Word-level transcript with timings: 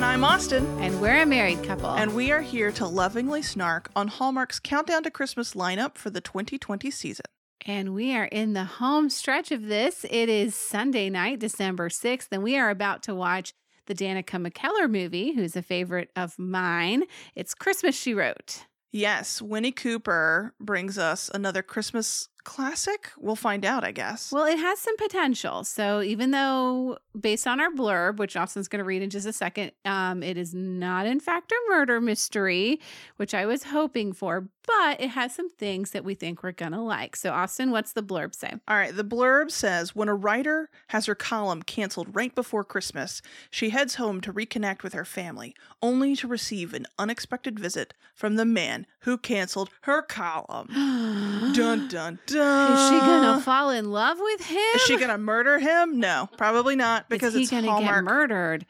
And 0.00 0.06
I'm 0.06 0.24
Austin. 0.24 0.64
And 0.80 0.98
we're 0.98 1.20
a 1.20 1.26
married 1.26 1.62
couple. 1.62 1.90
And 1.90 2.14
we 2.14 2.32
are 2.32 2.40
here 2.40 2.72
to 2.72 2.86
lovingly 2.86 3.42
snark 3.42 3.90
on 3.94 4.08
Hallmark's 4.08 4.58
Countdown 4.58 5.02
to 5.02 5.10
Christmas 5.10 5.52
lineup 5.52 5.98
for 5.98 6.08
the 6.08 6.22
2020 6.22 6.90
season. 6.90 7.26
And 7.66 7.92
we 7.92 8.16
are 8.16 8.24
in 8.24 8.54
the 8.54 8.64
home 8.64 9.10
stretch 9.10 9.52
of 9.52 9.66
this. 9.66 10.06
It 10.08 10.30
is 10.30 10.54
Sunday 10.54 11.10
night, 11.10 11.38
December 11.38 11.90
6th, 11.90 12.28
and 12.32 12.42
we 12.42 12.56
are 12.56 12.70
about 12.70 13.02
to 13.02 13.14
watch 13.14 13.52
the 13.88 13.94
Danica 13.94 14.42
McKellar 14.42 14.90
movie, 14.90 15.34
who's 15.34 15.54
a 15.54 15.60
favorite 15.60 16.08
of 16.16 16.38
mine. 16.38 17.02
It's 17.34 17.52
Christmas 17.52 17.94
She 17.94 18.14
Wrote. 18.14 18.64
Yes, 18.92 19.42
Winnie 19.42 19.70
Cooper 19.70 20.54
brings 20.58 20.96
us 20.96 21.30
another 21.34 21.62
Christmas 21.62 22.29
classic? 22.44 23.10
We'll 23.18 23.36
find 23.36 23.64
out, 23.64 23.84
I 23.84 23.92
guess. 23.92 24.32
Well, 24.32 24.46
it 24.46 24.58
has 24.58 24.78
some 24.78 24.96
potential. 24.96 25.64
So 25.64 26.02
even 26.02 26.30
though 26.30 26.98
based 27.18 27.46
on 27.46 27.60
our 27.60 27.70
blurb, 27.70 28.18
which 28.18 28.36
Austin's 28.36 28.68
going 28.68 28.78
to 28.78 28.84
read 28.84 29.02
in 29.02 29.10
just 29.10 29.26
a 29.26 29.32
second, 29.32 29.72
um, 29.84 30.22
it 30.22 30.36
is 30.36 30.54
not 30.54 31.06
in 31.06 31.20
fact 31.20 31.52
a 31.52 31.56
murder 31.68 32.00
mystery, 32.00 32.80
which 33.16 33.34
I 33.34 33.46
was 33.46 33.64
hoping 33.64 34.12
for, 34.12 34.48
but 34.66 35.00
it 35.00 35.10
has 35.10 35.34
some 35.34 35.50
things 35.50 35.90
that 35.90 36.04
we 36.04 36.14
think 36.14 36.42
we're 36.42 36.52
going 36.52 36.72
to 36.72 36.80
like. 36.80 37.16
So 37.16 37.32
Austin, 37.32 37.70
what's 37.70 37.92
the 37.92 38.02
blurb 38.02 38.34
say? 38.34 38.54
All 38.68 38.76
right, 38.76 38.94
the 38.94 39.04
blurb 39.04 39.50
says 39.50 39.94
when 39.96 40.08
a 40.08 40.14
writer 40.14 40.70
has 40.88 41.06
her 41.06 41.14
column 41.14 41.62
canceled 41.62 42.14
right 42.14 42.34
before 42.34 42.64
Christmas, 42.64 43.22
she 43.50 43.70
heads 43.70 43.96
home 43.96 44.20
to 44.20 44.32
reconnect 44.32 44.82
with 44.82 44.92
her 44.92 45.04
family, 45.04 45.54
only 45.82 46.14
to 46.16 46.28
receive 46.28 46.74
an 46.74 46.86
unexpected 46.98 47.58
visit 47.58 47.94
from 48.14 48.36
the 48.36 48.44
man 48.44 48.86
who 49.00 49.16
canceled 49.18 49.70
her 49.82 50.02
column. 50.02 50.68
dun 51.54 51.88
dun 51.88 52.18
dun. 52.30 52.72
Is 52.72 52.88
she 52.88 52.98
gonna 53.06 53.40
fall 53.40 53.70
in 53.70 53.90
love 53.90 54.18
with 54.20 54.44
him? 54.46 54.58
Is 54.74 54.82
she 54.82 54.96
gonna 54.96 55.18
murder 55.18 55.58
him? 55.58 56.00
No, 56.00 56.28
probably 56.36 56.76
not 56.76 57.08
because 57.08 57.34
Is 57.34 57.38
he 57.38 57.42
it's 57.42 57.50
gonna 57.50 57.70
Hallmark. 57.70 57.96
get 57.96 58.04
murdered? 58.04 58.66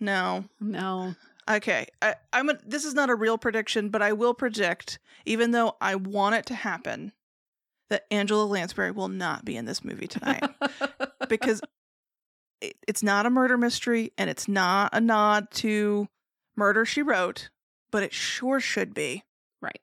no. 0.00 0.44
No. 0.60 1.14
Okay, 1.50 1.86
I, 2.00 2.14
I'm. 2.32 2.48
A, 2.50 2.58
this 2.64 2.84
is 2.84 2.94
not 2.94 3.10
a 3.10 3.16
real 3.16 3.36
prediction, 3.36 3.88
but 3.88 4.00
I 4.00 4.12
will 4.12 4.32
predict, 4.32 5.00
even 5.26 5.50
though 5.50 5.76
I 5.80 5.96
want 5.96 6.36
it 6.36 6.46
to 6.46 6.54
happen, 6.54 7.12
that 7.90 8.04
Angela 8.12 8.44
Lansbury 8.44 8.92
will 8.92 9.08
not 9.08 9.44
be 9.44 9.56
in 9.56 9.64
this 9.64 9.82
movie 9.84 10.06
tonight 10.06 10.44
because 11.28 11.60
it, 12.60 12.76
it's 12.86 13.02
not 13.02 13.26
a 13.26 13.30
murder 13.30 13.58
mystery 13.58 14.12
and 14.16 14.30
it's 14.30 14.46
not 14.46 14.90
a 14.92 15.00
nod 15.00 15.50
to 15.54 16.06
Murder 16.56 16.84
She 16.84 17.02
Wrote, 17.02 17.50
but 17.90 18.04
it 18.04 18.12
sure 18.12 18.60
should 18.60 18.94
be. 18.94 19.24
Right. 19.60 19.80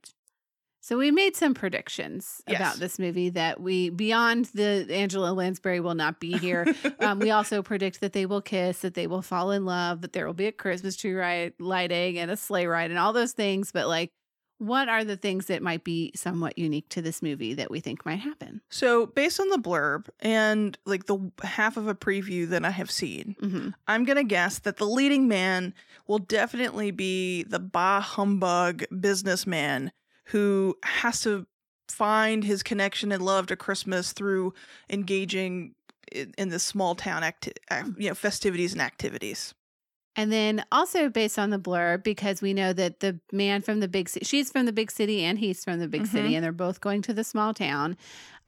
So 0.81 0.97
we 0.97 1.11
made 1.11 1.35
some 1.35 1.53
predictions 1.53 2.41
Yes. 2.47 2.57
about 2.57 2.79
this 2.79 2.99
movie 2.99 3.29
that 3.31 3.59
we 3.59 3.89
beyond 3.89 4.45
the 4.53 4.87
Angela 4.89 5.33
Lansbury 5.33 5.79
will 5.79 5.95
not 5.95 6.19
be 6.19 6.37
here. 6.37 6.65
um, 6.99 7.19
we 7.19 7.31
also 7.31 7.61
predict 7.61 8.01
that 8.01 8.13
they 8.13 8.25
will 8.25 8.41
kiss, 8.41 8.79
that 8.79 8.93
they 8.93 9.07
will 9.07 9.21
fall 9.21 9.51
in 9.51 9.65
love, 9.65 10.01
that 10.01 10.13
there 10.13 10.25
will 10.25 10.33
be 10.33 10.47
a 10.47 10.51
Christmas 10.51 10.95
tree 10.95 11.13
ride, 11.13 11.53
lighting 11.59 12.17
and 12.17 12.31
a 12.31 12.37
sleigh 12.37 12.65
ride 12.65 12.91
and 12.91 12.99
all 12.99 13.13
those 13.13 13.33
things. 13.33 13.71
But 13.71 13.87
like, 13.87 14.09
what 14.57 14.89
are 14.89 15.05
the 15.05 15.15
things 15.15 15.45
that 15.45 15.61
might 15.61 15.85
be 15.85 16.11
somewhat 16.15 16.57
unique 16.57 16.89
to 16.89 17.01
this 17.01 17.21
movie 17.21 17.53
that 17.53 17.71
we 17.71 17.79
think 17.79 18.05
might 18.05 18.19
happen? 18.19 18.59
So, 18.69 19.05
based 19.05 19.39
on 19.39 19.47
the 19.49 19.57
blurb 19.57 20.09
and 20.19 20.77
like 20.85 21.05
the 21.05 21.31
half 21.43 21.77
of 21.77 21.87
a 21.87 21.95
preview 21.95 22.47
that 22.49 22.65
I 22.65 22.71
have 22.71 22.91
seen, 22.91 23.35
hmm 23.39 23.69
I'm 23.87 24.03
going 24.05 24.17
to 24.17 24.23
guess 24.23 24.59
that 24.59 24.77
the 24.77 24.85
leading 24.85 25.27
man 25.27 25.73
will 26.07 26.19
definitely 26.19 26.91
be 26.91 27.43
the 27.43 27.59
bah 27.59 28.01
humbug 28.01 28.83
businessman 28.99 29.91
who 30.29 30.77
has 30.83 31.21
to 31.21 31.45
find 31.87 32.43
his 32.43 32.63
connection 32.63 33.11
and 33.11 33.23
love 33.23 33.47
to 33.47 33.55
Christmas 33.55 34.13
through 34.13 34.53
engaging 34.89 35.73
in, 36.11 36.33
in 36.37 36.49
the 36.49 36.59
small 36.59 36.95
town 36.95 37.23
acti- 37.23 37.53
mm. 37.71 37.99
you 37.99 38.09
know 38.09 38.15
festivities 38.15 38.73
and 38.73 38.81
activities. 38.81 39.53
And 40.15 40.31
then 40.31 40.65
also 40.71 41.07
based 41.07 41.39
on 41.39 41.49
the 41.49 41.59
blurb, 41.59 42.03
because 42.03 42.41
we 42.41 42.53
know 42.53 42.73
that 42.73 42.99
the 42.99 43.19
man 43.31 43.61
from 43.61 43.79
the 43.79 43.87
big 43.87 44.09
city, 44.09 44.25
she's 44.25 44.51
from 44.51 44.65
the 44.65 44.73
big 44.73 44.91
city 44.91 45.23
and 45.23 45.39
he's 45.39 45.63
from 45.63 45.79
the 45.79 45.87
big 45.87 46.01
city, 46.07 46.35
and 46.35 46.43
they're 46.43 46.51
both 46.51 46.81
going 46.81 47.01
to 47.03 47.13
the 47.13 47.23
small 47.23 47.53
town. 47.53 47.95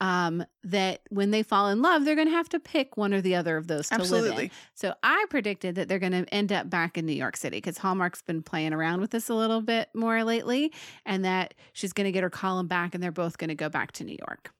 Um, 0.01 0.43
that 0.63 1.01
when 1.09 1.29
they 1.29 1.43
fall 1.43 1.69
in 1.69 1.83
love, 1.83 2.05
they're 2.05 2.15
going 2.15 2.27
to 2.27 2.33
have 2.33 2.49
to 2.49 2.59
pick 2.59 2.97
one 2.97 3.13
or 3.13 3.21
the 3.21 3.35
other 3.35 3.55
of 3.55 3.67
those 3.67 3.87
to 3.87 3.97
live 4.11 4.25
in. 4.31 4.51
So 4.73 4.95
I 5.03 5.25
predicted 5.29 5.75
that 5.75 5.87
they're 5.87 5.99
going 5.99 6.11
to 6.11 6.25
end 6.33 6.51
up 6.51 6.71
back 6.71 6.97
in 6.97 7.05
New 7.05 7.13
York 7.13 7.37
City 7.37 7.57
because 7.57 7.77
Hallmark's 7.77 8.23
been 8.23 8.41
playing 8.41 8.73
around 8.73 8.99
with 8.99 9.11
this 9.11 9.29
a 9.29 9.35
little 9.35 9.61
bit 9.61 9.89
more 9.93 10.23
lately, 10.23 10.73
and 11.05 11.23
that 11.23 11.53
she's 11.73 11.93
going 11.93 12.05
to 12.05 12.11
get 12.11 12.23
her 12.23 12.31
column 12.31 12.67
back, 12.67 12.95
and 12.95 13.03
they're 13.03 13.11
both 13.11 13.37
going 13.37 13.49
to 13.49 13.55
go 13.55 13.69
back 13.69 13.91
to 13.91 14.03
New 14.03 14.17
York. 14.27 14.51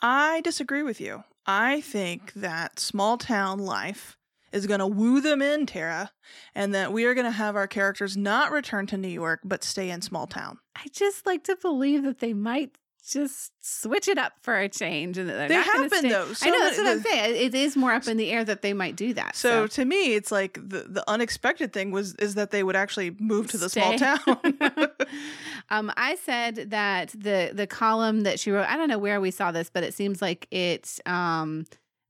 I 0.00 0.40
disagree 0.40 0.82
with 0.82 1.02
you. 1.02 1.22
I 1.44 1.82
think 1.82 2.32
that 2.32 2.78
small 2.80 3.18
town 3.18 3.58
life 3.58 4.16
is 4.52 4.66
going 4.66 4.80
to 4.80 4.86
woo 4.86 5.20
them 5.20 5.42
in, 5.42 5.66
Tara, 5.66 6.10
and 6.54 6.74
that 6.74 6.92
we 6.92 7.04
are 7.04 7.14
going 7.14 7.24
to 7.26 7.30
have 7.30 7.56
our 7.56 7.66
characters 7.66 8.16
not 8.16 8.50
return 8.50 8.86
to 8.88 8.96
New 8.96 9.08
York 9.08 9.40
but 9.44 9.62
stay 9.64 9.90
in 9.90 10.00
small 10.02 10.26
town. 10.26 10.58
I 10.76 10.86
just 10.92 11.26
like 11.26 11.44
to 11.44 11.56
believe 11.56 12.02
that 12.04 12.18
they 12.20 12.32
might 12.34 12.76
just 13.08 13.52
switch 13.62 14.06
it 14.06 14.18
up 14.18 14.34
for 14.42 14.58
a 14.58 14.68
change 14.68 15.16
and 15.16 15.30
that 15.30 15.34
they're 15.34 15.48
They 15.48 15.54
have 15.54 15.90
been, 15.90 15.98
stay- 16.00 16.08
though. 16.10 16.26
I 16.42 16.50
know 16.50 16.58
that's 16.64 16.76
the- 16.76 16.82
what 16.82 16.92
I'm 16.92 17.02
saying. 17.02 17.36
It 17.46 17.54
is 17.54 17.74
more 17.74 17.92
up 17.92 18.06
in 18.06 18.18
the 18.18 18.30
air 18.30 18.44
that 18.44 18.60
they 18.60 18.74
might 18.74 18.96
do 18.96 19.14
that. 19.14 19.34
So 19.34 19.62
So, 19.62 19.66
to 19.66 19.84
me, 19.86 20.14
it's 20.14 20.30
like 20.30 20.54
the 20.54 20.84
the 20.88 21.04
unexpected 21.08 21.72
thing 21.72 21.90
was 21.90 22.14
is 22.16 22.34
that 22.34 22.50
they 22.50 22.62
would 22.62 22.76
actually 22.76 23.16
move 23.18 23.46
to 23.52 23.56
the 23.58 23.70
small 23.70 23.96
town. 23.96 24.18
um, 25.70 25.90
I 25.96 26.16
said 26.16 26.70
that 26.70 27.08
the 27.10 27.50
the 27.54 27.66
column 27.66 28.22
that 28.22 28.38
she 28.40 28.50
wrote. 28.50 28.66
I 28.68 28.76
don't 28.76 28.88
know 28.88 28.98
where 28.98 29.20
we 29.22 29.30
saw 29.30 29.52
this, 29.52 29.70
but 29.70 29.84
it 29.84 29.94
seems 29.94 30.20
like 30.20 30.46
it 30.50 30.98
um 31.06 31.64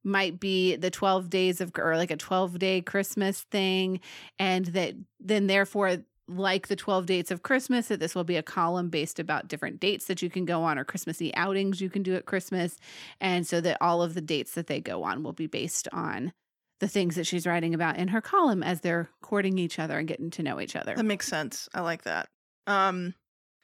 might 0.08 0.41
be 0.41 0.76
the 0.76 0.91
12 0.91 1.30
days 1.30 1.60
of 1.60 1.72
or 1.78 1.96
like 1.96 2.10
a 2.10 2.16
12 2.16 2.58
day 2.58 2.80
Christmas 2.80 3.42
thing, 3.42 4.00
and 4.38 4.66
that 4.66 4.94
then 5.20 5.46
therefore. 5.46 5.98
Like 6.30 6.69
the 6.69 6.76
12 6.76 7.06
dates 7.06 7.30
of 7.30 7.42
Christmas, 7.42 7.88
that 7.88 8.00
this 8.00 8.14
will 8.14 8.22
be 8.22 8.36
a 8.36 8.42
column 8.42 8.91
based 8.91 9.19
about 9.19 9.48
different 9.48 9.80
dates 9.80 10.04
that 10.08 10.20
you 10.20 10.28
can 10.28 10.44
go 10.44 10.62
on 10.62 10.78
or 10.78 10.84
Christmassy 10.84 11.34
outings 11.34 11.80
you 11.80 11.88
can 11.88 12.02
do 12.02 12.14
at 12.16 12.26
Christmas. 12.26 12.76
And 13.19 13.46
so 13.46 13.62
that 13.62 13.78
all 13.80 14.02
of 14.02 14.12
the 14.12 14.20
dates 14.20 14.52
that 14.52 14.66
they 14.66 14.78
go 14.78 15.04
on 15.04 15.22
will 15.22 15.32
be 15.32 15.46
based 15.46 15.88
on 15.91 16.34
the 16.80 16.88
things 16.88 17.16
that 17.16 17.26
she's 17.26 17.46
writing 17.46 17.75
about 17.75 17.96
in 17.96 18.08
her 18.08 18.20
column 18.20 18.62
as 18.62 18.82
they're 18.82 19.08
courting 19.22 19.58
each 19.58 19.78
other 19.78 19.98
and 19.98 20.06
getting 20.06 20.30
to 20.32 20.42
know 20.42 20.60
each 20.60 20.76
other. 20.76 20.94
that 20.94 21.04
makes 21.04 21.26
sense. 21.26 21.69
I 21.75 21.80
like 21.80 22.02
that. 22.02 22.28
Um, 22.66 23.14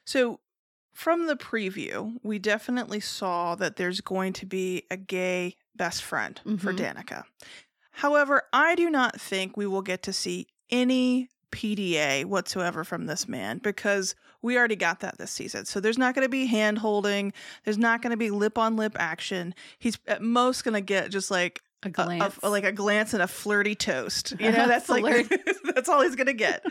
so 0.05 0.39
from 0.95 1.27
the 1.27 1.35
preview, 1.35 2.13
we 2.23 2.39
definitely 2.39 3.01
saw 3.01 3.53
that 3.55 3.75
there's 3.75 3.99
going 3.99 4.31
to 4.33 4.45
be 4.45 4.83
a 4.89 4.95
gay 4.97 5.57
best 5.75 6.01
friend 6.01 6.39
for 6.57 6.73
Mhm. 6.73 6.77
Danica. 6.77 7.23
However, 7.91 8.43
I 8.53 8.75
do 8.75 8.89
not 8.89 9.19
think 9.19 9.55
we 9.57 9.67
will 9.67 9.81
get 9.81 10.01
to 10.03 10.13
see 10.13 10.47
any 10.69 11.29
PDA 11.51 12.23
whatsoever 12.25 12.83
from 12.83 13.05
this 13.05 13.27
man 13.27 13.59
because 13.59 14.15
we 14.41 14.57
already 14.57 14.75
got 14.75 15.01
that 15.01 15.17
this 15.17 15.31
season. 15.31 15.65
So 15.65 15.79
there's 15.79 15.97
not 15.97 16.15
going 16.15 16.25
to 16.25 16.29
be 16.29 16.45
hand 16.45 16.79
holding. 16.79 17.33
There's 17.63 17.77
not 17.77 18.01
going 18.01 18.11
to 18.11 18.17
be 18.17 18.29
lip 18.29 18.57
on 18.57 18.75
lip 18.77 18.95
action. 18.97 19.53
He's 19.77 19.97
at 20.07 20.21
most 20.21 20.63
going 20.63 20.73
to 20.75 20.81
get 20.81 21.11
just 21.11 21.29
like 21.29 21.61
A 21.85 21.89
a- 21.89 21.91
glance. 21.91 22.39
a, 22.43 22.49
like 22.49 22.63
a 22.63 22.71
glance 22.71 23.13
and 23.13 23.21
a 23.21 23.27
flirty 23.27 23.75
toast. 23.75 24.33
You 24.39 24.51
know, 24.51 24.67
that's 24.67 24.89
like 24.89 25.29
that's 25.73 25.89
all 25.89 26.01
he's 26.01 26.15
gonna 26.15 26.33
get. 26.33 26.65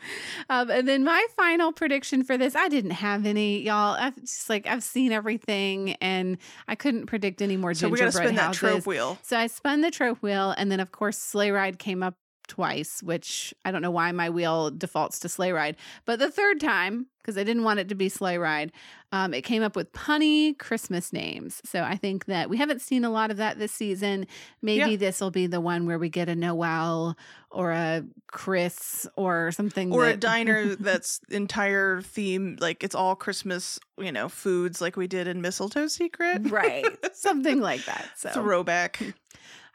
um, 0.50 0.70
and 0.70 0.88
then 0.88 1.04
my 1.04 1.26
final 1.36 1.72
prediction 1.72 2.22
for 2.24 2.38
this, 2.38 2.54
I 2.54 2.68
didn't 2.68 2.92
have 2.92 3.26
any, 3.26 3.62
y'all. 3.62 3.96
I've 3.98 4.18
just 4.20 4.48
like 4.48 4.66
I've 4.66 4.82
seen 4.82 5.12
everything, 5.12 5.94
and 6.00 6.38
I 6.68 6.74
couldn't 6.74 7.06
predict 7.06 7.42
any 7.42 7.56
more 7.56 7.74
So 7.74 7.88
we 7.88 7.98
gotta 7.98 8.12
spin 8.12 8.36
that 8.36 8.54
trope 8.54 8.86
wheel. 8.86 9.18
So 9.22 9.36
I 9.36 9.46
spun 9.48 9.80
the 9.80 9.90
trope 9.90 10.18
wheel, 10.18 10.54
and 10.56 10.70
then 10.70 10.80
of 10.80 10.92
course 10.92 11.18
Sleigh 11.18 11.50
Ride 11.50 11.78
came 11.78 12.02
up 12.02 12.14
twice, 12.50 13.02
which 13.02 13.54
I 13.64 13.70
don't 13.70 13.80
know 13.80 13.90
why 13.92 14.10
my 14.12 14.28
wheel 14.28 14.70
defaults 14.70 15.20
to 15.20 15.28
Sleigh 15.28 15.52
Ride, 15.52 15.76
but 16.04 16.18
the 16.18 16.30
third 16.30 16.60
time 16.60 17.06
because 17.18 17.36
I 17.36 17.44
didn't 17.44 17.64
want 17.64 17.78
it 17.78 17.88
to 17.90 17.94
be 17.94 18.08
Sleigh 18.08 18.38
Ride, 18.38 18.72
um, 19.12 19.34
it 19.34 19.42
came 19.42 19.62
up 19.62 19.76
with 19.76 19.92
punny 19.92 20.58
Christmas 20.58 21.12
names. 21.12 21.60
So 21.66 21.82
I 21.82 21.96
think 21.96 22.24
that 22.24 22.48
we 22.48 22.56
haven't 22.56 22.80
seen 22.80 23.04
a 23.04 23.10
lot 23.10 23.30
of 23.30 23.36
that 23.36 23.58
this 23.58 23.72
season. 23.72 24.26
Maybe 24.62 24.92
Yeah. 24.92 24.96
this 24.96 25.20
will 25.20 25.30
be 25.30 25.46
the 25.46 25.60
one 25.60 25.84
where 25.84 25.98
we 25.98 26.08
get 26.08 26.30
a 26.30 26.34
Noel 26.34 27.16
or 27.50 27.72
a 27.72 28.04
Chris 28.32 29.06
or 29.16 29.52
something, 29.52 29.92
Or 29.92 30.06
a 30.06 30.16
diner 30.16 30.74
that's 30.80 31.20
entire 31.28 32.00
theme, 32.00 32.56
like 32.58 32.82
it's 32.82 32.94
all 32.94 33.14
Christmas, 33.14 33.78
you 33.98 34.12
know, 34.12 34.30
foods 34.30 34.80
like 34.80 34.96
we 34.96 35.06
did 35.06 35.28
in 35.28 35.42
Mistletoe 35.42 35.88
Secret. 35.88 36.50
right, 36.50 36.86
something 37.14 37.60
like 37.60 37.84
that. 37.84 38.08
So 38.16 38.30
Throwback. 38.30 39.14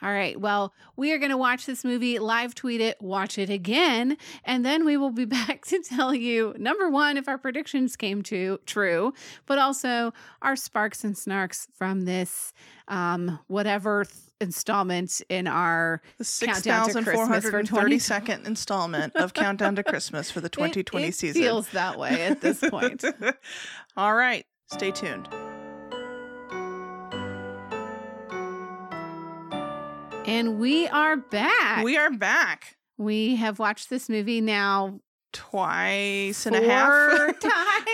All 0.05 0.11
right. 0.11 0.39
Well, 0.39 0.71
we 0.95 1.11
are 1.13 1.17
going 1.17 1.31
to 1.31 1.37
watch 1.37 1.65
this 1.65 1.83
movie, 1.83 2.19
live 2.19 2.53
tweet 2.53 2.79
it, 2.79 3.01
watch 3.01 3.39
it 3.39 3.49
again, 3.49 4.17
and 4.43 4.63
then 4.63 4.85
we 4.85 4.97
will 4.97 5.09
be 5.09 5.25
back 5.25 5.65
to 5.65 5.81
tell 5.81 6.13
you 6.13 6.53
number 6.59 6.91
one, 6.91 7.17
if 7.17 7.27
our 7.27 7.39
predictions 7.39 7.95
came 7.95 8.21
to 8.23 8.59
true, 8.67 9.15
but 9.47 9.57
also 9.57 10.13
our 10.43 10.55
sparks 10.55 11.03
and 11.03 11.15
snarks 11.15 11.65
from 11.73 12.05
this 12.05 12.53
um, 12.87 13.39
whatever 13.47 14.05
th- 14.05 14.15
installment 14.39 15.23
in 15.27 15.47
our 15.47 16.03
The 16.19 16.45
Countdown 16.45 16.89
to 16.89 17.01
Christmas 17.01 17.49
for 17.49 17.63
20 17.63 17.97
6,432nd 17.97 18.45
installment 18.45 19.15
of 19.15 19.33
Countdown 19.33 19.75
to 19.77 19.83
Christmas 19.83 20.29
for 20.29 20.39
the 20.39 20.49
2020 20.49 21.03
it, 21.03 21.09
it 21.09 21.15
season. 21.15 21.41
Feels 21.41 21.67
that 21.69 21.97
way 21.97 22.21
at 22.27 22.41
this 22.41 22.59
point. 22.59 23.03
all 23.97 24.13
right. 24.13 24.45
Stay 24.67 24.91
tuned. 24.91 25.27
And 30.27 30.59
we 30.59 30.87
are 30.87 31.17
back. 31.17 31.83
We 31.83 31.97
are 31.97 32.11
back. 32.11 32.77
We 32.97 33.35
have 33.35 33.59
watched 33.59 33.89
this 33.89 34.09
movie 34.09 34.41
now 34.41 34.99
Twice 35.33 36.45
and 36.45 36.55
a 36.55 36.63
half. 36.63 37.39
times. 37.41 37.43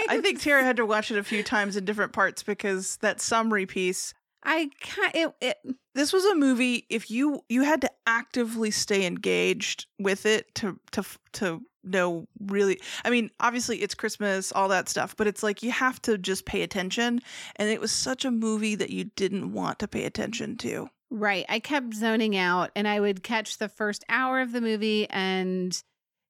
I 0.09 0.19
think 0.21 0.39
Tara 0.41 0.63
had 0.63 0.77
to 0.77 0.85
watch 0.85 1.09
it 1.09 1.17
a 1.17 1.23
few 1.23 1.41
times 1.41 1.75
in 1.75 1.85
different 1.85 2.13
parts 2.13 2.43
because 2.43 2.97
that 2.97 3.19
summary 3.19 3.65
piece. 3.65 4.13
I 4.43 4.69
can't. 4.79 5.15
It, 5.15 5.33
it, 5.41 5.57
This 5.95 6.13
was 6.13 6.23
a 6.25 6.35
movie. 6.35 6.85
If 6.89 7.09
you 7.09 7.41
you 7.49 7.63
had 7.63 7.81
to 7.81 7.89
actively 8.05 8.69
stay 8.69 9.05
engaged 9.07 9.87
with 9.97 10.27
it 10.27 10.53
to 10.55 10.79
to 10.91 11.03
to 11.33 11.61
know 11.83 12.27
really. 12.39 12.79
I 13.03 13.09
mean, 13.09 13.31
obviously 13.39 13.81
it's 13.81 13.95
Christmas, 13.95 14.51
all 14.51 14.67
that 14.67 14.87
stuff, 14.87 15.15
but 15.15 15.25
it's 15.25 15.41
like 15.41 15.63
you 15.63 15.71
have 15.71 15.99
to 16.03 16.19
just 16.19 16.45
pay 16.45 16.61
attention. 16.61 17.21
And 17.55 17.69
it 17.69 17.81
was 17.81 17.91
such 17.91 18.23
a 18.23 18.29
movie 18.31 18.75
that 18.75 18.91
you 18.91 19.05
didn't 19.15 19.51
want 19.51 19.79
to 19.79 19.87
pay 19.87 20.05
attention 20.05 20.57
to. 20.57 20.89
Right. 21.11 21.45
I 21.47 21.59
kept 21.59 21.93
zoning 21.93 22.35
out, 22.35 22.71
and 22.75 22.87
I 22.87 22.99
would 22.99 23.21
catch 23.21 23.57
the 23.57 23.69
first 23.69 24.03
hour 24.09 24.41
of 24.41 24.51
the 24.51 24.61
movie 24.61 25.07
and 25.09 25.79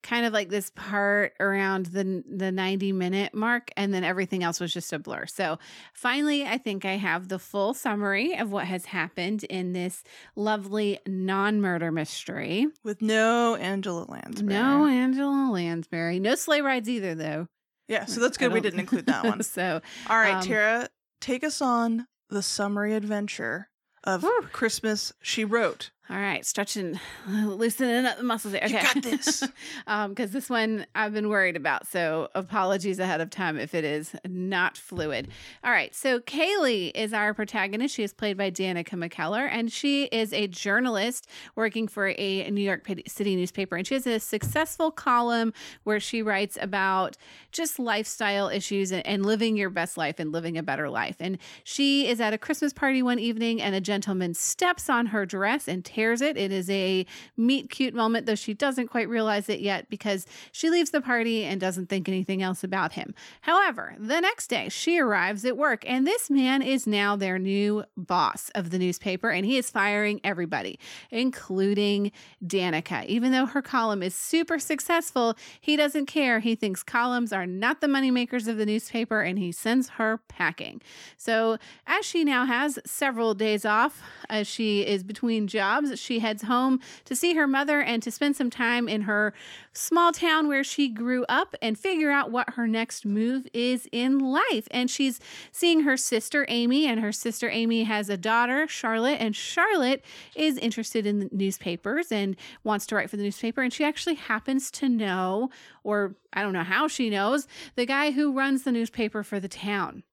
kind 0.03 0.25
of 0.25 0.33
like 0.33 0.49
this 0.49 0.71
part 0.75 1.33
around 1.39 1.85
the 1.87 2.23
the 2.27 2.51
90 2.51 2.91
minute 2.91 3.33
mark 3.33 3.69
and 3.77 3.93
then 3.93 4.03
everything 4.03 4.43
else 4.43 4.59
was 4.59 4.73
just 4.73 4.91
a 4.93 4.99
blur. 4.99 5.25
So 5.27 5.59
finally 5.93 6.43
I 6.43 6.57
think 6.57 6.85
I 6.85 6.93
have 6.97 7.27
the 7.27 7.37
full 7.39 7.73
summary 7.73 8.35
of 8.35 8.51
what 8.51 8.65
has 8.65 8.85
happened 8.85 9.43
in 9.43 9.73
this 9.73 10.03
lovely 10.35 10.99
non-murder 11.05 11.91
mystery. 11.91 12.67
With 12.83 13.01
no 13.01 13.55
Angela 13.55 14.05
Lansbury. 14.09 14.53
No 14.53 14.87
Angela 14.87 15.49
Lansbury. 15.51 16.19
No 16.19 16.35
sleigh 16.35 16.61
rides 16.61 16.89
either 16.89 17.13
though. 17.13 17.47
Yeah, 17.87 18.05
so 18.05 18.21
that's 18.21 18.37
good 18.37 18.53
we 18.53 18.61
didn't 18.61 18.79
include 18.79 19.05
that 19.07 19.23
one. 19.23 19.43
so 19.43 19.81
All 20.09 20.17
right, 20.17 20.35
Um, 20.37 20.41
Tara, 20.43 20.89
take 21.19 21.43
us 21.43 21.61
on 21.61 22.07
the 22.29 22.41
summary 22.41 22.95
adventure 22.95 23.67
of. 24.03 24.25
Christmas 24.51 25.13
She 25.21 25.45
Wrote. 25.45 25.91
All 26.11 26.17
right, 26.17 26.45
stretching, 26.45 26.99
loosening 27.29 28.05
up 28.05 28.17
the 28.17 28.23
muscles 28.23 28.51
there. 28.51 28.67
You 28.67 28.75
Okay. 28.77 28.85
got 28.93 29.01
this. 29.01 29.43
um, 29.87 30.09
because 30.09 30.31
this 30.31 30.49
one 30.49 30.85
I've 30.93 31.13
been 31.13 31.29
worried 31.29 31.55
about. 31.55 31.87
So 31.87 32.27
apologies 32.35 32.99
ahead 32.99 33.21
of 33.21 33.29
time 33.29 33.57
if 33.57 33.73
it 33.73 33.85
is 33.85 34.13
not 34.27 34.77
fluid. 34.77 35.29
All 35.63 35.71
right. 35.71 35.95
So 35.95 36.19
Kaylee 36.19 36.91
is 36.95 37.13
our 37.13 37.33
protagonist. 37.33 37.95
She 37.95 38.03
is 38.03 38.11
played 38.11 38.35
by 38.37 38.51
Danica 38.51 38.89
McKellar, 38.89 39.47
and 39.49 39.71
she 39.71 40.03
is 40.05 40.33
a 40.33 40.47
journalist 40.47 41.29
working 41.55 41.87
for 41.87 42.09
a 42.17 42.51
New 42.51 42.59
York 42.61 42.85
City 43.07 43.37
newspaper. 43.37 43.77
And 43.77 43.87
she 43.87 43.93
has 43.93 44.05
a 44.05 44.19
successful 44.19 44.91
column 44.91 45.53
where 45.85 46.01
she 46.01 46.21
writes 46.21 46.57
about 46.61 47.15
just 47.53 47.79
lifestyle 47.79 48.49
issues 48.49 48.91
and, 48.91 49.07
and 49.07 49.25
living 49.25 49.55
your 49.55 49.69
best 49.69 49.95
life 49.95 50.19
and 50.19 50.33
living 50.33 50.57
a 50.57 50.63
better 50.63 50.89
life. 50.89 51.15
And 51.21 51.37
she 51.63 52.07
is 52.09 52.19
at 52.19 52.33
a 52.33 52.37
Christmas 52.37 52.73
party 52.73 53.01
one 53.01 53.17
evening, 53.17 53.61
and 53.61 53.73
a 53.75 53.79
gentleman 53.79 54.33
steps 54.33 54.89
on 54.89 55.05
her 55.07 55.25
dress 55.25 55.69
and 55.69 55.85
tears 55.85 56.00
it. 56.01 56.37
It 56.37 56.51
is 56.51 56.69
a 56.69 57.05
meet 57.37 57.69
cute 57.69 57.93
moment, 57.93 58.25
though 58.25 58.35
she 58.35 58.53
doesn't 58.53 58.87
quite 58.87 59.07
realize 59.07 59.49
it 59.49 59.59
yet 59.59 59.89
because 59.89 60.25
she 60.51 60.69
leaves 60.69 60.89
the 60.89 61.01
party 61.01 61.43
and 61.43 61.61
doesn't 61.61 61.89
think 61.89 62.09
anything 62.09 62.41
else 62.41 62.63
about 62.63 62.93
him. 62.93 63.13
However, 63.41 63.95
the 63.99 64.19
next 64.19 64.47
day 64.47 64.69
she 64.69 64.99
arrives 64.99 65.45
at 65.45 65.57
work, 65.57 65.83
and 65.87 66.07
this 66.07 66.29
man 66.29 66.61
is 66.61 66.87
now 66.87 67.15
their 67.15 67.37
new 67.37 67.83
boss 67.95 68.49
of 68.55 68.71
the 68.71 68.79
newspaper, 68.79 69.29
and 69.29 69.45
he 69.45 69.57
is 69.57 69.69
firing 69.69 70.19
everybody, 70.23 70.79
including 71.11 72.11
Danica. 72.43 73.05
Even 73.05 73.31
though 73.31 73.45
her 73.45 73.61
column 73.61 74.01
is 74.01 74.15
super 74.15 74.57
successful, 74.57 75.35
he 75.59 75.75
doesn't 75.75 76.07
care. 76.07 76.39
He 76.39 76.55
thinks 76.55 76.83
columns 76.83 77.31
are 77.31 77.45
not 77.45 77.81
the 77.81 77.87
moneymakers 77.87 78.47
of 78.47 78.57
the 78.57 78.65
newspaper, 78.65 79.21
and 79.21 79.37
he 79.37 79.51
sends 79.51 79.89
her 79.89 80.19
packing. 80.27 80.81
So, 81.17 81.57
as 81.85 82.05
she 82.05 82.23
now 82.23 82.45
has 82.45 82.79
several 82.85 83.33
days 83.33 83.65
off, 83.65 84.01
as 84.29 84.47
she 84.47 84.85
is 84.85 85.03
between 85.03 85.47
jobs, 85.47 85.90
she 85.99 86.19
heads 86.19 86.43
home 86.43 86.79
to 87.05 87.15
see 87.15 87.33
her 87.35 87.47
mother 87.47 87.81
and 87.81 88.01
to 88.03 88.11
spend 88.11 88.35
some 88.35 88.49
time 88.49 88.87
in 88.87 89.01
her 89.01 89.33
small 89.73 90.11
town 90.11 90.47
where 90.47 90.63
she 90.63 90.89
grew 90.89 91.25
up 91.29 91.55
and 91.61 91.77
figure 91.77 92.11
out 92.11 92.31
what 92.31 92.51
her 92.51 92.67
next 92.67 93.05
move 93.05 93.47
is 93.53 93.87
in 93.91 94.19
life. 94.19 94.67
And 94.71 94.89
she's 94.89 95.19
seeing 95.51 95.81
her 95.81 95.97
sister 95.97 96.45
Amy, 96.49 96.85
and 96.87 96.99
her 96.99 97.11
sister 97.11 97.49
Amy 97.49 97.83
has 97.83 98.09
a 98.09 98.17
daughter, 98.17 98.67
Charlotte, 98.67 99.19
and 99.19 99.35
Charlotte 99.35 100.03
is 100.35 100.57
interested 100.57 101.05
in 101.05 101.19
the 101.19 101.29
newspapers 101.31 102.11
and 102.11 102.35
wants 102.63 102.85
to 102.87 102.95
write 102.95 103.09
for 103.09 103.17
the 103.17 103.23
newspaper. 103.23 103.61
And 103.61 103.73
she 103.73 103.83
actually 103.83 104.15
happens 104.15 104.71
to 104.71 104.89
know, 104.89 105.49
or 105.83 106.15
I 106.33 106.41
don't 106.41 106.53
know 106.53 106.63
how 106.63 106.87
she 106.87 107.09
knows, 107.09 107.47
the 107.75 107.85
guy 107.85 108.11
who 108.11 108.33
runs 108.33 108.63
the 108.63 108.71
newspaper 108.71 109.23
for 109.23 109.39
the 109.39 109.47
town. 109.47 110.03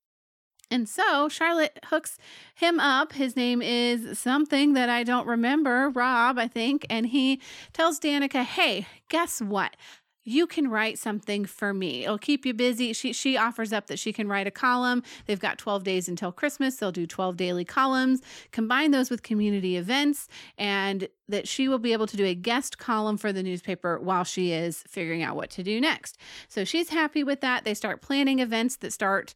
And 0.71 0.89
so 0.89 1.29
Charlotte 1.29 1.79
hooks 1.87 2.19
him 2.55 2.79
up. 2.79 3.13
His 3.13 3.37
name 3.37 3.63
is 3.63 4.19
something 4.19 4.75
that 4.75 4.89
I 4.91 5.03
don't 5.03 5.27
remember, 5.27 5.91
Rob, 5.91 6.39
I 6.39 6.47
think. 6.49 6.87
And 6.91 7.07
he 7.07 7.41
tells 7.73 7.99
Danica, 7.99 8.45
hey, 8.45 8.87
guess 9.09 9.41
what? 9.41 9.77
You 10.25 10.47
can 10.47 10.69
write 10.69 10.99
something 10.99 11.47
for 11.47 11.73
me. 11.73 12.05
It'll 12.05 12.19
keep 12.19 12.45
you 12.45 12.53
busy. 12.53 12.93
She 12.93 13.15
she 13.15 13.39
offers 13.39 13.73
up 13.73 13.87
that 13.87 13.99
she 13.99 14.13
can 14.13 14.29
write 14.29 14.47
a 14.47 14.51
column. 14.51 15.03
They've 15.25 15.41
got 15.41 15.57
12 15.57 15.85
days 15.85 16.07
until 16.07 16.33
Christmas. 16.33 16.77
They'll 16.77 16.93
do 16.93 17.07
12 17.07 17.39
daily 17.39 17.65
columns. 17.65 18.21
Combine 18.53 18.91
those 18.91 19.09
with 19.09 19.23
community 19.23 19.79
events 19.79 20.29
and 20.59 21.09
that 21.31 21.49
she 21.49 21.67
will 21.67 21.79
be 21.79 21.95
able 21.95 22.07
to 22.09 22.17
do 22.19 22.27
a 22.27 22.35
guest 22.35 22.77
column 22.77 23.17
for 23.17 23.33
the 23.33 23.43
newspaper 23.43 23.99
while 23.99 24.25
she 24.25 24.53
is 24.53 24.85
figuring 24.87 25.23
out 25.23 25.35
what 25.35 25.49
to 25.53 25.63
do 25.63 25.81
next. 25.81 26.19
So 26.47 26.63
she's 26.63 26.91
happy 26.91 27.25
with 27.25 27.41
that. 27.41 27.65
They 27.65 27.73
start 27.73 28.03
planning 28.03 28.41
events 28.41 28.77
that 28.77 28.93
start 28.93 29.35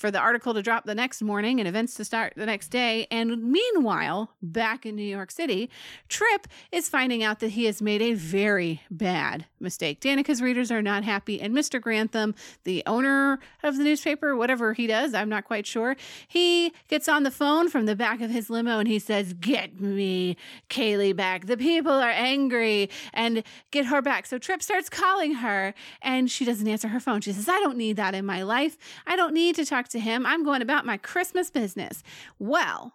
for 0.00 0.10
the 0.10 0.18
article 0.18 0.54
to 0.54 0.62
drop 0.62 0.86
the 0.86 0.94
next 0.94 1.20
morning 1.20 1.60
and 1.60 1.68
events 1.68 1.92
to 1.94 2.06
start 2.06 2.32
the 2.34 2.46
next 2.46 2.68
day. 2.68 3.06
And 3.10 3.52
meanwhile, 3.52 4.30
back 4.40 4.86
in 4.86 4.96
New 4.96 5.02
York 5.02 5.30
City, 5.30 5.68
Trip 6.08 6.48
is 6.72 6.88
finding 6.88 7.22
out 7.22 7.40
that 7.40 7.50
he 7.50 7.66
has 7.66 7.82
made 7.82 8.00
a 8.00 8.14
very 8.14 8.80
bad 8.90 9.44
mistake. 9.60 10.00
Danica's 10.00 10.40
readers 10.40 10.70
are 10.70 10.80
not 10.80 11.04
happy, 11.04 11.38
and 11.38 11.54
Mr. 11.54 11.78
Grantham, 11.78 12.34
the 12.64 12.82
owner 12.86 13.40
of 13.62 13.76
the 13.76 13.84
newspaper, 13.84 14.34
whatever 14.34 14.72
he 14.72 14.86
does, 14.86 15.12
I'm 15.12 15.28
not 15.28 15.44
quite 15.44 15.66
sure, 15.66 15.96
he 16.26 16.72
gets 16.88 17.06
on 17.06 17.22
the 17.22 17.30
phone 17.30 17.68
from 17.68 17.84
the 17.84 17.94
back 17.94 18.22
of 18.22 18.30
his 18.30 18.48
limo 18.48 18.78
and 18.78 18.88
he 18.88 18.98
says, 18.98 19.34
Get 19.34 19.82
me 19.82 20.38
Kaylee 20.70 21.14
back. 21.14 21.44
The 21.44 21.58
people 21.58 21.92
are 21.92 22.10
angry 22.10 22.88
and 23.12 23.42
get 23.70 23.84
her 23.86 24.00
back. 24.00 24.24
So 24.24 24.38
Trip 24.38 24.62
starts 24.62 24.88
calling 24.88 25.34
her 25.34 25.74
and 26.00 26.30
she 26.30 26.46
doesn't 26.46 26.66
answer 26.66 26.88
her 26.88 27.00
phone. 27.00 27.20
She 27.20 27.32
says, 27.32 27.50
I 27.50 27.60
don't 27.60 27.76
need 27.76 27.96
that 27.96 28.14
in 28.14 28.24
my 28.24 28.42
life. 28.42 28.78
I 29.06 29.14
don't 29.14 29.34
need 29.34 29.56
to 29.56 29.66
talk 29.66 29.89
to 29.90 30.00
him. 30.00 30.26
I'm 30.26 30.44
going 30.44 30.62
about 30.62 30.86
my 30.86 30.96
Christmas 30.96 31.50
business. 31.50 32.02
Well, 32.38 32.94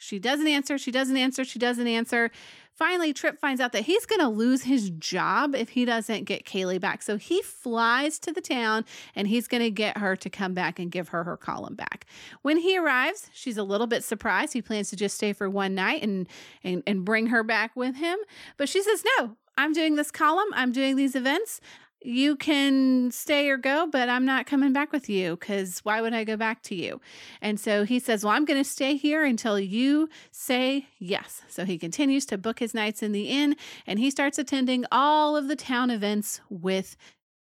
she 0.00 0.18
doesn't 0.18 0.48
answer. 0.48 0.78
She 0.78 0.90
doesn't 0.90 1.16
answer. 1.16 1.44
She 1.44 1.58
doesn't 1.58 1.86
answer. 1.86 2.30
Finally, 2.72 3.12
Trip 3.12 3.38
finds 3.38 3.60
out 3.60 3.72
that 3.72 3.82
he's 3.82 4.06
going 4.06 4.20
to 4.20 4.28
lose 4.28 4.62
his 4.62 4.88
job 4.88 5.54
if 5.54 5.68
he 5.68 5.84
doesn't 5.84 6.24
get 6.24 6.46
Kaylee 6.46 6.80
back. 6.80 7.02
So 7.02 7.18
he 7.18 7.42
flies 7.42 8.18
to 8.20 8.32
the 8.32 8.40
town 8.40 8.86
and 9.14 9.28
he's 9.28 9.46
going 9.46 9.62
to 9.62 9.70
get 9.70 9.98
her 9.98 10.16
to 10.16 10.30
come 10.30 10.54
back 10.54 10.78
and 10.78 10.90
give 10.90 11.08
her 11.08 11.24
her 11.24 11.36
column 11.36 11.74
back. 11.74 12.06
When 12.40 12.56
he 12.56 12.78
arrives, 12.78 13.28
she's 13.34 13.58
a 13.58 13.62
little 13.62 13.86
bit 13.86 14.02
surprised. 14.02 14.54
He 14.54 14.62
plans 14.62 14.88
to 14.88 14.96
just 14.96 15.16
stay 15.16 15.34
for 15.34 15.50
one 15.50 15.74
night 15.74 16.02
and 16.02 16.26
and, 16.64 16.82
and 16.86 17.04
bring 17.04 17.26
her 17.26 17.42
back 17.42 17.76
with 17.76 17.96
him. 17.96 18.18
But 18.56 18.70
she 18.70 18.82
says, 18.82 19.04
No, 19.18 19.36
I'm 19.58 19.74
doing 19.74 19.96
this 19.96 20.10
column. 20.10 20.48
I'm 20.54 20.72
doing 20.72 20.96
these 20.96 21.14
events 21.14 21.60
you 22.02 22.36
can 22.36 23.10
stay 23.10 23.48
or 23.50 23.56
go, 23.56 23.86
but 23.90 24.08
I'm 24.08 24.24
not 24.24 24.46
coming 24.46 24.72
back 24.72 24.92
with 24.92 25.08
you 25.08 25.36
because 25.36 25.80
why 25.80 26.00
would 26.00 26.14
I 26.14 26.24
go 26.24 26.36
back 26.36 26.62
to 26.64 26.74
you? 26.74 27.00
And 27.42 27.60
so 27.60 27.84
he 27.84 27.98
says, 27.98 28.24
Well, 28.24 28.32
I'm 28.32 28.44
going 28.44 28.62
to 28.62 28.68
stay 28.68 28.96
here 28.96 29.24
until 29.24 29.60
you 29.60 30.08
say 30.30 30.86
yes. 30.98 31.42
So 31.48 31.64
he 31.64 31.78
continues 31.78 32.24
to 32.26 32.38
book 32.38 32.58
his 32.58 32.74
nights 32.74 33.02
in 33.02 33.12
the 33.12 33.28
inn 33.28 33.56
and 33.86 33.98
he 33.98 34.10
starts 34.10 34.38
attending 34.38 34.84
all 34.90 35.36
of 35.36 35.48
the 35.48 35.56
town 35.56 35.90
events 35.90 36.40
with 36.48 36.96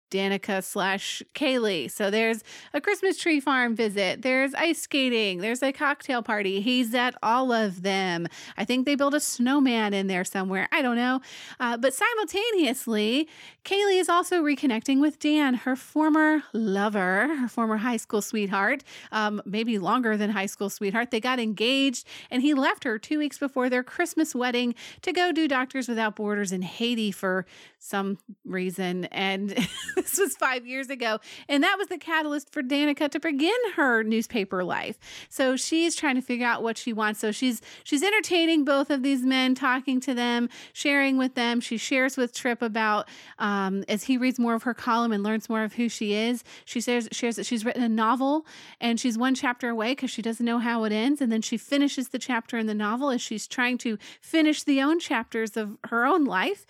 Danica 0.10 0.64
slash 0.64 1.22
Kaylee. 1.34 1.90
So 1.90 2.10
there's 2.10 2.44
a 2.74 2.82
Christmas 2.82 3.18
tree 3.18 3.40
farm 3.40 3.76
visit, 3.76 4.22
there's 4.22 4.54
ice 4.54 4.82
skating, 4.82 5.40
there's 5.40 5.64
a 5.64 5.72
cocktail 5.72 6.22
party. 6.22 6.62
He's 6.62 6.94
at 6.94 7.16
all 7.22 7.52
of 7.52 7.82
them. 7.82 8.28
I 8.58 8.66
think 8.66 8.86
they 8.86 8.96
built 8.96 9.14
a 9.14 9.20
snowman 9.20 9.94
in 9.94 10.08
there 10.08 10.24
somewhere. 10.24 10.68
I 10.72 10.82
don't 10.82 10.96
know. 10.96 11.22
Uh, 11.60 11.78
but 11.78 11.94
simultaneously, 11.94 13.28
Kaylee 13.64 14.00
is 14.00 14.10
also 14.10 14.44
reconnecting 14.44 15.02
with 15.02 15.20
Dan, 15.20 15.56
her 15.56 15.76
former 15.76 16.44
lover, 16.54 17.36
her 17.36 17.48
former 17.48 17.78
high 17.78 17.98
school 17.98 18.22
sweetheart, 18.22 18.84
um, 19.12 19.42
maybe 19.46 19.78
longer 19.80 20.18
than 20.18 20.30
high 20.30 20.46
school 20.46 20.70
sweetheart. 20.70 21.12
They 21.12 21.20
got 21.20 21.40
engaged 21.40 22.08
and 22.30 22.42
he 22.42 22.54
left 22.54 22.84
her 22.84 23.00
two 23.00 23.20
weeks 23.20 23.38
before 23.38 23.70
their 23.70 23.84
Christmas 23.84 24.36
wedding 24.36 24.76
to 25.02 25.12
go 25.12 25.32
do 25.32 25.48
Doctors 25.48 25.88
Without 25.88 26.16
Borders 26.16 26.52
in 26.52 26.62
Haiti 26.62 27.12
for 27.12 27.46
some 27.80 28.18
reason. 28.44 29.06
And 29.06 29.58
this 30.06 30.20
was 30.20 30.36
five 30.36 30.66
years 30.66 30.90
ago. 30.90 31.20
And 31.50 31.64
that 31.64 31.78
was 31.78 31.88
the 31.88 31.98
catalyst 31.98 32.52
for 32.52 32.62
Danica 32.62 33.10
to 33.12 33.20
begin 33.20 33.52
her 33.76 34.04
newspaper 34.04 34.64
life. 34.64 34.98
So 35.30 35.56
she's 35.56 35.96
trying 35.96 36.16
to 36.16 36.22
figure 36.22 36.46
out 36.46 36.64
what 36.64 36.78
she 36.78 36.94
wants. 36.94 37.20
So 37.20 37.32
she's 37.32 37.62
she's 37.84 38.04
entertaining 38.04 38.66
both 38.66 38.90
of 38.90 39.04
these 39.04 39.24
men, 39.24 39.56
talking 39.56 40.00
to 40.02 40.14
them, 40.14 40.50
sharing 40.74 41.18
with 41.18 41.36
them. 41.36 41.60
She 41.60 41.78
shares 41.78 42.18
with 42.18 42.34
Trip 42.34 42.62
about 42.62 43.08
um, 43.40 43.84
as 43.88 44.04
he 44.04 44.18
reads 44.18 44.40
more 44.40 44.56
of 44.56 44.64
her 44.64 44.74
column 44.74 45.12
and 45.12 45.24
learns 45.24 45.50
more 45.50 45.64
of 45.64 45.74
who 45.74 45.90
she 45.90 46.14
is. 46.14 46.44
She 46.66 46.82
shares 46.82 47.08
shares 47.12 47.36
that 47.38 47.46
she's 47.46 47.66
written 47.66 47.84
a 47.84 47.90
novel 47.90 48.46
and 48.80 49.00
she's 49.00 49.18
one 49.18 49.36
chapter 49.36 49.70
away 49.70 49.92
because 49.92 50.12
she 50.12 50.22
doesn't 50.22 50.46
know 50.46 50.60
how 50.60 50.84
it 50.84 50.92
ends. 50.92 51.22
And 51.22 51.32
then 51.32 51.42
she 51.42 51.58
finishes 51.58 52.10
the 52.10 52.20
chapter 52.20 52.58
in 52.58 52.68
the 52.68 52.74
novel 52.74 53.10
as 53.10 53.22
she's 53.22 53.48
trying 53.48 53.78
to 53.80 53.98
finish 54.22 54.64
the 54.64 54.82
own 54.82 55.00
chapters 55.00 55.58
of 55.58 55.78
her 55.86 56.06
own 56.06 56.26
life. 56.26 56.66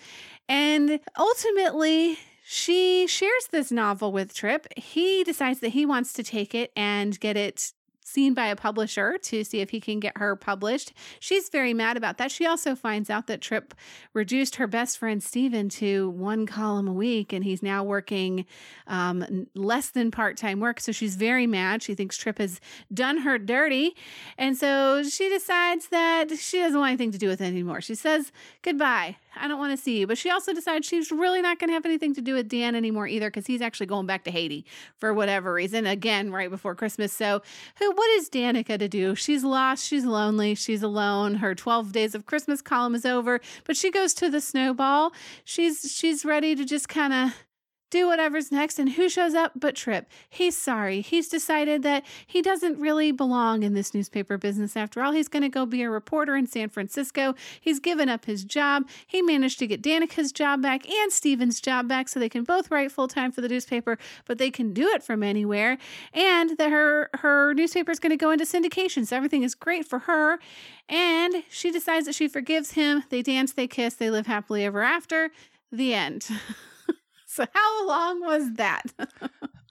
And 0.47 0.99
ultimately, 1.17 2.19
she 2.47 3.07
shares 3.07 3.47
this 3.49 3.71
novel 3.71 4.11
with 4.11 4.35
Trip. 4.35 4.67
He 4.77 5.23
decides 5.23 5.61
that 5.61 5.69
he 5.69 5.83
wants 5.83 6.13
to 6.13 6.21
take 6.21 6.53
it 6.53 6.71
and 6.75 7.19
get 7.19 7.35
it 7.35 7.71
seen 8.03 8.35
by 8.35 8.45
a 8.45 8.55
publisher 8.55 9.17
to 9.17 9.43
see 9.43 9.61
if 9.61 9.71
he 9.71 9.81
can 9.81 9.99
get 9.99 10.15
her 10.19 10.35
published. 10.35 10.93
She's 11.19 11.49
very 11.49 11.73
mad 11.73 11.97
about 11.97 12.19
that. 12.19 12.29
She 12.29 12.45
also 12.45 12.75
finds 12.75 13.09
out 13.09 13.25
that 13.25 13.41
Trip 13.41 13.73
reduced 14.13 14.57
her 14.57 14.67
best 14.67 14.99
friend 14.99 15.23
Steven 15.23 15.69
to 15.69 16.11
one 16.11 16.45
column 16.45 16.87
a 16.87 16.93
week 16.93 17.33
and 17.33 17.43
he's 17.43 17.63
now 17.63 17.83
working 17.83 18.45
um, 18.85 19.47
less 19.55 19.89
than 19.89 20.11
part 20.11 20.37
time 20.37 20.59
work. 20.59 20.79
So 20.79 20.91
she's 20.91 21.15
very 21.15 21.47
mad. 21.47 21.81
She 21.81 21.95
thinks 21.95 22.15
Trip 22.15 22.37
has 22.37 22.61
done 22.93 23.17
her 23.21 23.39
dirty. 23.39 23.95
And 24.37 24.55
so 24.55 25.01
she 25.01 25.29
decides 25.29 25.87
that 25.87 26.29
she 26.37 26.59
doesn't 26.59 26.79
want 26.79 26.89
anything 26.89 27.11
to 27.11 27.17
do 27.17 27.27
with 27.27 27.41
it 27.41 27.45
anymore. 27.45 27.81
She 27.81 27.95
says 27.95 28.31
goodbye. 28.61 29.17
I 29.35 29.47
don't 29.47 29.59
want 29.59 29.77
to 29.77 29.81
see 29.81 29.99
you. 29.99 30.07
But 30.07 30.17
she 30.17 30.29
also 30.29 30.53
decides 30.53 30.87
she's 30.87 31.11
really 31.11 31.41
not 31.41 31.59
going 31.59 31.69
to 31.69 31.73
have 31.73 31.85
anything 31.85 32.13
to 32.15 32.21
do 32.21 32.33
with 32.33 32.47
Dan 32.47 32.75
anymore 32.75 33.07
either 33.07 33.29
because 33.29 33.47
he's 33.47 33.61
actually 33.61 33.85
going 33.87 34.05
back 34.05 34.23
to 34.25 34.31
Haiti 34.31 34.65
for 34.97 35.13
whatever 35.13 35.53
reason, 35.53 35.85
again, 35.85 36.31
right 36.31 36.49
before 36.49 36.75
Christmas. 36.75 37.13
So, 37.13 37.41
who, 37.77 37.91
what 37.91 38.09
is 38.11 38.29
Danica 38.29 38.79
to 38.79 38.87
do? 38.87 39.15
She's 39.15 39.43
lost. 39.43 39.85
She's 39.85 40.05
lonely. 40.05 40.55
She's 40.55 40.83
alone. 40.83 41.35
Her 41.35 41.55
12 41.55 41.91
days 41.91 42.15
of 42.15 42.25
Christmas 42.25 42.61
column 42.61 42.95
is 42.95 43.05
over, 43.05 43.39
but 43.65 43.77
she 43.77 43.91
goes 43.91 44.13
to 44.15 44.29
the 44.29 44.41
snowball. 44.41 45.13
She's, 45.43 45.91
she's 45.91 46.25
ready 46.25 46.55
to 46.55 46.65
just 46.65 46.89
kind 46.89 47.13
of 47.13 47.44
do 47.95 48.07
whatever's 48.07 48.51
next. 48.51 48.77
And 48.77 48.89
who 48.89 49.07
shows 49.07 49.33
up 49.33 49.53
but 49.55 49.75
Trip? 49.75 50.07
He's 50.29 50.57
sorry. 50.57 51.01
He's 51.01 51.29
decided 51.29 51.81
that 51.83 52.05
he 52.27 52.41
doesn't 52.41 52.77
really 52.77 53.11
belong 53.11 53.63
in 53.63 53.73
this 53.73 53.93
newspaper 53.93 54.37
business 54.37 54.75
after 54.75 55.01
all. 55.01 55.13
He's 55.13 55.29
going 55.29 55.43
to 55.43 55.49
go 55.49 55.65
be 55.65 55.81
a 55.81 55.89
reporter 55.89 56.35
in 56.35 56.45
San 56.45 56.69
Francisco. 56.69 57.35
He's 57.59 57.79
given 57.79 58.09
up 58.09 58.25
his 58.25 58.43
job. 58.43 58.83
He 59.07 59.21
managed 59.21 59.59
to 59.59 59.67
get 59.67 59.81
Danica's 59.81 60.33
job 60.33 60.61
back 60.61 60.89
and 60.89 61.11
Steven's 61.11 61.61
job 61.61 61.87
back 61.87 62.09
so 62.09 62.19
they 62.19 62.29
can 62.29 62.43
both 62.43 62.69
write 62.69 62.91
full 62.91 63.07
time 63.07 63.31
for 63.31 63.39
the 63.39 63.47
newspaper, 63.47 63.97
but 64.25 64.37
they 64.37 64.51
can 64.51 64.73
do 64.73 64.87
it 64.89 65.01
from 65.01 65.23
anywhere. 65.23 65.77
And 66.13 66.57
that 66.57 66.71
her 66.71 67.09
her 67.15 67.53
newspaper 67.53 67.91
is 67.91 67.99
going 67.99 68.11
to 68.11 68.17
go 68.17 68.31
into 68.31 68.43
syndication. 68.43 69.07
So 69.07 69.15
everything 69.15 69.43
is 69.43 69.55
great 69.55 69.87
for 69.87 69.99
her. 69.99 70.39
And 70.89 71.43
she 71.49 71.71
decides 71.71 72.05
that 72.07 72.15
she 72.15 72.27
forgives 72.27 72.71
him. 72.71 73.03
They 73.09 73.21
dance, 73.21 73.53
they 73.53 73.67
kiss, 73.67 73.95
they 73.95 74.11
live 74.11 74.27
happily 74.27 74.65
ever 74.65 74.81
after. 74.81 75.31
The 75.71 75.93
end. 75.93 76.27
So 77.35 77.45
how 77.53 77.87
long 77.87 78.21
was 78.21 78.53
that? 78.53 78.83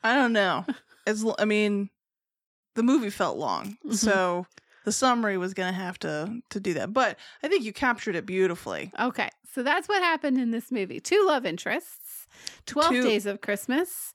I 0.03 0.15
don't 0.15 0.35
know. 0.35 0.67
As 1.07 1.25
I 1.39 1.47
mean, 1.47 1.89
the 2.75 2.83
movie 2.83 3.09
felt 3.09 3.39
long, 3.39 3.79
mm-hmm. 3.83 3.93
so 3.93 4.47
the 4.85 4.93
summary 4.93 5.39
was 5.39 5.55
going 5.55 5.73
to 5.73 5.81
have 5.81 5.99
to 6.01 6.43
to 6.51 6.61
do 6.61 6.75
that. 6.75 6.93
But 6.93 7.19
I 7.43 7.49
think 7.49 7.65
you 7.65 7.73
captured 7.73 8.17
it 8.17 8.27
beautifully. 8.27 8.93
Okay, 9.01 9.31
so 9.55 9.63
that's 9.63 9.89
what 9.89 10.03
happened 10.03 10.39
in 10.39 10.51
this 10.51 10.71
movie: 10.71 11.01
two 11.01 11.25
love 11.27 11.47
interests, 11.47 12.27
twelve 12.67 12.93
two. 12.93 13.03
days 13.03 13.25
of 13.25 13.41
Christmas, 13.41 14.13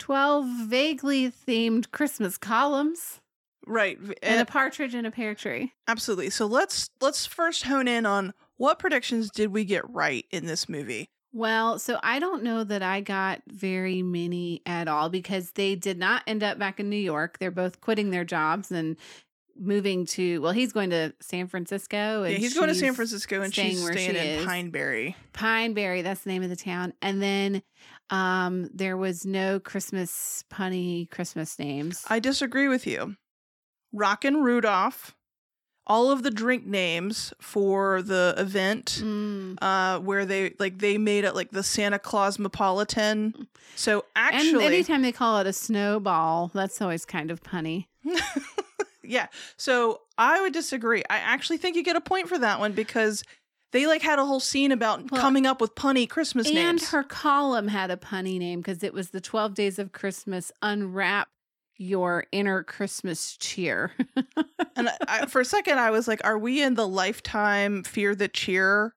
twelve 0.00 0.46
vaguely 0.66 1.30
themed 1.30 1.92
Christmas 1.92 2.36
columns. 2.36 3.20
Right, 3.68 3.98
and, 4.00 4.16
and 4.20 4.40
a 4.40 4.46
partridge 4.46 4.96
in 4.96 5.06
a 5.06 5.12
pear 5.12 5.36
tree. 5.36 5.74
Absolutely. 5.86 6.30
So 6.30 6.46
let's 6.46 6.90
let's 7.00 7.24
first 7.24 7.62
hone 7.62 7.86
in 7.86 8.04
on 8.04 8.34
what 8.56 8.80
predictions 8.80 9.30
did 9.30 9.52
we 9.52 9.64
get 9.64 9.88
right 9.88 10.26
in 10.32 10.46
this 10.46 10.68
movie. 10.68 11.08
Well, 11.34 11.80
so 11.80 11.98
I 12.00 12.20
don't 12.20 12.44
know 12.44 12.62
that 12.62 12.84
I 12.84 13.00
got 13.00 13.42
very 13.48 14.02
many 14.04 14.62
at 14.64 14.86
all 14.86 15.08
because 15.08 15.50
they 15.50 15.74
did 15.74 15.98
not 15.98 16.22
end 16.28 16.44
up 16.44 16.60
back 16.60 16.78
in 16.78 16.88
New 16.88 16.96
York. 16.96 17.40
They're 17.40 17.50
both 17.50 17.80
quitting 17.80 18.10
their 18.10 18.24
jobs 18.24 18.70
and 18.70 18.96
moving 19.56 20.04
to 20.04 20.40
well 20.40 20.50
he's 20.50 20.72
going 20.72 20.90
to 20.90 21.14
san 21.20 21.46
francisco 21.46 22.24
yeah 22.24 22.36
he's 22.36 22.54
going 22.54 22.66
to 22.66 22.74
san 22.74 22.92
francisco 22.92 23.40
and 23.40 23.54
she's 23.54 23.80
staying 23.80 23.96
she 23.96 24.10
in 24.10 24.16
is. 24.16 24.44
pineberry 24.44 25.14
pineberry 25.32 26.02
that's 26.02 26.22
the 26.22 26.30
name 26.30 26.42
of 26.42 26.48
the 26.48 26.56
town 26.56 26.92
and 27.00 27.22
then 27.22 27.62
um 28.10 28.68
there 28.74 28.96
was 28.96 29.24
no 29.24 29.60
christmas 29.60 30.42
punny 30.52 31.08
christmas 31.08 31.56
names 31.56 32.04
i 32.08 32.18
disagree 32.18 32.66
with 32.66 32.84
you 32.84 33.14
rockin' 33.92 34.42
rudolph 34.42 35.14
all 35.86 36.10
of 36.10 36.22
the 36.22 36.30
drink 36.30 36.66
names 36.66 37.32
for 37.40 38.02
the 38.02 38.34
event 38.38 39.02
mm. 39.02 39.56
uh 39.60 39.98
where 40.00 40.24
they 40.24 40.54
like 40.58 40.78
they 40.78 40.98
made 40.98 41.24
it 41.24 41.34
like 41.34 41.50
the 41.50 41.62
Santa 41.62 41.98
Claus 41.98 42.38
Metropolitan. 42.38 43.48
So 43.76 44.04
actually 44.16 44.64
and 44.64 44.74
anytime 44.74 45.02
they 45.02 45.12
call 45.12 45.38
it 45.38 45.46
a 45.46 45.52
snowball, 45.52 46.50
that's 46.54 46.80
always 46.80 47.04
kind 47.04 47.30
of 47.30 47.42
punny. 47.42 47.86
yeah. 49.02 49.26
So 49.56 50.02
I 50.18 50.40
would 50.40 50.52
disagree. 50.52 51.02
I 51.10 51.16
actually 51.18 51.58
think 51.58 51.76
you 51.76 51.82
get 51.82 51.96
a 51.96 52.00
point 52.00 52.28
for 52.28 52.38
that 52.38 52.60
one 52.60 52.72
because 52.72 53.24
they 53.72 53.86
like 53.86 54.02
had 54.02 54.18
a 54.18 54.24
whole 54.24 54.40
scene 54.40 54.72
about 54.72 55.10
well, 55.10 55.20
coming 55.20 55.46
up 55.46 55.60
with 55.60 55.74
punny 55.74 56.08
Christmas 56.08 56.46
and 56.46 56.54
names. 56.54 56.82
And 56.82 56.90
her 56.90 57.02
column 57.02 57.68
had 57.68 57.90
a 57.90 57.96
punny 57.96 58.38
name 58.38 58.60
because 58.60 58.82
it 58.82 58.94
was 58.94 59.10
the 59.10 59.20
12 59.20 59.54
days 59.54 59.78
of 59.78 59.92
Christmas 59.92 60.52
unwrap 60.62 61.28
your 61.76 62.26
inner 62.32 62.62
Christmas 62.62 63.36
cheer. 63.36 63.92
and 64.76 64.90
I, 65.08 65.26
for 65.26 65.40
a 65.40 65.44
second, 65.44 65.78
I 65.78 65.90
was 65.90 66.08
like, 66.08 66.20
"Are 66.24 66.38
we 66.38 66.62
in 66.62 66.74
the 66.74 66.88
Lifetime 66.88 67.82
Fear 67.82 68.14
the 68.14 68.28
Cheer 68.28 68.94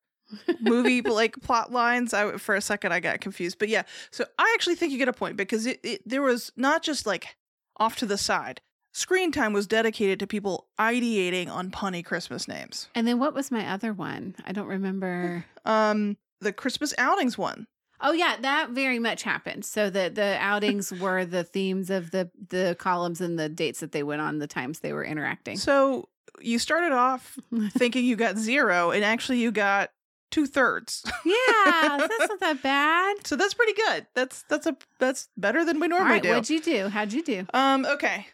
movie 0.60 1.01
like 1.03 1.41
plot 1.41 1.72
lines?" 1.72 2.13
I 2.13 2.38
for 2.38 2.55
a 2.55 2.62
second 2.62 2.91
I 2.91 3.00
got 3.00 3.22
confused, 3.22 3.60
but 3.60 3.69
yeah. 3.69 3.84
So 4.12 4.25
I 4.38 4.51
actually 4.55 4.75
think 4.75 4.91
you 4.91 4.98
get 4.98 5.07
a 5.07 5.13
point 5.13 5.38
because 5.38 5.65
it, 5.65 5.79
it 5.84 6.01
there 6.05 6.22
was 6.22 6.51
not 6.55 6.84
just 6.84 7.05
like 7.05 7.36
off 7.77 7.96
to 7.98 8.05
the 8.05 8.17
side. 8.17 8.62
Screen 8.93 9.31
time 9.31 9.53
was 9.53 9.67
dedicated 9.67 10.19
to 10.19 10.25
people 10.25 10.67
ideating 10.79 11.50
on 11.50 11.69
punny 11.69 12.03
Christmas 12.03 12.48
names. 12.48 12.89
And 12.96 13.07
then 13.07 13.19
what 13.19 13.36
was 13.36 13.51
my 13.51 13.67
other 13.67 13.93
one? 13.93 14.36
I 14.43 14.53
don't 14.53 14.65
remember. 14.65 15.46
Um, 15.65 16.17
the 16.41 16.51
Christmas 16.51 16.96
outings 16.98 17.38
one. 17.38 17.67
Oh 18.00 18.12
yeah, 18.12 18.36
that 18.42 18.70
very 18.72 19.00
much 19.00 19.24
happened. 19.24 19.66
So 19.66 19.89
the 19.89 20.12
the 20.13 20.38
outings 20.39 20.92
were 21.00 21.25
the 21.25 21.44
themes 21.44 21.89
of 21.89 22.12
the 22.12 22.30
the 22.50 22.75
columns 22.80 23.22
and 23.22 23.38
the 23.39 23.50
dates 23.50 23.80
that 23.80 23.92
they 23.92 24.04
went 24.04 24.22
on, 24.22 24.39
the 24.39 24.48
times 24.48 24.80
they 24.80 24.94
were 24.94 25.04
interacting. 25.04 25.58
So 25.58 26.10
you 26.39 26.60
started 26.60 26.92
off 26.92 27.38
thinking 27.72 28.06
you 28.06 28.16
got 28.16 28.38
zero, 28.38 28.92
and 28.92 29.04
actually 29.04 29.39
you 29.39 29.51
got 29.51 29.92
two 30.30 30.46
thirds. 30.46 31.04
yeah, 31.25 31.98
that's 31.98 32.20
not 32.30 32.39
that 32.39 32.62
bad. 32.62 33.25
So 33.25 33.36
that's 33.36 33.54
pretty 33.54 33.74
good. 33.74 34.08
That's 34.13 34.44
that's 34.44 34.68
a 34.68 34.77
that's 35.00 35.30
better 35.38 35.66
than 35.66 35.80
we 35.80 35.88
normally 35.88 36.20
do. 36.20 36.30
What'd 36.30 36.50
you 36.50 36.62
do? 36.62 36.89
How'd 36.89 37.13
you 37.13 37.24
do? 37.24 37.46
Um. 37.54 37.86
Okay. 37.86 38.27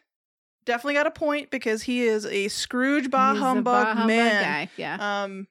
Definitely 0.65 0.93
got 0.93 1.08
a 1.08 1.12
point 1.12 1.51
because 1.51 1.84
he 1.84 2.03
is 2.03 2.25
a 2.25 2.48
Scrooge 2.48 3.10
bah 3.12 3.36
humbug, 3.36 3.96
bah 3.98 4.05
man. 4.05 4.43
Guy. 4.43 4.70
Yeah. 4.77 5.24
Um 5.24 5.48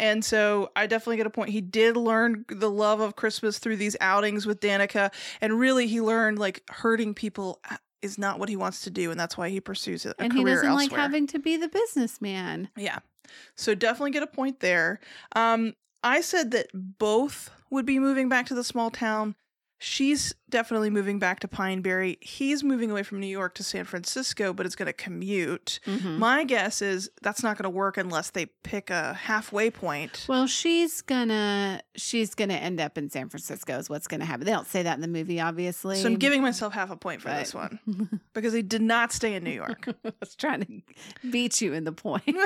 and 0.00 0.24
so 0.24 0.70
I 0.76 0.86
definitely 0.86 1.16
get 1.16 1.26
a 1.26 1.30
point. 1.30 1.50
He 1.50 1.60
did 1.60 1.96
learn 1.96 2.44
the 2.48 2.70
love 2.70 3.00
of 3.00 3.16
Christmas 3.16 3.58
through 3.58 3.76
these 3.76 3.96
outings 4.00 4.46
with 4.46 4.60
Danica. 4.60 5.12
And 5.40 5.58
really, 5.58 5.86
he 5.86 6.00
learned 6.00 6.38
like 6.38 6.62
hurting 6.70 7.14
people 7.14 7.60
is 8.00 8.18
not 8.18 8.38
what 8.38 8.48
he 8.48 8.56
wants 8.56 8.82
to 8.82 8.90
do. 8.90 9.10
And 9.10 9.18
that's 9.18 9.36
why 9.36 9.48
he 9.48 9.60
pursues 9.60 10.06
it. 10.06 10.14
and 10.18 10.32
he 10.32 10.44
doesn't 10.44 10.68
elsewhere. 10.68 10.88
like 10.88 10.92
having 10.92 11.26
to 11.28 11.38
be 11.38 11.56
the 11.56 11.68
businessman. 11.68 12.68
Yeah. 12.76 12.98
So 13.56 13.74
definitely 13.74 14.12
get 14.12 14.22
a 14.22 14.28
point 14.28 14.60
there. 14.60 15.00
Um, 15.34 15.74
I 16.02 16.20
said 16.20 16.52
that 16.52 16.68
both 16.72 17.50
would 17.70 17.84
be 17.84 17.98
moving 17.98 18.28
back 18.28 18.46
to 18.46 18.54
the 18.54 18.64
small 18.64 18.90
town. 18.90 19.34
She's 19.78 20.34
definitely 20.50 20.90
moving 20.90 21.18
back 21.18 21.40
to 21.40 21.48
Pineberry. 21.48 22.22
He's 22.22 22.64
moving 22.64 22.90
away 22.90 23.02
from 23.02 23.20
New 23.20 23.26
York 23.26 23.54
to 23.56 23.62
San 23.62 23.84
Francisco, 23.84 24.52
but 24.52 24.66
it's 24.66 24.74
going 24.74 24.86
to 24.86 24.92
commute. 24.92 25.80
Mm-hmm. 25.86 26.18
My 26.18 26.44
guess 26.44 26.82
is 26.82 27.10
that's 27.22 27.42
not 27.42 27.56
going 27.56 27.64
to 27.64 27.70
work 27.70 27.96
unless 27.96 28.30
they 28.30 28.46
pick 28.46 28.90
a 28.90 29.14
halfway 29.14 29.70
point. 29.70 30.26
Well, 30.28 30.46
she's 30.46 31.02
gonna 31.02 31.82
she's 31.96 32.34
gonna 32.34 32.54
end 32.54 32.80
up 32.80 32.98
in 32.98 33.10
San 33.10 33.28
Francisco. 33.28 33.78
Is 33.78 33.90
what's 33.90 34.06
going 34.06 34.20
to 34.20 34.26
happen. 34.26 34.46
They 34.46 34.52
don't 34.52 34.66
say 34.66 34.82
that 34.82 34.94
in 34.94 35.00
the 35.00 35.08
movie, 35.08 35.40
obviously. 35.40 35.96
So 35.96 36.08
I'm 36.08 36.16
giving 36.16 36.42
myself 36.42 36.72
half 36.72 36.90
a 36.90 36.96
point 36.96 37.20
for 37.20 37.28
but... 37.28 37.38
this 37.38 37.54
one 37.54 38.20
because 38.34 38.52
he 38.52 38.62
did 38.62 38.82
not 38.82 39.12
stay 39.12 39.34
in 39.34 39.44
New 39.44 39.50
York. 39.50 39.88
I 40.04 40.12
was 40.20 40.34
trying 40.34 40.64
to 40.64 41.28
beat 41.30 41.60
you 41.60 41.74
in 41.74 41.84
the 41.84 41.92
point. 41.92 42.36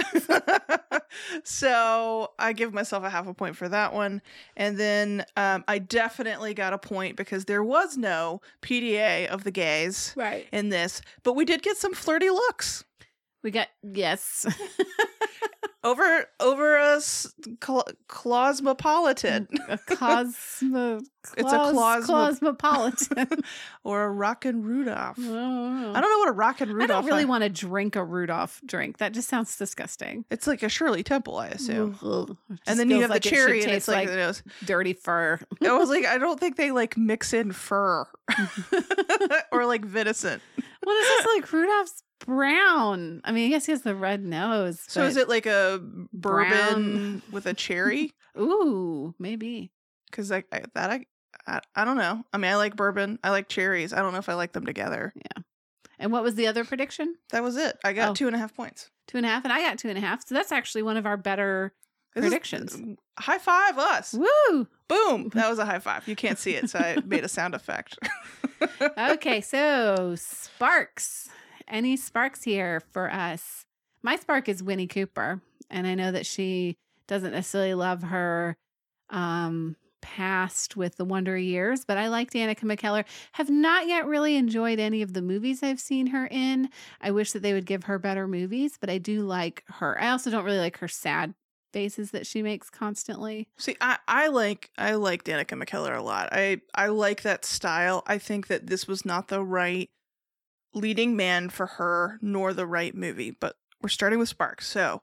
so 1.44 2.32
I 2.38 2.52
give 2.52 2.72
myself 2.74 3.04
a 3.04 3.10
half 3.10 3.26
a 3.26 3.34
point 3.34 3.56
for 3.56 3.68
that 3.68 3.92
one, 3.92 4.22
and 4.56 4.76
then 4.78 5.24
um, 5.36 5.64
I 5.68 5.78
definitely 5.78 6.54
got 6.54 6.72
a 6.72 6.78
point 6.78 7.16
because 7.24 7.46
there 7.46 7.62
was 7.62 7.96
no 7.96 8.40
PDA 8.62 9.26
of 9.26 9.44
the 9.44 9.50
gays 9.50 10.12
right. 10.16 10.46
in 10.52 10.68
this, 10.68 11.00
but 11.22 11.34
we 11.34 11.44
did 11.44 11.62
get 11.62 11.76
some 11.76 11.94
flirty 11.94 12.30
looks. 12.30 12.84
We 13.42 13.50
got 13.50 13.68
yes. 13.82 14.46
over 15.84 16.26
over 16.40 16.76
a 16.76 17.00
cl- 17.00 17.86
cosmopolitan 18.08 19.48
a 19.68 19.78
cosmo, 19.78 21.00
It's 21.36 21.52
a 21.52 21.56
cosmo- 21.56 22.02
cosmopolitan. 22.06 23.28
or 23.84 24.04
a 24.04 24.10
rockin' 24.10 24.62
Rudolph. 24.62 25.18
I 25.18 25.22
I 25.22 26.00
don't 26.00 26.10
know 26.10 26.18
what 26.18 26.28
a 26.28 26.32
rockin' 26.32 26.68
I 26.68 26.72
Rudolph. 26.72 27.02
don't 27.02 27.06
really 27.10 27.22
is. 27.22 27.28
want 27.28 27.42
to 27.42 27.48
drink 27.48 27.96
a 27.96 28.04
Rudolph 28.04 28.60
drink. 28.64 28.98
That 28.98 29.12
just 29.12 29.28
sounds 29.28 29.56
disgusting. 29.56 30.24
It's 30.30 30.46
like 30.46 30.62
a 30.62 30.68
Shirley 30.68 31.02
Temple, 31.02 31.36
I 31.36 31.48
assume. 31.48 31.98
And 32.66 32.78
then 32.78 32.88
you 32.90 33.00
have 33.00 33.10
like 33.10 33.22
the 33.22 33.28
it 33.28 33.30
cherry, 33.32 33.62
and 33.62 33.72
it's 33.72 33.88
like, 33.88 34.08
like 34.08 34.16
it 34.16 34.26
was, 34.26 34.42
dirty 34.64 34.92
fur. 34.92 35.40
I 35.64 35.72
was 35.76 35.88
like, 35.90 36.04
I 36.06 36.18
don't 36.18 36.38
think 36.38 36.56
they 36.56 36.70
like 36.70 36.96
mix 36.96 37.32
in 37.32 37.50
fur 37.52 38.06
or 39.52 39.66
like 39.66 39.84
venison. 39.84 40.40
Well, 40.84 40.94
this 40.96 41.08
is 41.20 41.26
like 41.36 41.52
Rudolph's 41.52 42.02
brown. 42.26 43.20
I 43.24 43.32
mean, 43.32 43.46
I 43.46 43.50
guess 43.50 43.66
he 43.66 43.72
has 43.72 43.82
the 43.82 43.94
red 43.94 44.24
nose. 44.24 44.80
So 44.88 45.02
is 45.04 45.16
it 45.16 45.28
like 45.28 45.46
a 45.46 45.80
bourbon 46.12 46.50
brown. 46.50 47.22
with 47.32 47.46
a 47.46 47.54
cherry? 47.64 48.12
Ooh, 48.38 49.14
maybe. 49.18 49.72
Because 50.10 50.30
like 50.30 50.46
I, 50.52 50.62
that, 50.74 50.90
I, 50.90 51.06
I 51.46 51.60
I 51.74 51.84
don't 51.84 51.96
know. 51.98 52.24
I 52.32 52.38
mean, 52.38 52.50
I 52.50 52.56
like 52.56 52.76
bourbon. 52.76 53.18
I 53.24 53.30
like 53.30 53.48
cherries. 53.48 53.92
I 53.92 54.00
don't 54.02 54.12
know 54.12 54.18
if 54.18 54.28
I 54.28 54.34
like 54.34 54.52
them 54.52 54.66
together. 54.66 55.12
Yeah. 55.16 55.42
And 55.98 56.10
what 56.12 56.22
was 56.24 56.34
the 56.34 56.46
other 56.48 56.64
prediction? 56.64 57.14
That 57.30 57.42
was 57.42 57.56
it. 57.56 57.78
I 57.84 57.92
got 57.92 58.10
Oh. 58.10 58.14
two 58.14 58.26
and 58.26 58.34
a 58.34 58.38
half 58.38 58.54
points. 58.56 58.90
Two 59.06 59.18
and 59.18 59.26
a 59.26 59.28
half, 59.28 59.44
and 59.44 59.52
I 59.52 59.60
got 59.60 59.78
two 59.78 59.88
and 59.88 59.98
a 59.98 60.00
half. 60.00 60.26
So 60.26 60.34
that's 60.34 60.50
actually 60.52 60.82
one 60.82 60.96
of 60.96 61.06
our 61.06 61.16
better. 61.16 61.72
This 62.14 62.24
is- 62.24 62.30
Predictions. 62.30 62.76
Mm, 62.76 62.96
high 63.18 63.38
five 63.38 63.78
us. 63.78 64.12
Woo! 64.14 64.66
Boom. 64.88 65.30
That 65.34 65.48
was 65.48 65.58
a 65.58 65.64
high 65.64 65.78
five. 65.78 66.06
You 66.06 66.14
can't 66.16 66.38
see 66.38 66.54
it, 66.56 66.68
so 66.68 66.78
I 66.78 66.96
made 67.06 67.24
a 67.24 67.28
sound 67.28 67.54
effect. 67.54 67.98
Okay, 68.96 69.40
so 69.40 70.14
sparks. 70.16 71.28
Any 71.68 71.96
sparks 71.96 72.42
here 72.42 72.80
for 72.92 73.10
us? 73.10 73.66
My 74.02 74.16
spark 74.16 74.48
is 74.48 74.62
Winnie 74.62 74.86
Cooper, 74.86 75.40
and 75.70 75.86
I 75.86 75.94
know 75.94 76.12
that 76.12 76.26
she 76.26 76.76
doesn't 77.06 77.32
necessarily 77.32 77.74
love 77.74 78.02
her 78.04 78.56
um 79.10 79.76
past 80.00 80.76
with 80.76 80.96
the 80.96 81.04
Wonder 81.04 81.38
Years, 81.38 81.84
but 81.84 81.96
I 81.96 82.08
like 82.08 82.30
Danica 82.30 82.64
McKellar. 82.64 83.04
Have 83.32 83.48
not 83.48 83.86
yet 83.86 84.06
really 84.06 84.36
enjoyed 84.36 84.78
any 84.78 85.00
of 85.00 85.14
the 85.14 85.22
movies 85.22 85.62
I've 85.62 85.80
seen 85.80 86.08
her 86.08 86.26
in. 86.26 86.68
I 87.00 87.12
wish 87.12 87.32
that 87.32 87.42
they 87.42 87.52
would 87.54 87.66
give 87.66 87.84
her 87.84 87.98
better 87.98 88.28
movies, 88.28 88.76
but 88.78 88.90
I 88.90 88.98
do 88.98 89.22
like 89.22 89.64
her. 89.68 89.98
I 90.00 90.10
also 90.10 90.30
don't 90.30 90.44
really 90.44 90.58
like 90.58 90.78
her 90.78 90.88
sad 90.88 91.34
faces 91.72 92.10
that 92.10 92.26
she 92.26 92.42
makes 92.42 92.68
constantly. 92.68 93.48
See, 93.56 93.76
I, 93.80 93.98
I 94.06 94.26
like 94.28 94.70
I 94.76 94.94
like 94.94 95.24
Danica 95.24 95.60
McKellar 95.62 95.96
a 95.96 96.02
lot. 96.02 96.28
I 96.32 96.60
I 96.74 96.88
like 96.88 97.22
that 97.22 97.44
style. 97.44 98.02
I 98.06 98.18
think 98.18 98.48
that 98.48 98.66
this 98.66 98.86
was 98.86 99.06
not 99.06 99.28
the 99.28 99.42
right 99.42 99.88
leading 100.74 101.16
man 101.16 101.48
for 101.48 101.66
her, 101.66 102.18
nor 102.22 102.52
the 102.52 102.66
right 102.66 102.94
movie. 102.94 103.30
But 103.30 103.56
we're 103.82 103.88
starting 103.88 104.18
with 104.18 104.28
Sparks. 104.28 104.66
So 104.68 105.02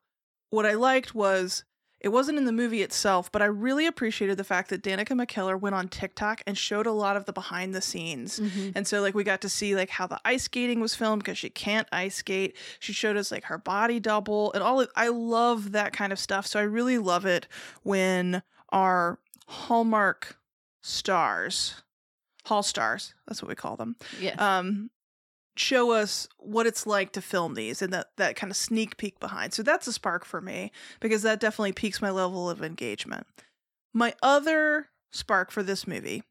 what 0.49 0.65
I 0.65 0.73
liked 0.73 1.13
was 1.13 1.63
it 1.99 2.09
wasn't 2.09 2.37
in 2.37 2.45
the 2.45 2.53
movie 2.53 2.81
itself, 2.81 3.29
but 3.29 3.41
I 3.41 3.45
really 3.45 3.85
appreciated 3.85 4.37
the 4.37 4.45
fact 4.45 4.69
that 4.69 4.81
Danica 4.81 5.09
McKellar 5.09 5.59
went 5.59 5.75
on 5.75 5.89
TikTok 5.89 6.41
and 6.47 6.57
showed 6.57 6.87
a 6.87 6.93
lot 6.93 7.17
of 7.17 7.25
the 7.25 7.33
behind 7.33 7.75
the 7.75 7.81
scenes. 7.81 8.39
And 8.73 8.87
so 8.87 9.01
like 9.01 9.13
we 9.13 9.25
got 9.25 9.41
to 9.41 9.49
see 9.49 9.75
like 9.75 9.89
how 9.89 10.07
the 10.07 10.19
ice 10.23 10.43
skating 10.43 10.79
was 10.79 10.95
filmed 10.95 11.23
because 11.23 11.37
she 11.37 11.49
can't 11.49 11.89
ice 11.91 12.15
skate. 12.15 12.55
She 12.79 12.93
showed 12.93 13.17
us 13.17 13.33
like 13.33 13.43
her 13.45 13.57
body 13.57 13.99
double 13.99 14.53
and 14.53 14.63
all 14.63 14.79
of 14.79 14.89
I 14.95 15.09
love 15.09 15.73
that 15.73 15.91
kind 15.91 16.13
of 16.13 16.19
stuff. 16.19 16.47
So 16.47 16.57
I 16.57 16.63
really 16.63 16.97
love 16.97 17.25
it 17.25 17.47
when 17.83 18.43
our 18.69 19.19
Hallmark 19.47 20.37
stars, 20.81 21.83
Hall 22.45 22.63
stars, 22.63 23.13
that's 23.27 23.41
what 23.41 23.49
we 23.49 23.55
call 23.55 23.75
them, 23.75 23.95
Yeah. 24.21 24.35
um, 24.37 24.89
show 25.55 25.91
us 25.91 26.27
what 26.37 26.67
it's 26.67 26.87
like 26.87 27.11
to 27.13 27.21
film 27.21 27.53
these 27.53 27.81
and 27.81 27.91
that, 27.91 28.07
that 28.17 28.35
kind 28.35 28.51
of 28.51 28.57
sneak 28.57 28.97
peek 28.97 29.19
behind. 29.19 29.53
So 29.53 29.63
that's 29.63 29.87
a 29.87 29.93
spark 29.93 30.25
for 30.25 30.41
me 30.41 30.71
because 30.99 31.21
that 31.23 31.39
definitely 31.39 31.73
piques 31.73 32.01
my 32.01 32.09
level 32.09 32.49
of 32.49 32.63
engagement. 32.63 33.27
My 33.93 34.13
other 34.21 34.89
spark 35.11 35.51
for 35.51 35.63
this 35.63 35.87
movie 35.87 36.23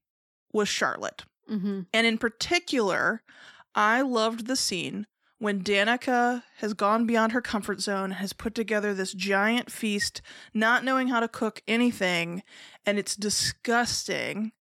was 0.53 0.69
Charlotte. 0.69 1.25
mm-hmm. 1.51 1.83
And 1.93 2.07
in 2.07 2.19
particular, 2.19 3.23
I 3.75 4.01
loved 4.01 4.47
the 4.47 4.57
scene 4.57 5.07
when 5.39 5.63
Danica 5.63 6.43
has 6.57 6.75
gone 6.75 7.07
beyond 7.07 7.33
her 7.33 7.41
comfort 7.41 7.81
zone 7.81 8.05
and 8.05 8.15
has 8.15 8.33
put 8.33 8.55
together 8.55 8.93
this 8.93 9.13
giant 9.13 9.71
feast, 9.71 10.21
not 10.53 10.85
knowing 10.85 11.09
how 11.09 11.21
to 11.21 11.29
cook 11.29 11.63
anything, 11.69 12.43
and 12.85 12.99
it's 12.99 13.15
disgusting. 13.15 14.53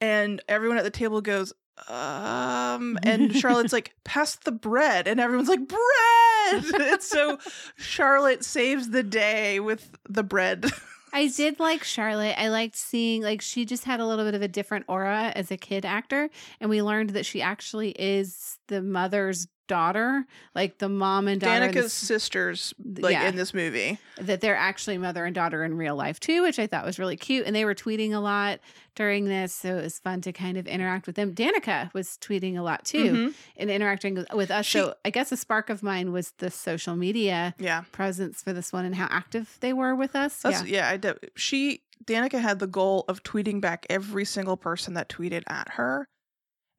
And 0.00 0.42
everyone 0.48 0.78
at 0.78 0.84
the 0.84 0.90
table 0.90 1.20
goes, 1.20 1.52
um, 1.88 2.98
and 3.02 3.34
Charlotte's 3.34 3.72
like, 3.72 3.94
pass 4.04 4.36
the 4.36 4.52
bread. 4.52 5.06
And 5.06 5.20
everyone's 5.20 5.48
like, 5.48 5.66
bread. 5.66 6.64
and 6.92 7.02
so 7.02 7.38
Charlotte 7.76 8.44
saves 8.44 8.90
the 8.90 9.02
day 9.02 9.60
with 9.60 9.90
the 10.08 10.22
bread. 10.22 10.66
I 11.12 11.28
did 11.28 11.58
like 11.58 11.84
Charlotte. 11.84 12.38
I 12.38 12.48
liked 12.48 12.76
seeing 12.76 13.22
like 13.22 13.40
she 13.40 13.64
just 13.64 13.84
had 13.84 14.00
a 14.00 14.06
little 14.06 14.24
bit 14.24 14.34
of 14.34 14.42
a 14.42 14.48
different 14.48 14.84
aura 14.88 15.32
as 15.34 15.50
a 15.50 15.56
kid 15.56 15.86
actor, 15.86 16.28
and 16.60 16.68
we 16.68 16.82
learned 16.82 17.10
that 17.10 17.24
she 17.24 17.40
actually 17.40 17.90
is 17.92 18.58
the 18.68 18.82
mother's 18.82 19.48
daughter, 19.68 20.26
like 20.54 20.78
the 20.78 20.88
mom 20.88 21.28
and 21.28 21.40
daughter. 21.40 21.68
Danica's 21.68 21.92
sisters, 21.92 22.74
like 22.84 23.12
Yeah. 23.12 23.28
in 23.28 23.36
this 23.36 23.54
movie. 23.54 23.98
that 24.20 24.40
they're 24.40 24.56
actually 24.56 24.98
mother 24.98 25.24
and 25.24 25.34
daughter 25.34 25.62
in 25.62 25.76
real 25.76 25.94
life 25.94 26.18
too, 26.18 26.42
which 26.42 26.58
I 26.58 26.66
thought 26.66 26.84
was 26.84 26.98
really 26.98 27.16
cute. 27.16 27.46
And 27.46 27.54
they 27.54 27.64
were 27.64 27.74
tweeting 27.76 28.12
a 28.12 28.18
lot 28.18 28.58
during 28.96 29.26
this, 29.26 29.54
so 29.54 29.76
it 29.78 29.82
was 29.84 30.00
fun 30.00 30.20
to 30.22 30.32
kind 30.32 30.56
of 30.56 30.66
interact 30.66 31.06
with 31.06 31.14
them. 31.14 31.32
Danica 31.32 31.94
was 31.94 32.18
tweeting 32.20 32.58
a 32.58 32.62
lot 32.62 32.84
too 32.84 33.12
Mhm. 33.30 33.34
and 33.56 33.70
interacting 33.70 34.24
with, 34.34 34.50
us. 34.50 34.66
She- 34.66 34.78
so 34.78 34.94
I 35.04 35.10
guess 35.10 35.30
a 35.30 35.36
spark 35.36 35.70
of 35.70 35.84
mine 35.84 36.10
was 36.10 36.32
the 36.38 36.50
social 36.50 36.96
media 36.96 37.54
Yeah. 37.58 37.82
presence 37.92 38.42
for 38.42 38.52
this 38.52 38.72
one 38.72 38.84
and 38.84 38.96
how 38.96 39.06
active 39.10 39.56
they 39.60 39.72
were 39.72 39.94
with 39.94 40.16
us. 40.16 40.42
That's, 40.42 40.64
yeah. 40.64 40.86
yeah, 40.86 40.88
I 40.88 40.96
did. 40.96 41.30
She 41.36 41.82
Danica 42.04 42.40
had 42.40 42.58
the 42.60 42.66
goal 42.68 43.04
of 43.08 43.22
tweeting 43.24 43.60
back 43.60 43.84
every 43.90 44.24
single 44.24 44.56
person 44.56 44.94
that 44.94 45.08
tweeted 45.08 45.42
at 45.48 45.70
her, 45.74 46.06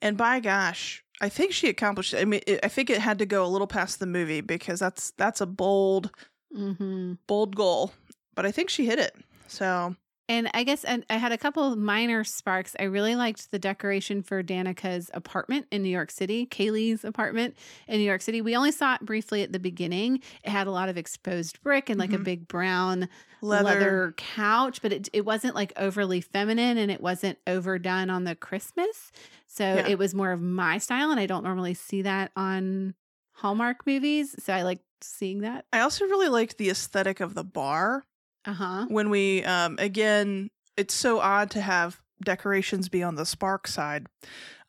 and 0.01 0.17
by 0.17 0.39
gosh, 0.39 1.03
I 1.21 1.29
think 1.29 1.51
she 1.51 1.67
accomplished 1.69 2.13
it. 2.13 2.21
I 2.21 2.25
mean, 2.25 2.41
it, 2.47 2.59
I 2.63 2.67
think 2.69 2.89
it 2.89 2.99
had 2.99 3.19
to 3.19 3.25
go 3.25 3.45
a 3.45 3.47
little 3.47 3.67
past 3.67 3.99
the 3.99 4.05
movie 4.05 4.41
because 4.41 4.79
that's 4.79 5.11
that's 5.11 5.41
a 5.41 5.45
bold, 5.45 6.11
Mm-hmm. 6.55 7.13
bold 7.27 7.55
goal, 7.55 7.91
but 8.35 8.45
I 8.45 8.51
think 8.51 8.69
she 8.69 8.85
hit 8.85 8.97
it. 8.99 9.15
So 9.47 9.95
And 10.29 10.47
I 10.53 10.63
guess 10.63 10.85
I 10.85 11.15
had 11.17 11.31
a 11.31 11.39
couple 11.39 11.63
of 11.73 11.77
minor 11.79 12.23
sparks. 12.23 12.75
I 12.79 12.83
really 12.83 13.15
liked 13.15 13.49
the 13.49 13.57
decoration 13.57 14.21
for 14.21 14.43
Danica's 14.43 15.09
apartment 15.15 15.65
in 15.71 15.81
New 15.81 15.89
York 15.89 16.11
City, 16.11 16.45
Kaylee's 16.45 17.03
apartment 17.03 17.57
in 17.87 17.97
New 17.97 18.05
York 18.05 18.21
City. 18.21 18.39
We 18.39 18.55
only 18.55 18.71
saw 18.71 18.93
it 18.93 19.01
briefly 19.01 19.41
at 19.41 19.51
the 19.51 19.59
beginning. 19.59 20.21
It 20.43 20.51
had 20.51 20.67
a 20.67 20.71
lot 20.71 20.87
of 20.87 20.97
exposed 20.97 21.59
brick 21.63 21.89
and 21.89 21.99
like 21.99 22.13
a 22.13 22.19
Mhm. 22.19 22.23
big 22.23 22.47
brown 22.47 23.09
leather, 23.41 23.63
leather, 23.63 24.13
couch, 24.17 24.83
but 24.83 24.93
it, 24.93 25.09
it 25.13 25.25
wasn't 25.25 25.55
like 25.55 25.73
overly 25.77 26.21
feminine 26.21 26.77
and 26.77 26.91
it 26.91 27.01
wasn't 27.01 27.39
overdone 27.47 28.11
on 28.11 28.23
the 28.25 28.35
Christmas. 28.35 29.11
So 29.47 29.63
Yeah. 29.63 29.87
it 29.87 29.97
was 29.97 30.13
more 30.13 30.31
of 30.31 30.41
my 30.43 30.77
style. 30.77 31.09
And 31.09 31.19
I 31.19 31.25
don't 31.25 31.43
normally 31.43 31.73
see 31.73 32.03
that 32.03 32.31
on 32.35 32.93
Hallmark 33.33 33.87
movies. 33.87 34.35
So 34.43 34.53
I 34.53 34.61
like 34.61 34.81
seeing 35.01 35.39
that. 35.39 35.65
I 35.73 35.79
also 35.79 36.05
really 36.05 36.29
liked 36.29 36.59
the 36.59 36.69
aesthetic 36.69 37.19
of 37.19 37.33
the 37.33 37.43
bar 37.43 38.05
Uh 38.45 38.53
huh. 38.53 38.85
when 38.89 39.09
we 39.09 39.43
um 39.43 39.75
again. 39.79 40.49
It's 40.77 40.93
so 40.93 41.19
odd 41.19 41.51
to 41.51 41.61
have 41.61 41.99
decorations 42.23 42.87
be 42.87 43.03
on 43.03 43.15
the 43.15 43.25
spark 43.25 43.67
side. 43.67 44.07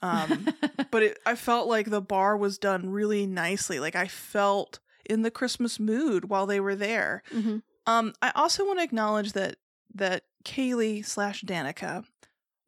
Um, 0.03 0.49
but 0.91 1.03
it, 1.05 1.19
I 1.25 1.37
felt 1.37 1.69
like 1.69 1.89
the 1.89 2.01
bar 2.01 2.37
was 2.37 2.59
done 2.59 2.91
really 2.91 3.27
nicely. 3.27 3.79
Like 3.79 3.95
I 3.95 4.09
felt 4.09 4.81
in 5.09 5.23
the 5.23 5.31
Christmas 5.31 5.79
mood 5.79 6.29
while 6.29 6.47
they 6.47 6.59
were 6.59 6.75
there. 6.75 7.23
hmm 7.31 7.59
Um, 7.87 8.13
I 8.21 8.33
also 8.35 8.67
want 8.67 8.81
to 8.81 8.85
acknowledge 8.85 9.35
that 9.35 9.57
that 9.95 10.25
Kaylee 10.45 11.05
slash 11.07 11.43
Danica 11.45 12.05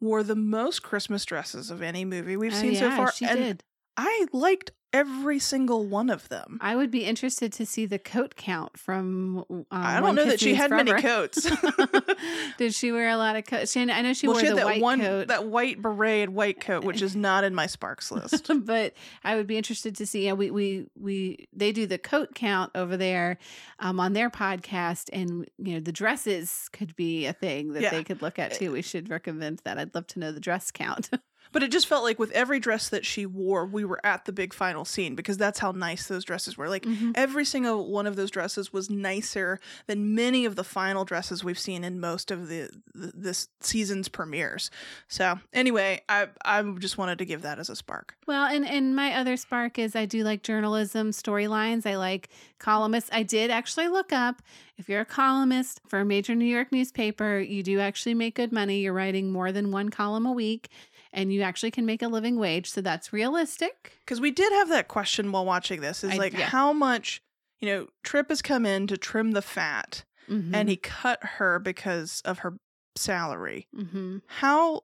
wore 0.00 0.22
the 0.22 0.36
most 0.36 0.82
Christmas 0.84 1.24
dresses 1.24 1.68
of 1.70 1.82
any 1.82 2.04
movie 2.04 2.36
we've 2.36 2.52
Oh, 2.54 2.60
seen 2.60 2.76
so 2.76 2.90
far, 2.92 3.12
She 3.12 3.24
and 3.26 3.38
did. 3.38 3.64
I 3.96 4.26
liked 4.32 4.70
every 4.92 5.38
single 5.38 5.86
one 5.86 6.10
of 6.10 6.28
them. 6.28 6.58
I 6.60 6.76
would 6.76 6.90
be 6.90 7.04
interested 7.04 7.52
to 7.54 7.66
see 7.66 7.86
the 7.86 7.98
coat 7.98 8.36
count 8.36 8.78
from. 8.78 9.44
Um, 9.50 9.66
I 9.70 10.00
don't 10.00 10.14
know 10.14 10.24
that 10.24 10.40
she 10.40 10.54
had 10.54 10.70
many 10.70 10.92
coats. 10.92 11.50
Did 12.58 12.74
she 12.74 12.92
wear 12.92 13.08
a 13.08 13.16
lot 13.16 13.36
of 13.36 13.44
coats? 13.44 13.72
She, 13.72 13.80
I 13.80 14.02
know 14.02 14.12
she 14.12 14.26
well, 14.26 14.34
wore 14.34 14.40
she 14.40 14.48
the 14.48 14.56
that 14.56 14.64
white 14.64 14.82
one 14.82 15.00
coat, 15.00 15.28
that 15.28 15.46
white 15.46 15.80
beret 15.80 16.24
and 16.24 16.34
white 16.34 16.60
coat, 16.60 16.84
which 16.84 17.02
is 17.02 17.16
not 17.16 17.44
in 17.44 17.54
my 17.54 17.66
Sparks 17.66 18.10
list. 18.10 18.50
but 18.64 18.94
I 19.24 19.36
would 19.36 19.46
be 19.46 19.56
interested 19.56 19.96
to 19.96 20.06
see. 20.06 20.26
Yeah, 20.26 20.34
we 20.34 20.50
we 20.50 20.86
we 20.98 21.48
they 21.52 21.72
do 21.72 21.86
the 21.86 21.98
coat 21.98 22.34
count 22.34 22.72
over 22.74 22.96
there 22.96 23.38
um, 23.78 23.98
on 24.00 24.12
their 24.12 24.30
podcast, 24.30 25.08
and 25.12 25.48
you 25.58 25.74
know 25.74 25.80
the 25.80 25.92
dresses 25.92 26.68
could 26.72 26.94
be 26.96 27.26
a 27.26 27.32
thing 27.32 27.72
that 27.72 27.82
Yeah. 27.82 27.90
they 27.90 28.04
could 28.04 28.22
look 28.22 28.38
at 28.38 28.54
too. 28.54 28.72
We 28.72 28.82
should 28.82 29.10
recommend 29.10 29.60
that. 29.64 29.78
I'd 29.78 29.94
love 29.94 30.06
to 30.08 30.18
know 30.18 30.32
the 30.32 30.40
dress 30.40 30.70
count. 30.70 31.10
But 31.50 31.62
it 31.62 31.70
just 31.70 31.86
felt 31.86 32.02
like 32.04 32.18
with 32.18 32.30
every 32.30 32.58
dress 32.60 32.88
that 32.88 33.04
she 33.04 33.26
wore, 33.26 33.66
we 33.66 33.84
were 33.84 34.00
at 34.04 34.24
the 34.24 34.32
big 34.32 34.54
final 34.54 34.84
scene 34.84 35.14
because 35.14 35.36
that's 35.36 35.58
how 35.58 35.72
nice 35.72 36.06
those 36.06 36.24
dresses 36.24 36.56
were. 36.56 36.68
Like 36.68 36.84
Mhm. 36.84 37.12
every 37.14 37.44
single 37.44 37.90
one 37.90 38.06
of 38.06 38.16
those 38.16 38.30
dresses 38.30 38.72
was 38.72 38.88
nicer 38.88 39.60
than 39.86 40.14
many 40.14 40.44
of 40.44 40.56
the 40.56 40.64
final 40.64 41.04
dresses 41.04 41.44
we've 41.44 41.58
seen 41.58 41.84
in 41.84 42.00
most 42.00 42.30
of 42.30 42.48
the, 42.48 42.70
th 42.94 43.12
this 43.14 43.48
season's 43.60 44.08
premieres. 44.08 44.70
So 45.08 45.40
anyway, 45.52 46.00
I 46.08 46.28
I 46.44 46.62
just 46.78 46.96
wanted 46.98 47.18
to 47.18 47.24
give 47.24 47.42
that 47.42 47.58
as 47.58 47.68
a 47.68 47.76
spark. 47.76 48.16
Well, 48.26 48.46
and 48.46 48.66
and 48.66 48.94
my 48.96 49.14
other 49.14 49.36
spark 49.36 49.78
is 49.78 49.94
I 49.96 50.06
do 50.06 50.22
like 50.24 50.42
journalism 50.42 51.10
storylines. 51.10 51.86
I 51.86 51.96
like 51.96 52.28
columnists. 52.58 53.10
I 53.12 53.22
did 53.24 53.50
actually 53.50 53.88
look 53.88 54.12
up 54.12 54.42
if 54.78 54.88
you're 54.88 55.00
a 55.02 55.04
columnist 55.04 55.80
for 55.86 56.00
a 56.00 56.04
major 56.04 56.34
New 56.34 56.46
York 56.46 56.72
newspaper, 56.72 57.38
you 57.38 57.62
do 57.62 57.78
actually 57.78 58.14
make 58.14 58.34
good 58.34 58.52
money. 58.52 58.80
You're 58.80 58.92
writing 58.94 59.30
more 59.30 59.52
than 59.52 59.70
one 59.70 59.90
column 59.90 60.26
a 60.26 60.32
week 60.32 60.70
and 61.12 61.32
you 61.32 61.42
actually 61.42 61.70
can 61.70 61.84
make 61.86 62.02
a 62.02 62.08
living 62.08 62.36
wage, 62.36 62.70
so 62.70 62.80
that's 62.80 63.12
realistic. 63.12 63.92
Because 64.00 64.20
we 64.20 64.30
did 64.30 64.52
have 64.52 64.68
that 64.70 64.88
question 64.88 65.32
while 65.32 65.44
watching 65.44 65.80
this 65.80 66.02
is 66.04 66.12
I- 66.12 66.16
like 66.16 66.32
yeah. 66.32 66.46
how 66.46 66.72
much, 66.72 67.22
you 67.60 67.68
know, 67.68 67.86
Trip 68.02 68.28
has 68.28 68.42
come 68.42 68.64
in 68.66 68.86
to 68.88 68.96
trim 68.96 69.32
the 69.32 69.42
fat 69.42 70.04
Mhm. 70.28 70.50
and 70.54 70.68
he 70.68 70.76
cut 70.76 71.22
her 71.22 71.58
because 71.58 72.20
of 72.24 72.40
her 72.40 72.58
salary. 72.96 73.68
Mhm. 73.74 74.22
How, 74.26 74.82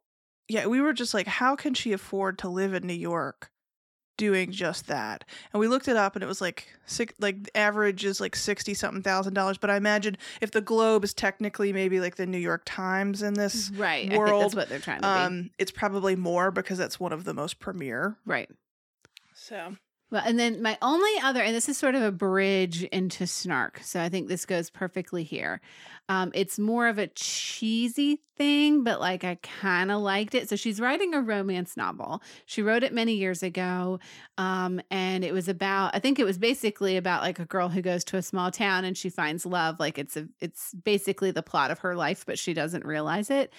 yeah, 0.48 0.66
we 0.66 0.80
were 0.80 0.92
just 0.92 1.14
like, 1.14 1.26
how 1.26 1.56
can 1.56 1.74
she 1.74 1.92
afford 1.92 2.38
to 2.38 2.48
live 2.48 2.74
in 2.74 2.86
New 2.86 2.92
York 2.94 3.50
doing 4.18 4.52
just 4.52 4.88
that? 4.88 5.24
And 5.52 5.60
we 5.60 5.66
looked 5.66 5.88
it 5.88 5.96
up 5.96 6.14
and 6.14 6.22
it 6.22 6.26
was 6.26 6.42
like, 6.42 6.68
six, 6.84 7.14
like 7.18 7.50
average 7.54 8.04
is 8.04 8.20
like 8.20 8.36
60 8.36 8.74
something 8.74 9.02
thousand 9.02 9.32
dollars. 9.32 9.56
But 9.56 9.70
I 9.70 9.76
imagine 9.76 10.18
if 10.42 10.50
the 10.50 10.60
Globe 10.60 11.04
is 11.04 11.14
technically 11.14 11.72
maybe 11.72 12.00
like 12.00 12.16
the 12.16 12.26
New 12.26 12.38
York 12.38 12.62
Times 12.66 13.22
in 13.22 13.32
this, 13.32 13.70
right. 13.74 14.12
World, 14.12 14.42
that's 14.42 14.54
what 14.54 14.68
they're 14.68 14.78
trying 14.78 15.00
to 15.00 15.06
be. 15.06 15.08
um, 15.08 15.50
it's 15.58 15.70
probably 15.70 16.16
more 16.16 16.50
because 16.50 16.76
that's 16.76 17.00
one 17.00 17.14
of 17.14 17.24
the 17.24 17.32
most 17.32 17.58
premier. 17.60 18.18
Right. 18.26 18.50
So, 19.34 19.76
Well, 20.10 20.22
and 20.24 20.38
then 20.38 20.60
my 20.62 20.76
only 20.82 21.12
other, 21.22 21.40
and 21.40 21.54
this 21.54 21.68
is 21.68 21.78
sort 21.78 21.94
of 21.94 22.02
a 22.02 22.12
bridge 22.12 22.82
into 22.84 23.26
snark. 23.26 23.80
So 23.82 24.00
I 24.02 24.08
think 24.08 24.28
this 24.28 24.44
goes 24.44 24.68
perfectly 24.68 25.22
here. 25.22 25.60
Um, 26.08 26.30
it's 26.34 26.58
more 26.58 26.88
of 26.88 26.98
a 26.98 27.06
cheesy 27.08 28.20
thing, 28.36 28.84
but 28.84 29.00
like 29.00 29.24
I 29.24 29.34
kind 29.42 29.90
of 29.90 30.00
liked 30.00 30.34
it. 30.34 30.48
So 30.48 30.56
she's 30.56 30.80
writing 30.80 31.12
a 31.12 31.20
romance 31.20 31.76
novel. 31.76 32.22
She 32.46 32.62
wrote 32.62 32.84
it 32.84 32.94
many 32.94 33.14
years 33.14 33.42
ago. 33.42 33.98
Um, 34.38 34.80
and 34.90 35.24
it 35.24 35.32
was 35.32 35.48
about, 35.48 35.94
I 35.94 35.98
think 35.98 36.20
it 36.20 36.24
was 36.24 36.38
basically 36.38 36.96
about 36.96 37.22
like 37.22 37.40
a 37.40 37.44
girl 37.44 37.68
who 37.68 37.82
goes 37.82 38.04
to 38.04 38.16
a 38.16 38.22
small 38.22 38.52
town 38.52 38.84
and 38.84 38.96
she 38.96 39.10
finds 39.10 39.44
love. 39.44 39.80
Like 39.80 39.98
it's 39.98 40.16
a, 40.16 40.28
it's 40.40 40.72
basically 40.72 41.32
the 41.32 41.42
plot 41.42 41.72
of 41.72 41.80
her 41.80 41.96
life, 41.96 42.24
but 42.24 42.38
she 42.38 42.54
doesn't 42.54 42.84
realize 42.84 43.28
it. 43.28 43.52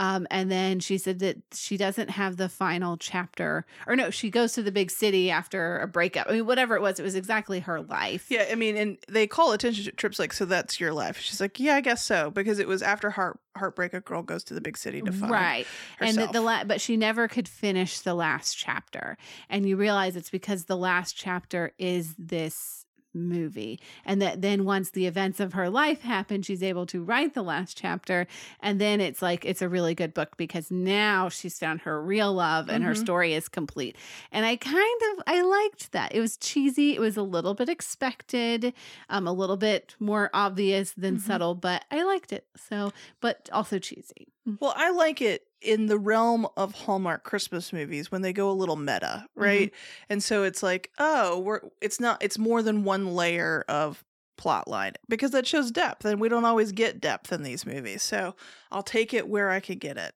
Um, 0.00 0.26
and 0.28 0.50
then 0.50 0.80
she 0.80 0.98
said 0.98 1.20
that 1.20 1.36
she 1.52 1.76
doesn't 1.76 2.10
have 2.10 2.36
the 2.36 2.48
final 2.48 2.96
chapter, 2.96 3.64
or 3.86 3.94
no, 3.94 4.10
she 4.10 4.28
goes 4.28 4.52
to 4.54 4.62
the 4.64 4.72
big 4.72 4.90
city 4.90 5.30
after 5.30 5.78
a 5.78 5.86
breakup. 5.86 6.26
I 6.28 6.32
mean, 6.32 6.46
whatever 6.46 6.74
it 6.74 6.82
was, 6.82 6.98
it 6.98 7.04
was 7.04 7.14
exactly 7.14 7.60
her 7.60 7.80
life. 7.80 8.26
Yeah, 8.28 8.46
I 8.50 8.56
mean, 8.56 8.76
and 8.76 8.98
they 9.06 9.28
call 9.28 9.52
attention 9.52 9.94
trips 9.94 10.18
like, 10.18 10.32
so 10.32 10.46
that's 10.46 10.80
your 10.80 10.92
life. 10.92 11.20
She's 11.20 11.40
like, 11.40 11.60
yeah, 11.60 11.76
I 11.76 11.80
guess 11.80 11.93
so, 12.02 12.30
because 12.30 12.58
it 12.58 12.68
was 12.68 12.82
after 12.82 13.10
heart 13.10 13.38
heartbreak, 13.56 13.94
a 13.94 14.00
girl 14.00 14.22
goes 14.22 14.44
to 14.44 14.54
the 14.54 14.60
big 14.60 14.76
city 14.76 15.00
to 15.02 15.12
find 15.12 15.30
right. 15.30 15.66
And 16.00 16.16
the, 16.16 16.26
the 16.26 16.40
la- 16.40 16.64
but 16.64 16.80
she 16.80 16.96
never 16.96 17.28
could 17.28 17.48
finish 17.48 18.00
the 18.00 18.14
last 18.14 18.54
chapter, 18.56 19.16
and 19.48 19.68
you 19.68 19.76
realize 19.76 20.16
it's 20.16 20.30
because 20.30 20.64
the 20.64 20.76
last 20.76 21.16
chapter 21.16 21.72
is 21.78 22.14
this 22.18 22.83
movie. 23.14 23.78
And 24.04 24.20
that 24.20 24.42
then 24.42 24.64
once 24.64 24.90
the 24.90 25.06
events 25.06 25.40
of 25.40 25.52
her 25.54 25.70
life 25.70 26.02
happen 26.02 26.42
she's 26.42 26.62
able 26.62 26.86
to 26.86 27.02
write 27.02 27.34
the 27.34 27.42
last 27.42 27.76
chapter. 27.76 28.26
And 28.60 28.80
then 28.80 29.00
it's 29.00 29.22
like 29.22 29.44
it's 29.44 29.62
a 29.62 29.68
really 29.68 29.94
good 29.94 30.12
book 30.14 30.36
because 30.36 30.70
now 30.70 31.28
she's 31.28 31.58
found 31.58 31.82
her 31.82 32.02
real 32.02 32.32
love 32.32 32.68
and 32.68 32.82
her 32.84 32.92
Mhm. 32.94 32.98
story 32.98 33.34
is 33.34 33.48
complete. 33.48 33.96
And 34.32 34.44
i 34.44 34.56
kind 34.56 35.00
of 35.12 35.22
i 35.26 35.40
liked 35.42 35.92
that. 35.92 36.14
It 36.14 36.20
was 36.20 36.36
cheesy. 36.36 36.94
It 36.94 37.00
was 37.00 37.16
a 37.16 37.22
little 37.22 37.54
bit 37.54 37.68
expected 37.68 38.72
um 39.08 39.26
a 39.28 39.32
little 39.32 39.56
bit 39.56 39.94
more 40.00 40.30
obvious 40.34 40.92
than 40.92 41.16
Mhm. 41.16 41.20
subtle 41.20 41.54
but 41.54 41.84
i 41.90 42.02
liked 42.02 42.32
it. 42.32 42.46
So 42.56 42.92
but 43.20 43.48
also 43.52 43.78
cheesy. 43.78 44.28
Well, 44.60 44.74
I 44.76 44.90
like 44.90 45.22
it 45.22 45.46
in 45.64 45.86
the 45.86 45.98
realm 45.98 46.46
of 46.56 46.72
Hallmark 46.72 47.24
Christmas 47.24 47.72
movies 47.72 48.10
when 48.10 48.22
they 48.22 48.32
go 48.32 48.50
a 48.50 48.52
little 48.52 48.76
meta, 48.76 49.24
mm-hmm. 49.24 49.42
right? 49.42 49.74
And 50.08 50.22
so 50.22 50.44
it's 50.44 50.62
like, 50.62 50.90
oh, 50.98 51.40
we're 51.40 51.60
it's 51.80 52.00
not 52.00 52.22
it's 52.22 52.38
more 52.38 52.62
than 52.62 52.84
one 52.84 53.14
layer 53.14 53.64
of 53.68 54.04
plot 54.36 54.66
line 54.68 54.92
because 55.08 55.30
that 55.30 55.46
shows 55.46 55.70
depth 55.70 56.04
and 56.04 56.20
we 56.20 56.28
don't 56.28 56.44
always 56.44 56.72
get 56.72 57.00
depth 57.00 57.32
in 57.32 57.42
these 57.42 57.64
movies. 57.64 58.02
So 58.02 58.34
I'll 58.70 58.82
take 58.82 59.14
it 59.14 59.28
where 59.28 59.50
I 59.50 59.60
can 59.60 59.78
get 59.78 59.96
it. 59.96 60.12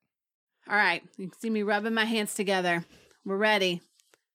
All 0.68 0.76
right. 0.76 1.02
You 1.16 1.28
can 1.28 1.38
see 1.38 1.50
me 1.50 1.62
rubbing 1.62 1.94
my 1.94 2.04
hands 2.04 2.34
together. 2.34 2.84
We're 3.24 3.37
ready. 3.37 3.80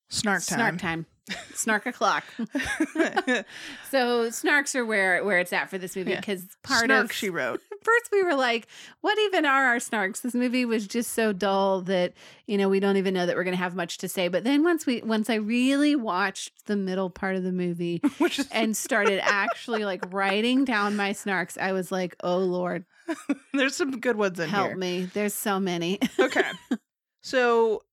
Snark 0.09 0.43
time. 0.45 0.57
Snark 0.57 0.77
time. 0.79 1.05
Snark 1.53 1.85
o'clock. 1.85 2.25
so 3.89 4.27
snarks 4.29 4.75
are 4.75 4.85
where 4.85 5.23
where 5.23 5.39
it's 5.39 5.53
at 5.53 5.69
for 5.69 5.77
this 5.77 5.95
movie 5.95 6.11
Yeah. 6.11 6.19
because 6.19 6.45
part 6.63 6.85
Snark 6.85 7.05
of 7.05 7.11
she 7.11 7.29
wrote. 7.29 7.61
first 7.83 8.09
we 8.11 8.23
were 8.23 8.35
like, 8.35 8.67
what 9.01 9.17
even 9.19 9.45
are 9.45 9.65
our 9.67 9.77
snarks? 9.77 10.21
This 10.21 10.33
movie 10.33 10.65
was 10.65 10.87
just 10.87 11.11
so 11.11 11.31
dull 11.31 11.81
that 11.81 12.13
you 12.47 12.57
know 12.57 12.67
we 12.69 12.79
don't 12.79 12.97
even 12.97 13.13
know 13.13 13.25
that 13.25 13.35
we're 13.35 13.43
going 13.45 13.55
to 13.55 13.61
have 13.63 13.75
much 13.75 13.99
to 13.99 14.09
say. 14.09 14.27
But 14.27 14.43
then 14.43 14.63
once 14.63 14.85
we 14.85 15.01
once 15.01 15.29
I 15.29 15.35
really 15.35 15.95
watched 15.95 16.65
the 16.65 16.75
middle 16.75 17.09
part 17.09 17.35
of 17.35 17.43
the 17.43 17.51
movie 17.53 18.01
Which 18.17 18.39
is 18.39 18.47
and 18.51 18.75
started 18.75 19.19
actually 19.23 19.85
like 19.85 20.03
writing 20.13 20.65
down 20.65 20.95
my 20.95 21.11
snarks, 21.11 21.57
I 21.57 21.71
was 21.71 21.91
like, 21.91 22.15
oh 22.21 22.37
lord, 22.39 22.85
there's 23.53 23.75
some 23.75 23.99
good 23.99 24.17
ones 24.17 24.39
in 24.39 24.49
help 24.49 24.63
here. 24.63 24.69
Help 24.71 24.79
me. 24.79 25.09
There's 25.13 25.33
so 25.33 25.59
many. 25.59 25.99
okay. 26.19 26.51
So 27.21 27.83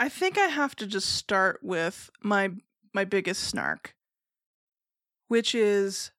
I 0.00 0.08
think 0.08 0.38
I 0.38 0.46
have 0.46 0.74
to 0.76 0.86
just 0.86 1.10
start 1.14 1.60
with 1.62 2.10
my 2.22 2.50
my 2.94 3.04
biggest 3.04 3.42
snark, 3.44 3.94
which 5.28 5.54
is 5.54 6.10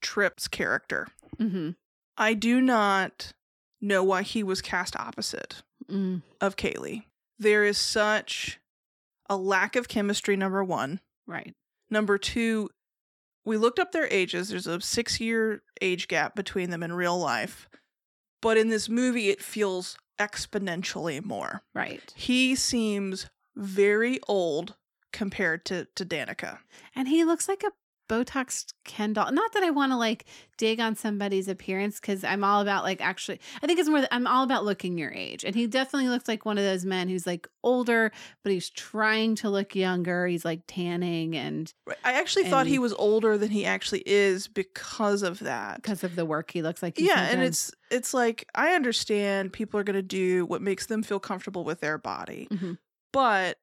Trip's 0.00 0.48
character. 0.48 1.08
hmm 1.38 1.70
I 2.16 2.32
do 2.34 2.60
not 2.60 3.32
know 3.80 4.02
why 4.02 4.22
he 4.22 4.42
was 4.42 4.62
cast 4.62 4.96
opposite 4.96 5.62
mm 5.88 6.22
of 6.40 6.56
Kaylee. 6.56 7.04
There 7.38 7.64
is 7.64 7.76
such 7.76 8.58
a 9.28 9.36
lack 9.36 9.76
of 9.76 9.88
chemistry, 9.88 10.36
number 10.36 10.64
one. 10.64 11.00
Right. 11.26 11.54
Number 11.90 12.16
two, 12.16 12.70
we 13.44 13.58
looked 13.58 13.78
up 13.78 13.92
their 13.92 14.08
ages. 14.10 14.48
There's 14.48 14.66
a 14.66 14.80
six 14.80 15.20
year 15.20 15.62
age 15.82 16.08
gap 16.08 16.34
between 16.34 16.70
them 16.70 16.82
in 16.82 16.92
real 16.94 17.18
life. 17.18 17.68
But 18.40 18.56
in 18.56 18.68
this 18.68 18.88
movie, 18.88 19.28
it 19.28 19.42
feels 19.42 19.98
exponentially 20.18 21.24
more. 21.24 21.62
Right. 21.74 22.12
He 22.16 22.54
seems 22.54 23.28
very 23.56 24.20
old 24.28 24.76
compared 25.12 25.64
to, 25.66 25.86
to 25.94 26.04
Danica. 26.04 26.58
And 26.94 27.08
he 27.08 27.24
looks 27.24 27.48
like 27.48 27.62
a 27.62 27.72
Botox 28.08 28.66
Ken 28.84 29.12
doll. 29.12 29.32
Not 29.32 29.52
that 29.54 29.62
I 29.62 29.70
want 29.70 29.92
to 29.92 29.96
like 29.96 30.26
dig 30.58 30.78
on 30.78 30.94
somebody's 30.94 31.48
appearance 31.48 31.98
because 32.00 32.22
I'm 32.22 32.44
all 32.44 32.60
about 32.60 32.84
like 32.84 33.00
actually, 33.00 33.40
I 33.62 33.66
think 33.66 33.78
it's 33.80 33.88
more 33.88 34.00
that 34.02 34.14
I'm 34.14 34.26
all 34.26 34.44
about 34.44 34.64
looking 34.64 34.98
your 34.98 35.10
age. 35.12 35.44
And 35.44 35.54
he 35.54 35.66
definitely 35.66 36.08
looks 36.08 36.28
like 36.28 36.44
one 36.44 36.58
of 36.58 36.64
those 36.64 36.84
men 36.84 37.08
who's 37.08 37.26
like 37.26 37.48
older, 37.62 38.12
but 38.42 38.52
he's 38.52 38.68
trying 38.70 39.34
to 39.36 39.48
look 39.50 39.74
younger. 39.74 40.26
He's 40.26 40.44
like 40.44 40.60
tanning 40.66 41.34
and 41.36 41.72
I 42.04 42.12
actually 42.12 42.44
thought 42.44 42.66
he 42.66 42.78
was 42.78 42.92
older 42.94 43.38
than 43.38 43.50
he 43.50 43.64
actually 43.64 44.02
is 44.06 44.48
because 44.48 45.22
of 45.22 45.38
that. 45.40 45.76
because 45.76 46.04
of 46.04 46.14
the 46.14 46.24
work 46.24 46.50
he 46.50 46.62
looks 46.62 46.82
like. 46.82 46.98
he's 46.98 47.08
yeah 47.08 47.22
and 47.30 47.42
it's 47.42 47.72
it's 47.90 48.12
like 48.14 48.46
i 48.54 48.72
understand 48.74 49.52
people 49.52 49.78
are 49.78 49.84
going 49.84 49.94
to 49.94 50.02
do 50.02 50.44
what 50.46 50.60
makes 50.62 50.86
them 50.86 51.02
feel 51.02 51.20
comfortable 51.20 51.64
with 51.64 51.80
their 51.80 51.98
body 51.98 52.48
Mhm. 52.50 52.78
but 53.12 53.58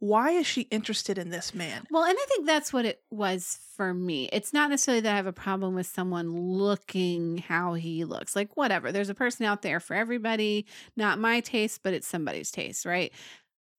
why 0.00 0.32
is 0.32 0.46
she 0.46 0.62
interested 0.62 1.16
in 1.16 1.30
this 1.30 1.54
man 1.54 1.84
Well, 1.90 2.04
and 2.04 2.16
I 2.18 2.26
think 2.28 2.46
that's 2.46 2.72
what 2.72 2.84
it 2.84 3.00
was 3.10 3.58
for 3.76 3.94
me. 3.94 4.28
It's 4.32 4.52
not 4.52 4.70
necessarily 4.70 5.00
that 5.00 5.12
I 5.12 5.16
have 5.16 5.26
a 5.26 5.32
problem 5.32 5.74
with 5.74 5.86
someone 5.86 6.30
looking 6.30 7.38
how 7.38 7.74
he 7.74 8.04
looks. 8.04 8.36
Like, 8.36 8.56
whatever. 8.56 8.92
There's 8.92 9.08
a 9.08 9.14
person 9.14 9.46
out 9.46 9.62
there 9.62 9.80
for 9.80 9.94
everybody. 9.94 10.66
Not 10.96 11.18
my 11.18 11.40
taste, 11.40 11.80
but 11.82 11.94
it's 11.94 12.06
somebody's 12.06 12.50
taste, 12.50 12.84
right? 12.84 13.12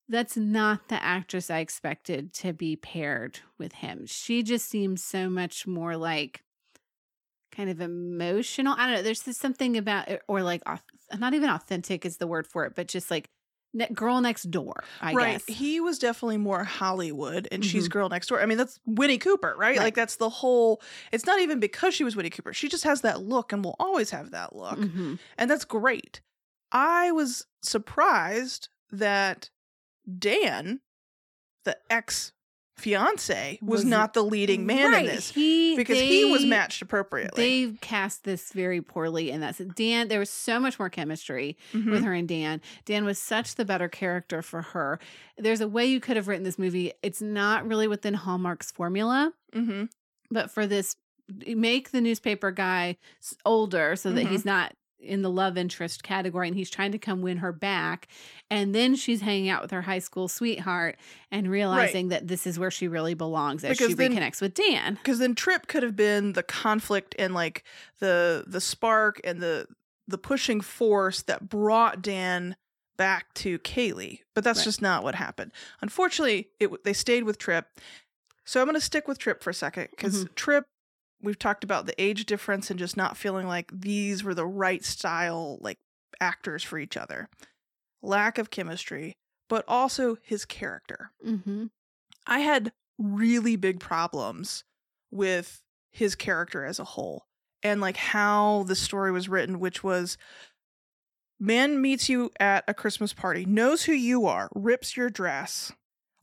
That's 0.07 0.37
not 0.37 0.87
the 0.87 1.01
actress 1.03 1.49
I 1.49 1.59
expected 1.59 2.33
to 2.35 2.53
be 2.53 2.75
paired 2.75 3.39
with 3.57 3.73
him. 3.73 4.05
She 4.05 4.43
just 4.43 4.69
seems 4.69 5.03
so 5.03 5.29
much 5.29 5.65
more 5.65 5.97
like 5.97 6.43
kind 7.51 7.69
of 7.69 7.81
emotional. 7.81 8.75
I 8.77 8.87
don't 8.87 8.95
know. 8.95 9.01
There's 9.01 9.23
something 9.37 9.77
about 9.77 10.07
or 10.27 10.43
like, 10.43 10.61
not 11.17 11.33
even 11.33 11.49
authentic 11.49 12.05
is 12.05 12.17
the 12.17 12.27
word 12.27 12.47
for 12.47 12.65
it, 12.65 12.73
but 12.75 12.87
just 12.87 13.09
like 13.09 13.29
ne- 13.75 13.89
girl 13.93 14.19
next 14.21 14.49
door, 14.49 14.83
I 15.01 15.13
right 15.13 15.33
guess. 15.45 15.45
he 15.57 15.79
was 15.79 15.99
definitely 15.99 16.37
more 16.37 16.63
hollywood 16.63 17.47
and 17.51 17.63
she's 17.63 17.87
girl 17.87 18.09
next 18.09 18.27
door 18.27 18.41
i 18.41 18.45
mean 18.47 18.57
that's 18.57 18.79
winnie 18.85 19.19
cooper 19.19 19.49
right? 19.57 19.77
Right. 19.77 19.79
like 19.83 19.95
that's 19.95 20.15
the 20.15 20.29
whole 20.29 20.81
it's 21.11 21.25
not 21.27 21.39
even 21.41 21.59
because 21.59 21.93
she 21.93 22.03
was 22.03 22.15
winnie 22.15 22.29
cooper 22.31 22.53
she 22.53 22.67
just 22.69 22.83
has 22.85 23.01
that 23.01 23.21
look 23.21 23.53
and 23.53 23.63
will 23.63 23.75
always 23.79 24.09
have 24.09 24.31
that 24.31 24.55
look 24.55 24.79
Mhm. 24.79 25.19
and 25.37 25.51
that's 25.51 25.65
great 25.65 26.21
i 26.71 27.11
was 27.11 27.45
surprised 27.61 28.69
that 28.91 29.49
dan 30.17 30.79
the 31.65 31.77
ex 31.89 32.31
fiance 32.77 33.57
was, 33.61 33.79
Was- 33.81 33.85
not 33.85 34.13
the 34.13 34.23
leading 34.23 34.65
man 34.65 34.91
right. 34.91 35.05
in 35.05 35.15
this 35.15 35.31
He 35.31 35.75
because 35.75 35.99
he 35.99 36.25
was 36.25 36.45
matched 36.45 36.81
appropriately. 36.81 37.65
They 37.67 37.77
cast 37.81 38.23
this 38.23 38.51
very 38.51 38.81
poorly, 38.81 39.31
and 39.31 39.41
that's 39.41 39.59
Dan. 39.59 40.07
There 40.07 40.19
was 40.19 40.29
so 40.29 40.59
much 40.59 40.77
more 40.77 40.89
chemistry 40.89 41.57
Mhm. 41.73 41.91
with 41.91 42.03
her 42.03 42.13
and 42.13 42.27
Dan. 42.27 42.61
Dan 42.85 43.05
was 43.05 43.17
such 43.17 43.55
the 43.55 43.65
better 43.65 43.87
character 43.87 44.41
for 44.41 44.61
her. 44.61 44.99
There's 45.37 45.61
a 45.61 45.67
way 45.67 45.85
you 45.85 45.99
could 45.99 46.17
have 46.17 46.27
written 46.27 46.43
this 46.43 46.59
movie. 46.59 46.91
It's 47.01 47.21
not 47.21 47.65
really 47.67 47.87
within 47.87 48.13
Hallmark's 48.13 48.71
formula, 48.71 49.33
Mhm. 49.55 49.89
but 50.29 50.51
for 50.51 50.67
this, 50.67 50.97
make 51.47 51.91
the 51.91 52.01
newspaper 52.01 52.51
guy 52.51 52.97
older 53.45 53.95
so 53.95 54.11
that 54.11 54.25
Mhm. 54.25 54.29
he's 54.29 54.45
not 54.45 54.73
in 54.99 55.21
the 55.21 55.29
love 55.29 55.57
interest 55.57 56.01
category 56.03 56.47
and 56.47 56.55
he's 56.57 56.69
trying 56.69 56.91
to 56.91 56.97
come 56.97 57.21
win 57.21 57.37
her 57.37 57.51
back 57.51 58.07
and 58.49 58.73
then 58.73 58.95
she's 58.95 59.21
hanging 59.21 59.49
out 59.49 59.61
with 59.61 59.69
her 59.71 59.83
high 59.83 59.99
school 59.99 60.27
sweetheart 60.27 60.97
and 61.31 61.49
realizing 61.49 62.07
that 62.09 62.27
this 62.27 62.47
is 62.47 62.57
where 62.57 62.71
she 62.71 62.87
really 62.87 63.13
belongs 63.13 63.63
as 63.63 63.77
Because 63.77 63.89
she 63.89 63.93
then- 63.93 64.13
reconnects 64.13 64.41
with 64.41 64.53
Dan. 64.53 64.95
because 64.95 65.19
then 65.19 65.35
Trip 65.35 65.67
could 65.67 65.83
have 65.83 65.95
been 65.95 66.33
the 66.33 66.43
conflict 66.43 67.13
and 67.19 67.33
like 67.33 67.63
the 67.99 68.43
the 68.47 68.61
spark 68.61 69.21
and 69.23 69.41
the 69.41 69.67
the 70.07 70.17
pushing 70.17 70.61
force 70.61 71.21
that 71.23 71.49
brought 71.49 72.01
Dan 72.01 72.55
back 72.97 73.33
to 73.33 73.59
Kaylee, 73.59 74.19
but 74.33 74.43
that's 74.43 74.59
Right. 74.59 74.63
just 74.65 74.81
not 74.81 75.03
what 75.03 75.15
happened. 75.15 75.51
Unfortunately, 75.81 76.49
it 76.59 76.83
they 76.83 76.93
stayed 76.93 77.23
with 77.23 77.37
Trip. 77.37 77.67
So 78.45 78.61
I'm 78.61 78.67
going 78.67 78.75
to 78.75 78.81
stick 78.81 79.07
with 79.07 79.17
Trip 79.17 79.41
for 79.43 79.49
a 79.49 79.53
second 79.53 79.87
because 79.91 80.23
mm-hmm. 80.25 80.33
Trip, 80.35 80.65
we've 81.25 81.39
talked 81.39 81.63
about 81.63 81.85
the 81.85 82.01
age 82.01 82.25
difference 82.25 82.69
and 82.69 82.79
just 82.79 82.95
not 82.95 83.17
feeling 83.17 83.47
like 83.47 83.69
these 83.73 84.23
were 84.23 84.33
the 84.33 84.45
right 84.45 84.83
style 84.83 85.57
like 85.61 85.79
actors 86.19 86.63
for 86.63 86.77
each 86.77 86.95
other. 86.95 87.27
Lack 88.01 88.37
of 88.37 88.49
chemistry, 88.49 89.17
but 89.49 89.65
also 89.67 90.17
his 90.21 90.45
character. 90.45 91.11
Mm-hmm. 91.25 91.65
I 92.27 92.39
had 92.39 92.71
really 92.97 93.55
big 93.55 93.79
problems 93.79 94.63
with 95.11 95.61
his 95.91 96.15
character 96.15 96.65
as 96.65 96.79
a 96.79 96.83
whole 96.83 97.25
and 97.63 97.81
like 97.81 97.97
how 97.97 98.63
the 98.67 98.75
story 98.75 99.11
was 99.11 99.27
written, 99.27 99.59
which 99.59 99.83
was 99.83 100.17
man 101.39 101.81
meets 101.81 102.09
you 102.09 102.31
at 102.39 102.63
a 102.67 102.73
Christmas 102.73 103.13
party, 103.13 103.45
knows 103.45 103.83
who 103.83 103.93
you 103.93 104.25
are, 104.25 104.49
rips 104.53 104.95
your 104.95 105.09
dress, 105.09 105.71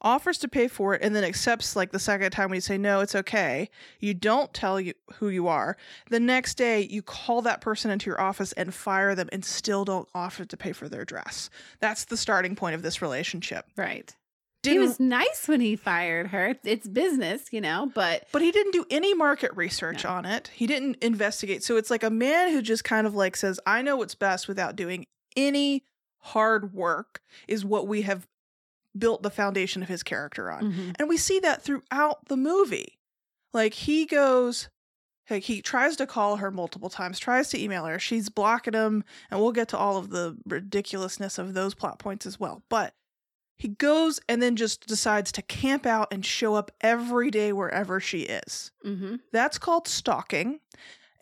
offers 0.03 0.38
to 0.38 0.49
pay 0.49 0.69
for 0.69 0.95
it, 0.95 1.03
and 1.03 1.15
then 1.17 1.25
accepts 1.25 1.75
like 1.77 1.93
the 1.93 1.99
second 1.99 2.31
time 2.33 2.51
when 2.51 2.57
you 2.57 2.61
say 2.61 2.77
no, 2.77 3.01
it's 3.01 3.15
okay. 3.15 3.71
You 4.01 4.15
don't 4.15 4.53
tell 4.53 4.81
you 4.81 4.95
who 5.15 5.29
you 5.29 5.49
are. 5.49 5.77
The 6.11 6.21
next 6.21 6.57
day, 6.57 6.83
you 6.83 7.03
call 7.03 7.43
that 7.43 7.61
person 7.61 7.91
into 7.91 8.11
your 8.11 8.21
office 8.21 8.53
and 8.53 8.75
fire 8.75 9.15
them, 9.15 9.29
and 9.33 9.45
still 9.45 9.85
don't 9.85 10.09
offer 10.15 10.45
to 10.45 10.57
pay 10.57 10.73
for 10.73 10.88
their 10.88 11.05
dress. 11.05 11.49
That's 11.81 12.05
the 12.05 12.17
starting 12.17 12.57
point 12.57 12.75
of 12.75 12.83
this 12.83 13.01
relationship. 13.01 13.67
Right. 13.77 14.15
Didn't 14.62 14.81
he 14.81 14.87
was 14.87 15.01
nice 15.01 15.49
when 15.49 15.61
he 15.61 15.75
fired 15.75 16.29
her. 16.29 16.55
It's 16.62 16.87
business, 16.87 17.53
you 17.53 17.61
know, 17.61 17.91
but 17.93 18.29
But 18.31 18.43
he 18.43 18.53
didn't 18.53 18.73
do 18.73 18.85
any 18.91 19.12
market 19.12 19.51
research 19.57 20.05
No. 20.05 20.11
on 20.11 20.25
it. 20.25 20.53
He 20.55 20.69
didn't 20.69 20.99
investigate. 21.03 21.65
So 21.65 21.77
it's 21.77 21.91
like 21.91 22.05
a 22.05 22.11
man 22.11 22.53
who 22.53 22.62
just 22.62 22.85
kind 22.85 23.05
of 23.07 23.15
like 23.17 23.37
says, 23.37 23.59
I 23.67 23.83
know 23.83 23.97
what's 23.97 24.15
best 24.15 24.47
without 24.47 24.77
doing 24.77 25.05
any 25.37 25.83
hard 26.19 26.73
work, 26.73 27.21
is 27.49 27.65
what 27.65 27.88
we 27.88 28.03
have 28.03 28.29
built 28.97 29.23
the 29.23 29.31
foundation 29.31 29.83
of 29.83 29.89
his 29.89 30.03
character 30.03 30.51
on. 30.51 30.73
Mhm. 30.73 30.97
And 30.99 31.09
we 31.09 31.17
see 31.17 31.41
that 31.41 31.63
throughout 31.63 32.29
the 32.29 32.37
movie. 32.37 32.99
Like 33.53 33.75
he 33.75 34.07
goes, 34.07 34.69
like 35.31 35.45
he 35.45 35.63
tries 35.63 35.97
to 35.97 36.07
call 36.07 36.37
her 36.37 36.51
multiple 36.51 36.91
times, 36.91 37.19
tries 37.19 37.49
to 37.51 37.61
email 37.61 37.85
her. 37.87 37.99
She's 37.99 38.29
blocking 38.29 38.75
him, 38.75 39.05
and 39.31 39.41
we'll 39.41 39.53
get 39.53 39.69
to 39.69 39.79
all 39.79 39.97
of 39.97 40.11
the 40.11 40.37
ridiculousness 40.47 41.39
of 41.39 41.55
those 41.55 41.75
plot 41.75 41.99
points 41.99 42.27
as 42.27 42.39
well. 42.41 42.63
But 42.69 42.95
he 43.57 43.69
goes 43.69 44.21
and 44.29 44.43
then 44.43 44.57
just 44.57 44.87
decides 44.87 45.31
to 45.33 45.43
camp 45.43 45.87
out 45.87 46.13
and 46.13 46.25
show 46.27 46.55
up 46.55 46.71
every 46.81 47.31
day 47.31 47.53
wherever 47.53 48.01
she 48.01 48.23
is. 48.23 48.73
Mhm. 48.85 49.21
That's 49.33 49.59
called 49.59 49.87
stalking. 49.87 50.61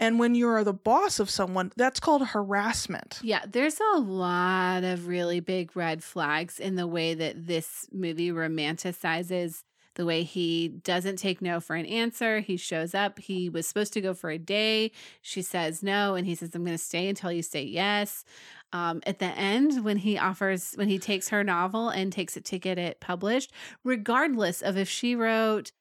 And 0.01 0.19
when 0.19 0.35
you're 0.35 0.65
the 0.65 0.73
boss 0.73 1.21
of 1.21 1.29
someone, 1.29 1.71
that's 1.77 2.01
called 2.01 2.27
harassment. 2.29 3.21
yeah, 3.23 3.45
there's 3.47 3.79
a 3.95 3.99
lot 3.99 4.83
of 4.83 5.07
really 5.07 5.41
big 5.41 5.77
red 5.77 6.03
flags 6.03 6.59
in 6.59 6.75
the 6.75 6.87
way 6.87 7.15
that 7.15 7.47
this 7.47 7.87
movie 7.93 8.31
romanticizes 8.31 9.63
the 9.97 10.07
way 10.07 10.23
he 10.23 10.69
doesn't 10.69 11.17
take 11.17 11.43
no 11.43 11.61
for 11.61 11.77
an 11.77 11.85
answer. 11.85 12.41
He 12.41 12.57
shows 12.57 12.95
up. 12.95 13.19
He 13.19 13.51
was 13.51 13.67
supposed 13.67 13.93
to 13.93 14.01
go 14.01 14.15
for 14.15 14.31
a 14.31 14.39
day. 14.39 14.93
She 15.21 15.43
says 15.43 15.83
no, 15.83 16.15
and 16.15 16.27
he 16.27 16.35
says, 16.35 16.55
I'm 16.55 16.65
going 16.65 16.77
to 16.77 16.83
stay 16.83 17.09
until 17.09 17.31
you 17.31 17.43
say 17.43 17.63
yes. 17.63 18.25
Um, 18.73 19.03
at 19.05 19.19
the 19.19 19.27
end, 19.27 19.85
when 19.85 19.99
he 19.99 20.17
offers, 20.17 20.73
when 20.77 20.89
he 20.89 20.99
takes 20.99 21.29
her 21.31 21.45
novel 21.45 21.89
and 21.91 22.13
takes 22.13 22.37
it 22.37 22.45
to 22.47 22.59
get 22.59 22.79
it 22.79 23.01
published, 23.01 23.53
regardless 23.85 24.63
of 24.63 24.79
if 24.79 24.89
she 24.89 25.15
wrote 25.15 25.73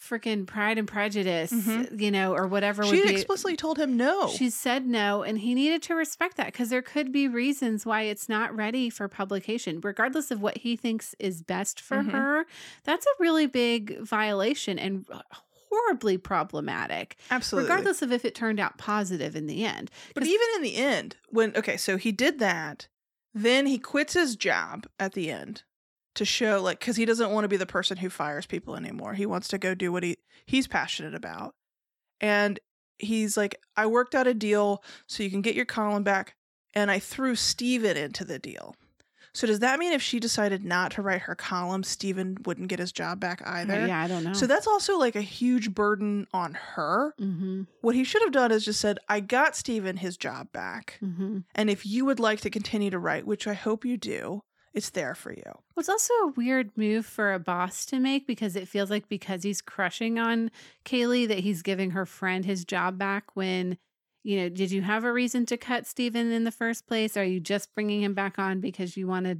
freaking 0.00 0.46
Pride 0.46 0.78
and 0.78 0.86
Prejudice, 0.86 1.52
Mhm. 1.52 2.00
you 2.00 2.10
know, 2.10 2.32
or 2.34 2.46
whatever 2.46 2.84
She 2.84 3.00
would 3.00 3.08
be. 3.08 3.14
explicitly 3.14 3.56
told 3.56 3.78
him 3.78 3.96
no. 3.96 4.28
She 4.28 4.48
said 4.50 4.86
no, 4.86 5.22
and 5.22 5.38
he 5.38 5.54
needed 5.54 5.82
to 5.84 5.94
respect 5.94 6.36
that 6.36 6.46
because 6.46 6.68
there 6.68 6.82
could 6.82 7.10
be 7.12 7.26
reasons 7.28 7.84
why 7.84 8.02
it's 8.02 8.28
not 8.28 8.54
ready 8.54 8.90
for 8.90 9.08
publication, 9.08 9.80
regardless 9.80 10.30
of 10.30 10.40
what 10.40 10.58
he 10.58 10.76
thinks 10.76 11.14
is 11.18 11.42
best 11.42 11.80
for 11.80 11.98
Mhm. 11.98 12.12
her. 12.12 12.46
That's 12.84 13.06
a 13.06 13.10
really 13.18 13.46
big 13.46 13.98
violation 14.00 14.78
and 14.78 15.04
horribly 15.70 16.16
problematic, 16.16 17.16
Absolutely. 17.30 17.68
regardless 17.68 18.00
of 18.00 18.10
if 18.12 18.24
it 18.24 18.34
turned 18.34 18.58
out 18.60 18.78
positive 18.78 19.36
in 19.36 19.46
the 19.46 19.64
end. 19.64 19.90
But 20.14 20.26
even 20.26 20.46
in 20.56 20.62
the 20.62 20.76
end, 20.76 21.16
when 21.28 21.54
okay, 21.56 21.76
so 21.76 21.96
he 21.96 22.12
did 22.12 22.38
that, 22.38 22.88
then 23.34 23.66
he 23.66 23.78
quits 23.78 24.14
his 24.14 24.34
job 24.36 24.86
at 24.98 25.12
the 25.12 25.30
end 25.30 25.62
to 26.18 26.24
show 26.24 26.60
like 26.62 26.78
cuz 26.80 26.96
he 26.96 27.04
doesn't 27.04 27.30
want 27.32 27.44
to 27.44 27.48
be 27.48 27.56
the 27.56 27.66
person 27.66 27.96
who 27.98 28.10
fires 28.10 28.46
people 28.46 28.76
anymore. 28.76 29.14
He 29.14 29.26
wants 29.26 29.48
to 29.48 29.58
go 29.58 29.74
do 29.74 29.90
what 29.90 30.02
he 30.02 30.16
he's 30.46 30.66
passionate 30.68 31.14
about. 31.14 31.54
And 32.20 32.58
he's 32.98 33.36
like, 33.36 33.60
"I 33.76 33.86
worked 33.86 34.14
out 34.14 34.26
a 34.26 34.34
deal 34.34 34.82
so 35.06 35.22
you 35.22 35.30
can 35.30 35.42
get 35.42 35.54
your 35.54 35.64
column 35.64 36.02
back 36.02 36.34
and 36.74 36.90
I 36.90 36.98
threw 36.98 37.34
Steven 37.36 37.96
into 37.96 38.24
the 38.24 38.38
deal." 38.38 38.74
So 39.34 39.46
does 39.46 39.60
that 39.60 39.78
mean 39.78 39.92
if 39.92 40.02
she 40.02 40.18
decided 40.18 40.64
not 40.64 40.90
to 40.92 41.02
write 41.02 41.22
her 41.22 41.34
column, 41.36 41.84
Steven 41.84 42.38
wouldn't 42.44 42.68
get 42.68 42.78
his 42.80 42.90
job 42.90 43.20
back 43.20 43.40
either? 43.46 43.86
Yeah, 43.86 44.00
I 44.02 44.08
don't 44.08 44.24
know. 44.24 44.32
So 44.32 44.46
that's 44.48 44.66
also 44.66 44.98
like 44.98 45.14
a 45.14 45.20
huge 45.22 45.74
burden 45.74 46.26
on 46.32 46.54
her. 46.54 47.14
hmm 47.18 47.62
What 47.82 47.94
he 47.94 48.02
should 48.04 48.22
have 48.22 48.32
done 48.32 48.50
is 48.50 48.64
just 48.64 48.80
said, 48.80 48.98
I 49.08 49.20
got 49.20 49.54
Steven 49.54 49.98
his 49.98 50.16
job 50.16 50.50
back. 50.50 50.96
hmm 51.00 51.40
And 51.54 51.70
if 51.70 51.86
you 51.86 52.04
would 52.04 52.18
like 52.18 52.40
to 52.40 52.50
continue 52.50 52.90
to 52.90 52.98
write, 52.98 53.26
which 53.26 53.46
I 53.46 53.54
hope 53.54 53.84
you 53.84 53.96
do, 53.96 54.42
it's 54.78 54.90
there 54.90 55.14
for 55.14 55.32
you. 55.32 55.42
Well, 55.44 55.78
it's 55.78 55.88
also 55.88 56.14
a 56.14 56.32
weird 56.36 56.70
move 56.76 57.04
for 57.04 57.34
a 57.34 57.38
boss 57.38 57.84
to 57.86 57.98
make 57.98 58.26
because 58.26 58.56
it 58.56 58.68
feels 58.68 58.90
like 58.90 59.08
because 59.08 59.42
he's 59.42 59.60
crushing 59.60 60.18
on 60.18 60.50
Kaylee 60.84 61.28
that 61.28 61.40
he's 61.40 61.62
giving 61.62 61.90
her 61.90 62.06
friend 62.06 62.44
his 62.44 62.64
job 62.64 62.96
back 62.96 63.34
when, 63.34 63.76
you 64.22 64.40
know, 64.40 64.48
did 64.48 64.70
you 64.70 64.82
have 64.82 65.04
a 65.04 65.12
reason 65.12 65.44
to 65.46 65.56
cut 65.56 65.86
Steven 65.86 66.32
in 66.32 66.44
the 66.44 66.50
first 66.50 66.86
place? 66.86 67.16
Are 67.16 67.24
you 67.24 67.40
just 67.40 67.74
bringing 67.74 68.02
him 68.02 68.14
back 68.14 68.38
on 68.38 68.60
because 68.60 68.96
you 68.96 69.06
want 69.06 69.26
to 69.26 69.38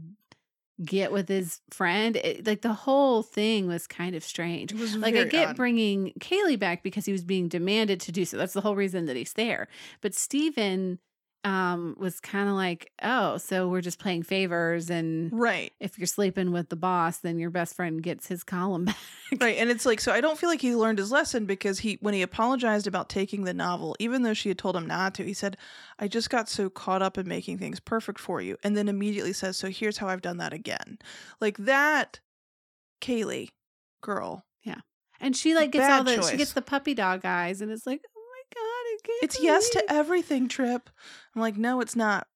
get 0.84 1.12
with 1.12 1.28
his 1.28 1.60
friend? 1.70 2.16
It, 2.16 2.46
like 2.46 2.62
the 2.62 2.74
whole 2.74 3.22
thing 3.22 3.66
was 3.68 3.86
kind 3.86 4.14
of 4.14 4.24
strange. 4.24 4.74
Like 4.96 5.14
I 5.14 5.24
get 5.24 5.50
odd. 5.50 5.56
bringing 5.56 6.12
Kaylee 6.20 6.58
back 6.58 6.82
because 6.82 7.06
he 7.06 7.12
was 7.12 7.24
being 7.24 7.48
demanded 7.48 8.00
to 8.00 8.12
do 8.12 8.24
so. 8.24 8.36
That's 8.36 8.54
the 8.54 8.60
whole 8.60 8.76
reason 8.76 9.06
that 9.06 9.16
he's 9.16 9.34
there. 9.34 9.68
But 10.00 10.14
Steven 10.14 10.98
um 11.44 11.94
was 11.98 12.20
kind 12.20 12.48
of 12.48 12.54
like, 12.56 12.90
"Oh, 13.02 13.36
so 13.38 13.68
we're 13.68 13.80
just 13.80 13.98
playing 13.98 14.24
favors 14.24 14.90
and 14.90 15.32
right, 15.32 15.72
if 15.80 15.98
you're 15.98 16.06
sleeping 16.06 16.50
with 16.52 16.68
the 16.68 16.76
boss, 16.76 17.18
then 17.18 17.38
your 17.38 17.50
best 17.50 17.76
friend 17.76 18.02
gets 18.02 18.26
his 18.26 18.42
column 18.42 18.84
back. 18.86 18.96
right. 19.40 19.56
And 19.58 19.70
it's 19.70 19.86
like, 19.86 20.00
so 20.00 20.12
I 20.12 20.20
don't 20.20 20.38
feel 20.38 20.48
like 20.48 20.60
he 20.60 20.74
learned 20.74 20.98
his 20.98 21.12
lesson 21.12 21.46
because 21.46 21.78
he, 21.78 21.98
when 22.00 22.14
he 22.14 22.22
apologized 22.22 22.86
about 22.86 23.08
taking 23.08 23.44
the 23.44 23.54
novel, 23.54 23.94
even 23.98 24.22
though 24.22 24.34
she 24.34 24.48
had 24.48 24.58
told 24.58 24.74
him 24.76 24.86
not 24.86 25.14
to, 25.14 25.24
he 25.24 25.34
said, 25.34 25.56
I 25.98 26.08
just 26.08 26.30
got 26.30 26.48
so 26.48 26.68
caught 26.70 27.02
up 27.02 27.18
in 27.18 27.28
making 27.28 27.58
things 27.58 27.78
perfect 27.80 28.18
for 28.18 28.40
you. 28.40 28.56
And 28.64 28.76
then 28.76 28.88
immediately 28.88 29.32
says, 29.32 29.56
So 29.56 29.68
here's 29.68 29.98
how 29.98 30.08
I've 30.08 30.22
done 30.22 30.38
that 30.38 30.52
again. 30.52 30.98
Like 31.40 31.56
that, 31.58 32.20
Kaylee, 33.00 33.50
girl, 34.00 34.44
Yeah, 34.64 34.80
And 35.20 35.36
she 35.36 35.54
like 35.54 35.70
gets 35.70 35.88
all 35.88 36.04
Bad 36.04 36.22
the 36.22 36.22
she 36.28 36.36
gets 36.36 36.52
the 36.52 36.62
puppy 36.62 36.94
dog 36.94 37.24
eyes, 37.24 37.60
and 37.60 37.70
it's 37.70 37.86
like, 37.86 38.00
oh 38.04 38.20
my 38.20 38.42
god, 38.54 38.62
I 38.62 38.87
can't. 38.87 38.87
It's 39.22 39.40
yes 39.42 39.68
to 39.70 39.84
everything, 39.92 40.48
Trip. 40.48 40.88
I'm 41.34 41.40
like, 41.40 41.56
no, 41.56 41.80
it's 41.80 41.96
not. 41.96 42.26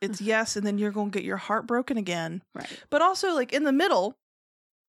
It's 0.00 0.20
yes, 0.20 0.56
and 0.56 0.66
then 0.66 0.78
you're 0.78 0.90
going 0.92 1.10
to 1.10 1.18
get 1.18 1.24
your 1.26 1.36
heart 1.36 1.66
broken 1.66 1.96
again. 1.98 2.42
right. 2.54 2.68
But 2.88 3.02
also, 3.02 3.34
like 3.34 3.52
in 3.52 3.64
the 3.64 3.72
middle, 3.72 4.16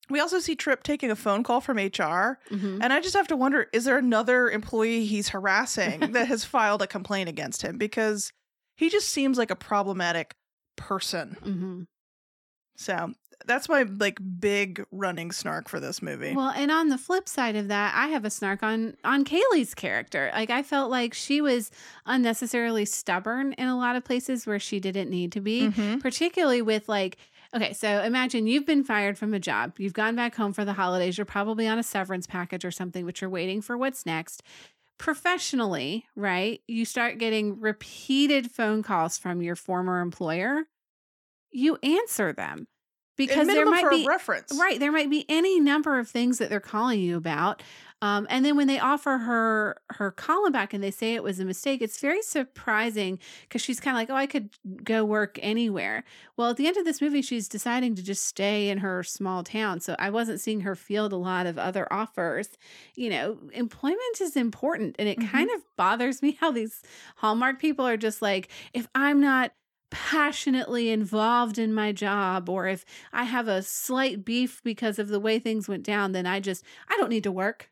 we 0.10 0.20
also 0.20 0.40
see 0.40 0.56
Trip 0.56 0.84
taking 0.84 1.12
a 1.12 1.16
phone 1.16 1.44
call 1.44 1.60
from 1.62 1.78
HR. 1.78 2.40
Mhm. 2.50 2.80
And 2.82 2.94
I 2.94 3.00
just 3.02 3.16
have 3.16 3.28
to 3.28 3.36
wonder 3.36 3.68
is 3.74 3.84
there 3.86 3.98
another 3.98 4.50
employee 4.50 5.06
he's 5.06 5.30
harassing 5.30 6.12
that 6.14 6.28
has 6.28 6.46
filed 6.46 6.82
a 6.82 6.88
complaint 6.88 7.28
against 7.30 7.62
him? 7.62 7.78
Because 7.78 8.32
he 8.78 8.90
just 8.90 9.10
seems 9.10 9.38
like 9.38 9.52
a 9.52 9.56
problematic 9.56 10.34
person. 10.78 11.38
Mhm. 11.42 11.88
So 12.78 13.14
that's 13.46 13.68
my 13.70 13.84
like 13.84 14.20
big 14.40 14.84
running 14.92 15.32
snark 15.32 15.70
for 15.70 15.80
this 15.80 16.02
movie. 16.02 16.36
Well, 16.36 16.52
and 16.56 16.72
on 16.72 16.90
the 16.90 16.98
flip 16.98 17.28
side 17.30 17.56
of 17.56 17.68
that, 17.70 17.94
I 17.96 18.08
have 18.08 18.26
a 18.26 18.30
snark 18.30 18.64
on 18.64 18.96
on 19.04 19.26
Kaylee's 19.26 19.74
character. 19.74 20.32
Like 20.34 20.50
I 20.50 20.64
felt 20.64 20.92
like 20.92 21.14
she 21.14 21.42
was 21.42 21.72
unnecessarily 22.06 22.86
stubborn 22.86 23.54
in 23.54 23.68
a 23.68 23.78
lot 23.78 23.96
of 23.96 24.04
places 24.04 24.46
where 24.46 24.60
she 24.60 24.80
didn't 24.80 25.10
need 25.10 25.32
to 25.34 25.42
be. 25.42 25.70
Mhm. 25.70 26.00
particularly 26.02 26.62
with 26.62 26.88
like 26.90 27.18
Okay, 27.54 27.74
so 27.74 28.02
imagine 28.02 28.48
you've 28.48 28.66
been 28.66 28.84
fired 28.86 29.18
from 29.18 29.34
a 29.34 29.40
job. 29.40 29.76
You've 29.78 29.92
gone 29.92 30.16
back 30.16 30.36
home 30.36 30.54
for 30.54 30.64
the 30.64 30.72
holidays. 30.72 31.18
You're 31.18 31.26
probably 31.26 31.68
on 31.68 31.78
a 31.78 31.84
severance 31.84 32.26
package 32.26 32.64
or 32.64 32.72
something, 32.72 33.06
but 33.06 33.20
you're 33.20 33.30
waiting 33.30 33.62
for 33.62 33.78
what's 33.78 34.06
next. 34.06 34.42
Professionally, 34.98 36.06
right? 36.16 36.62
You 36.68 36.86
start 36.86 37.18
getting 37.18 37.60
repeated 37.60 38.52
phone 38.52 38.84
calls 38.84 39.18
from 39.18 39.42
your 39.42 39.58
former 39.58 40.00
employer. 40.00 40.64
You 41.52 41.78
answer 41.84 42.32
them 42.32 42.68
because 43.18 43.48
there 43.54 43.66
might 43.66 43.82
for 43.82 43.90
be 43.90 44.04
a 44.04 44.08
reference. 44.08 44.52
Right. 44.60 44.80
There 44.80 44.92
might 44.92 45.10
be 45.10 45.26
any 45.30 45.60
number 45.60 45.98
of 46.00 46.10
things 46.10 46.38
that 46.40 46.50
they're 46.50 46.60
calling 46.60 47.00
you 47.00 47.16
about. 47.18 47.64
Um, 48.04 48.26
and 48.32 48.44
then 48.44 48.58
when 48.58 48.68
they 48.68 48.80
offer 48.80 49.20
her 49.20 49.78
her 49.92 50.10
column 50.12 50.52
back 50.52 50.74
and 50.74 50.84
they 50.84 50.90
say 50.90 51.14
it 51.14 51.22
was 51.24 51.40
a 51.40 51.46
mistake, 51.46 51.82
it's 51.84 52.00
very 52.02 52.22
surprising 52.24 53.20
because 53.44 53.62
she's 53.62 53.80
kind 53.80 53.96
of 53.96 54.00
like, 54.02 54.10
oh, 54.10 54.16
I 54.16 54.26
could 54.26 54.50
go 54.84 55.06
work 55.06 55.38
anywhere. 55.42 56.04
Well, 56.36 56.50
at 56.50 56.58
the 56.58 56.66
end 56.68 56.78
of 56.78 56.84
this 56.86 57.00
movie, 57.00 57.22
she's 57.22 57.48
deciding 57.48 57.94
to 57.96 58.04
just 58.04 58.26
stay 58.26 58.70
in 58.70 58.80
her 58.80 59.04
small 59.04 59.44
town. 59.44 59.80
So 59.82 59.96
I 60.00 60.10
wasn't 60.10 60.42
seeing 60.42 60.62
her 60.62 60.76
field 60.76 61.14
a 61.14 61.18
lot 61.18 61.46
of 61.46 61.60
other 61.60 61.92
offers. 61.94 62.50
You 62.96 63.10
know, 63.12 63.38
employment 63.54 64.20
is 64.20 64.36
important. 64.36 64.96
And 65.00 65.08
it 65.08 65.20
Mhm. 65.20 65.26
kind 65.32 65.50
of 65.52 65.62
bothers 65.78 66.22
me 66.22 66.32
how 66.40 66.52
these 66.52 66.82
Hallmark 67.18 67.60
people 67.60 67.86
are 67.88 67.98
just 67.98 68.22
like, 68.22 68.50
if 68.74 68.88
I'm 68.96 69.20
not 69.22 69.52
passionately 69.92 70.90
involved 70.90 71.60
in 71.60 71.74
my 71.74 71.92
job 71.92 72.50
or 72.50 72.68
if 72.68 72.84
I 73.14 73.26
have 73.26 73.48
a 73.48 73.62
slight 73.62 74.26
beef 74.26 74.62
because 74.64 74.98
of 74.98 75.10
the 75.10 75.20
way 75.20 75.38
things 75.38 75.68
went 75.68 75.84
down, 75.84 76.14
then 76.14 76.26
I 76.26 76.40
just, 76.40 76.64
I 76.90 76.98
don't 76.98 77.10
need 77.10 77.24
to 77.24 77.32
work. 77.32 77.70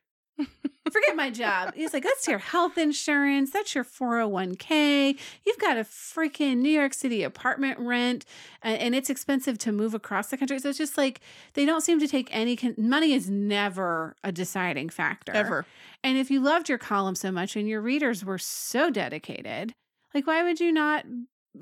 Forget 0.90 1.14
my 1.14 1.30
job. 1.30 1.74
He's 1.76 1.92
like, 1.92 2.02
that's 2.02 2.26
your 2.26 2.38
health 2.38 2.76
insurance. 2.76 3.50
That's 3.50 3.74
your 3.74 3.84
401k. 3.84 5.18
You've 5.44 5.58
got 5.58 5.76
a 5.76 5.82
freaking 5.82 6.58
New 6.58 6.70
York 6.70 6.94
City 6.94 7.22
apartment 7.22 7.78
rent, 7.78 8.24
and, 8.62 8.78
and 8.78 8.94
it's 8.94 9.10
expensive 9.10 9.58
to 9.58 9.72
move 9.72 9.94
across 9.94 10.28
the 10.28 10.36
country. 10.36 10.58
So 10.58 10.70
it's 10.70 10.78
just 10.78 10.98
like 10.98 11.20
they 11.54 11.64
don't 11.64 11.82
seem 11.82 12.00
to 12.00 12.08
take 12.08 12.28
any 12.32 12.56
con- 12.56 12.74
money 12.76 13.12
is 13.12 13.30
never 13.30 14.16
a 14.24 14.32
deciding 14.32 14.88
factor 14.88 15.32
Ever. 15.32 15.66
And 16.02 16.18
if 16.18 16.30
you 16.30 16.40
loved 16.40 16.68
your 16.68 16.78
column 16.78 17.14
so 17.14 17.30
much 17.30 17.56
and 17.56 17.68
your 17.68 17.80
readers 17.80 18.24
were 18.24 18.38
so 18.38 18.90
dedicated, 18.90 19.74
like 20.14 20.26
why 20.26 20.42
would 20.42 20.58
you 20.60 20.72
not 20.72 21.04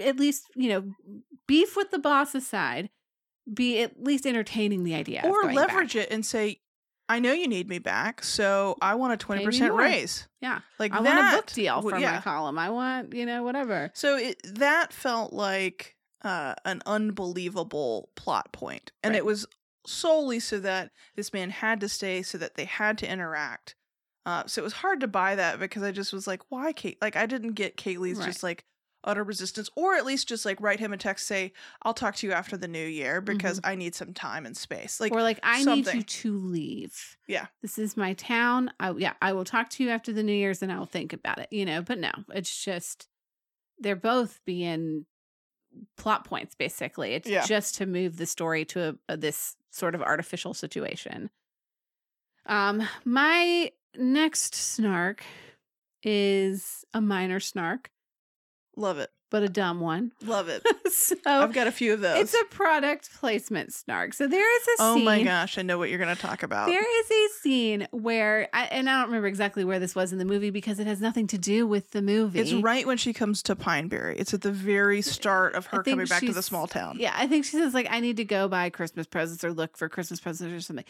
at 0.01 0.18
least, 0.18 0.44
you 0.55 0.68
know, 0.68 1.22
beef 1.46 1.77
with 1.77 1.90
the 1.90 1.98
boss 1.98 2.35
aside, 2.35 2.90
be 3.53 3.81
at 3.83 4.03
least 4.03 4.27
entertaining 4.27 4.85
the 4.85 4.94
idea 4.94 5.22
or 5.24 5.53
leverage 5.53 5.94
back. 5.94 6.05
it 6.05 6.11
and 6.12 6.24
say, 6.24 6.61
I 7.09 7.20
know 7.20 7.33
you 7.33 7.48
need 7.48 7.68
me 7.70 7.79
back, 7.79 8.22
so 8.22 8.77
I 8.83 8.94
want 8.96 9.14
a 9.14 9.16
twenty 9.16 9.44
percent 9.44 9.72
raise. 9.72 10.29
Yeah. 10.42 10.61
Like 10.79 10.92
I 10.92 11.01
that 11.03 11.16
want 11.16 11.35
a 11.35 11.37
book 11.38 11.46
deal 11.53 11.81
for 11.81 11.98
yeah. 11.98 12.16
my 12.16 12.20
column. 12.20 12.59
I 12.59 12.68
want, 12.68 13.14
you 13.14 13.24
know, 13.24 13.42
whatever. 13.42 13.90
So 13.94 14.16
it, 14.18 14.38
that 14.57 14.92
felt 14.92 15.33
like 15.33 15.96
uh, 16.22 16.55
an 16.66 16.83
unbelievable 16.85 18.11
plot 18.14 18.53
point, 18.53 18.92
and 19.03 19.12
Right. 19.12 19.18
it 19.18 19.24
was 19.24 19.46
solely 19.87 20.38
so 20.40 20.59
that 20.61 20.90
this 21.16 21.33
man 21.33 21.48
had 21.48 21.81
to 21.81 21.88
stay, 21.88 22.20
so 22.22 22.37
that 22.38 22.57
they 22.57 22.66
had 22.66 22.98
to 22.98 23.11
interact. 23.11 23.74
Uh, 24.27 24.42
so 24.46 24.61
it 24.61 24.64
was 24.64 24.74
hard 24.74 25.01
to 25.01 25.09
buy 25.09 25.35
that 25.37 25.59
because 25.59 25.83
I 25.83 25.90
just 25.92 26.12
was 26.12 26.27
like, 26.27 26.42
why 26.51 26.72
Kate? 26.74 26.98
Like 27.01 27.16
I 27.16 27.24
didn't 27.24 27.53
get 27.53 27.79
Kaylee's 27.79 28.18
Right. 28.18 28.27
just 28.27 28.42
like 28.42 28.64
utter 29.09 29.25
resistance, 29.25 29.68
or 29.75 29.94
at 29.94 30.07
least 30.07 30.29
just 30.29 30.44
like 30.44 30.61
write 30.61 30.79
him 30.79 30.92
a 30.92 30.97
text, 30.97 31.27
say, 31.27 31.53
"I'll 31.83 31.94
talk 31.94 32.14
to 32.16 32.27
you 32.27 32.33
after 32.33 32.57
the 32.57 32.68
new 32.68 32.87
year 32.87 33.21
because 33.21 33.61
I 33.64 33.75
need 33.75 33.94
some 33.97 34.14
time 34.14 34.47
and 34.47 34.57
space." 34.57 35.01
Like 35.01 35.11
or 35.12 35.23
like, 35.23 35.40
I 35.42 35.64
need 35.64 35.92
you 35.92 36.03
to 36.03 36.38
leave. 36.38 37.16
Yeah. 37.27 37.47
This 37.62 37.79
is 37.79 37.97
my 37.97 38.12
town. 38.12 38.71
I, 38.79 38.92
yeah, 38.92 39.14
I 39.21 39.33
will 39.33 39.44
talk 39.44 39.71
to 39.71 39.83
you 39.83 39.90
after 39.90 40.12
the 40.12 40.23
New 40.23 40.33
Year's 40.33 40.62
and 40.62 40.71
I 40.71 40.79
will 40.79 40.87
think 40.87 41.12
about 41.12 41.38
it, 41.38 41.49
you 41.51 41.64
know, 41.64 41.83
but 41.83 41.99
no, 41.99 42.12
it's 42.33 42.64
just, 42.64 43.09
they're 43.79 43.97
both 43.97 44.40
being 44.44 45.07
plot 45.97 46.25
points, 46.25 46.55
basically. 46.55 47.14
It's 47.14 47.29
Yeah. 47.29 47.44
just 47.44 47.75
to 47.77 47.87
move 47.87 48.16
the 48.16 48.27
story 48.27 48.64
to 48.66 48.90
a, 49.09 49.12
a, 49.12 49.16
this 49.16 49.57
sort 49.71 49.94
of 49.94 50.03
artificial 50.03 50.55
situation. 50.55 51.31
Um, 52.47 52.88
my 53.05 53.71
next 53.97 54.55
snark 54.55 55.23
is 56.03 56.85
a 56.94 57.01
minor 57.01 57.40
snark, 57.40 57.90
love 58.79 58.99
it, 58.99 59.11
but 59.31 59.43
a 59.43 59.49
dumb 59.49 59.81
one. 59.81 60.12
love 60.25 60.49
it. 60.49 60.62
so 60.93 61.17
I've 61.27 61.53
got 61.53 61.67
a 61.67 61.73
few 61.73 61.93
of 61.93 62.01
those. 62.01 62.21
It's 62.21 62.35
a 62.35 62.45
product 62.45 63.11
placement 63.19 63.73
snark. 63.75 64.14
So 64.14 64.27
there 64.27 64.57
is 64.61 64.69
a 64.69 64.71
oh 64.81 64.95
scene. 64.97 65.05
my 65.05 65.23
gosh, 65.23 65.59
I 65.59 65.62
know 65.62 65.79
what 65.79 65.91
you're 65.91 65.99
going 65.99 66.14
to 66.14 66.21
talk 66.21 66.43
about. 66.43 66.69
There 66.69 67.01
is 67.01 67.11
a 67.11 67.35
scene 67.41 67.88
where, 67.91 68.49
I, 68.53 68.64
and 68.67 68.88
I 68.88 69.01
don't 69.01 69.09
remember 69.09 69.27
exactly 69.29 69.64
where 69.64 69.79
this 69.79 69.95
was 69.95 70.12
in 70.12 70.19
the 70.19 70.25
movie 70.25 70.51
because 70.51 70.79
it 70.79 70.87
has 70.87 71.01
nothing 71.01 71.27
to 71.29 71.38
do 71.38 71.67
with 71.67 71.91
the 71.91 72.03
movie. 72.03 72.41
It's 72.41 72.53
right 72.53 72.87
when 72.87 72.97
she 72.97 73.12
comes 73.12 73.43
to 73.45 73.57
Pineberry. 73.57 74.14
It's 74.19 74.33
at 74.33 74.43
the 74.43 74.53
very 74.53 75.03
start 75.03 75.55
of 75.55 75.67
her 75.67 75.83
coming 75.83 76.07
back 76.07 76.23
to 76.23 76.33
the 76.33 76.43
small 76.43 76.67
town. 76.67 76.97
Yeah, 76.99 77.12
I 77.14 77.27
think 77.27 77.45
she 77.45 77.53
says 77.53 77.75
like, 77.75 77.88
"I 77.91 78.01
need 78.01 78.17
to 78.19 78.25
go 78.25 78.49
buy 78.49 78.71
Christmas 78.71 79.07
presents 79.07 79.45
or 79.45 79.53
look 79.53 79.77
for 79.77 79.88
Christmas 79.88 80.21
presents 80.21 80.55
or 80.55 80.61
something." 80.61 80.85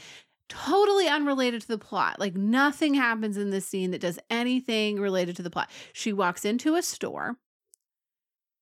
Totally 0.49 1.07
unrelated 1.07 1.61
to 1.63 1.69
the 1.69 1.79
plot. 1.79 2.19
Like 2.19 2.35
nothing 2.35 2.95
happens 2.95 3.37
in 3.37 3.51
this 3.51 3.67
scene 3.67 3.91
that 3.91 4.01
does 4.01 4.19
anything 4.31 4.99
related 4.99 5.37
to 5.37 5.43
the 5.43 5.51
plot. 5.51 5.69
She 5.93 6.13
walks 6.13 6.45
into 6.47 6.75
a 6.75 6.83
store. 6.83 7.37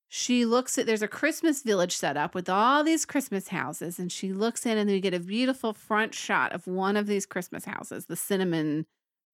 She 0.09 0.45
looks 0.45 0.79
at 0.79 0.87
there's 0.87 1.03
a 1.03 1.09
Christmas 1.09 1.62
village 1.62 1.97
set 1.97 2.16
up 2.16 2.35
with 2.35 2.49
all 2.49 2.85
these 2.85 3.05
Christmas 3.05 3.49
houses, 3.49 3.99
and 3.99 4.11
she 4.11 4.33
looks 4.33 4.64
in 4.64 4.79
and 4.79 4.88
we 4.88 5.01
get 5.01 5.14
a 5.14 5.21
beautiful 5.21 5.73
front 5.73 6.14
shot 6.14 6.53
of 6.53 6.66
one 6.66 6.97
of 6.97 7.07
these 7.07 7.27
Christmas 7.27 7.64
houses, 7.64 8.07
the 8.07 8.16
cinnamon 8.16 8.87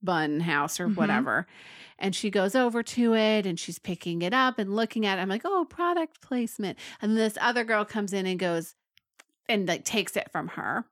bun 0.02 0.40
house 0.40 0.80
or 0.80 0.88
Mhm. 0.88 0.96
whatever. 0.96 1.46
And 1.98 2.16
she 2.16 2.30
goes 2.30 2.54
over 2.56 2.82
to 2.82 3.14
it 3.14 3.46
and 3.46 3.60
she's 3.60 3.78
picking 3.78 4.22
it 4.22 4.34
up 4.34 4.58
and 4.58 4.74
looking 4.74 5.06
at 5.06 5.18
it. 5.18 5.22
I'm 5.22 5.28
like, 5.28 5.42
oh, 5.44 5.64
product 5.64 6.20
placement. 6.20 6.78
And 7.00 7.16
this 7.16 7.38
other 7.40 7.62
girl 7.62 7.84
comes 7.84 8.12
in 8.12 8.26
and 8.26 8.38
goes 8.38 8.74
and 9.48 9.68
like 9.68 9.84
takes 9.84 10.16
it 10.16 10.28
from 10.32 10.48
her. 10.48 10.86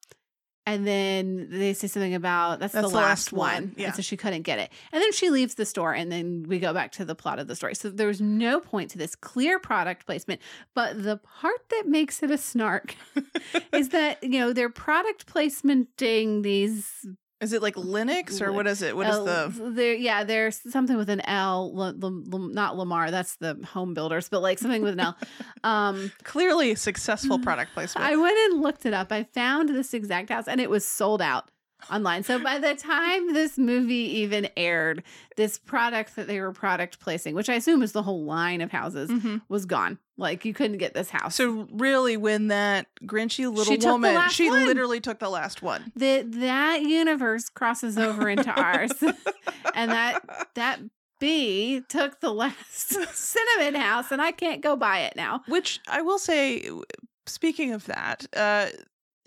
And 0.71 0.87
then 0.87 1.49
they 1.51 1.75
say 1.75 1.89
something 1.89 2.15
about 2.15 2.61
that's, 2.61 2.75
the, 2.75 2.87
last, 2.87 3.33
one. 3.33 3.75
yeah. 3.77 3.87
And 3.87 3.97
so 3.97 4.03
she 4.03 4.17
couldn't 4.17 4.43
get 4.43 4.61
it. 4.61 4.71
And 4.93 5.03
then 5.03 5.11
she 5.13 5.29
leaves 5.29 5.55
the 5.55 5.67
store 5.67 5.93
and 5.93 6.13
then 6.13 6.45
we 6.47 6.61
go 6.61 6.73
back 6.73 6.93
to 6.93 7.05
the 7.05 7.17
plot 7.17 7.41
of 7.41 7.49
the 7.49 7.57
story. 7.57 7.75
So 7.75 7.91
there's 7.91 8.21
no 8.21 8.61
point 8.61 8.93
to 8.93 8.99
this 8.99 9.17
clear 9.17 9.59
product 9.59 10.07
placement. 10.07 10.41
But 10.73 11.03
the 11.03 11.17
part 11.17 11.69
that 11.71 11.89
makes 11.89 12.23
it 12.23 12.31
a 12.31 12.39
snark 12.39 12.95
is 13.73 13.89
that, 13.89 14.23
you 14.23 14.39
know, 14.39 14.53
they're 14.53 14.71
product 14.71 15.27
placementing 15.27 16.45
these 16.45 17.05
Is 17.41 17.55
it 17.55 17.63
like 17.63 17.75
Linux 17.75 18.43
or 18.43 18.53
what 18.53 18.67
is 18.67 18.83
it? 18.83 18.95
What 18.95 19.07
is 19.07 19.15
L- 19.15 19.25
the 19.25 19.71
there? 19.71 19.95
Yeah, 19.95 20.25
there's 20.25 20.61
something 20.71 20.97
with 20.99 21.09
an 21.09 21.23
L. 21.27 21.73
L- 21.75 21.95
L- 22.03 22.23
L- 22.33 22.39
not 22.39 22.75
Lennar. 22.77 23.11
That's 23.11 23.37
the 23.37 23.59
home 23.73 23.95
builders, 23.95 24.29
but 24.29 24.43
like 24.43 24.59
something 24.59 24.83
with 24.83 24.93
an 24.95 25.01
L. 25.01 25.17
Um, 25.65 26.11
clearly 26.23 26.75
successful 26.75 27.39
product 27.39 27.75
placement? 27.75 28.07
I 28.07 28.17
went 28.17 28.37
and 28.39 28.63
looked 28.63 28.87
it 28.87 28.95
up. 28.95 29.13
I 29.13 29.25
found 29.25 29.69
this 29.69 29.93
exact 29.93 30.31
house, 30.31 30.49
and 30.49 30.59
it 30.61 30.71
was 30.71 30.87
sold 30.87 31.21
out 31.21 31.51
online. 31.91 32.23
So 32.23 32.39
by 32.39 32.59
the 32.59 32.75
time 32.75 33.33
this 33.33 33.57
movie 33.59 34.19
even 34.21 34.49
aired, 34.57 35.03
this 35.37 35.59
product 35.59 36.17
that 36.17 36.27
they 36.27 36.41
were 36.41 36.53
product 36.53 37.01
placing, 37.01 37.35
which 37.35 37.49
I 37.49 37.55
assume 37.55 37.83
is 37.83 37.93
the 37.93 38.03
whole 38.03 38.25
line 38.25 38.61
of 38.61 38.71
houses, 38.73 39.11
Mhm. 39.11 39.43
was 39.49 39.67
gone. 39.67 39.99
Like 40.17 40.45
you 40.45 40.53
couldn't 40.53 40.79
get 40.79 40.93
this 40.95 41.11
house. 41.11 41.35
So 41.37 41.67
really, 41.73 42.17
when 42.17 42.49
that 42.49 42.87
Grinchy 43.05 43.47
little 43.53 43.73
She 43.81 43.87
woman, 43.87 44.29
she 44.31 44.51
one. 44.51 44.67
literally 44.67 45.01
took 45.01 45.19
the 45.19 45.31
last 45.31 45.63
one. 45.63 45.93
that 45.97 46.31
that 46.33 46.83
universe 46.83 47.49
crosses 47.49 47.97
over 47.97 48.29
into 48.29 48.51
ours, 48.51 48.93
and 49.75 49.91
that 49.91 50.21
that 50.55 50.81
B 51.21 51.83
took 51.89 52.21
the 52.21 52.33
last 52.33 52.57
cinnamon 53.15 53.81
house, 53.81 54.11
and 54.11 54.21
I 54.23 54.33
can't 54.33 54.61
go 54.63 54.77
buy 54.77 55.01
it 55.01 55.15
now. 55.17 55.43
Which 55.49 55.81
I 55.89 56.03
will 56.03 56.19
say, 56.19 56.69
speaking 57.27 57.73
of 57.73 57.87
that, 57.87 58.27
uh, 58.35 58.67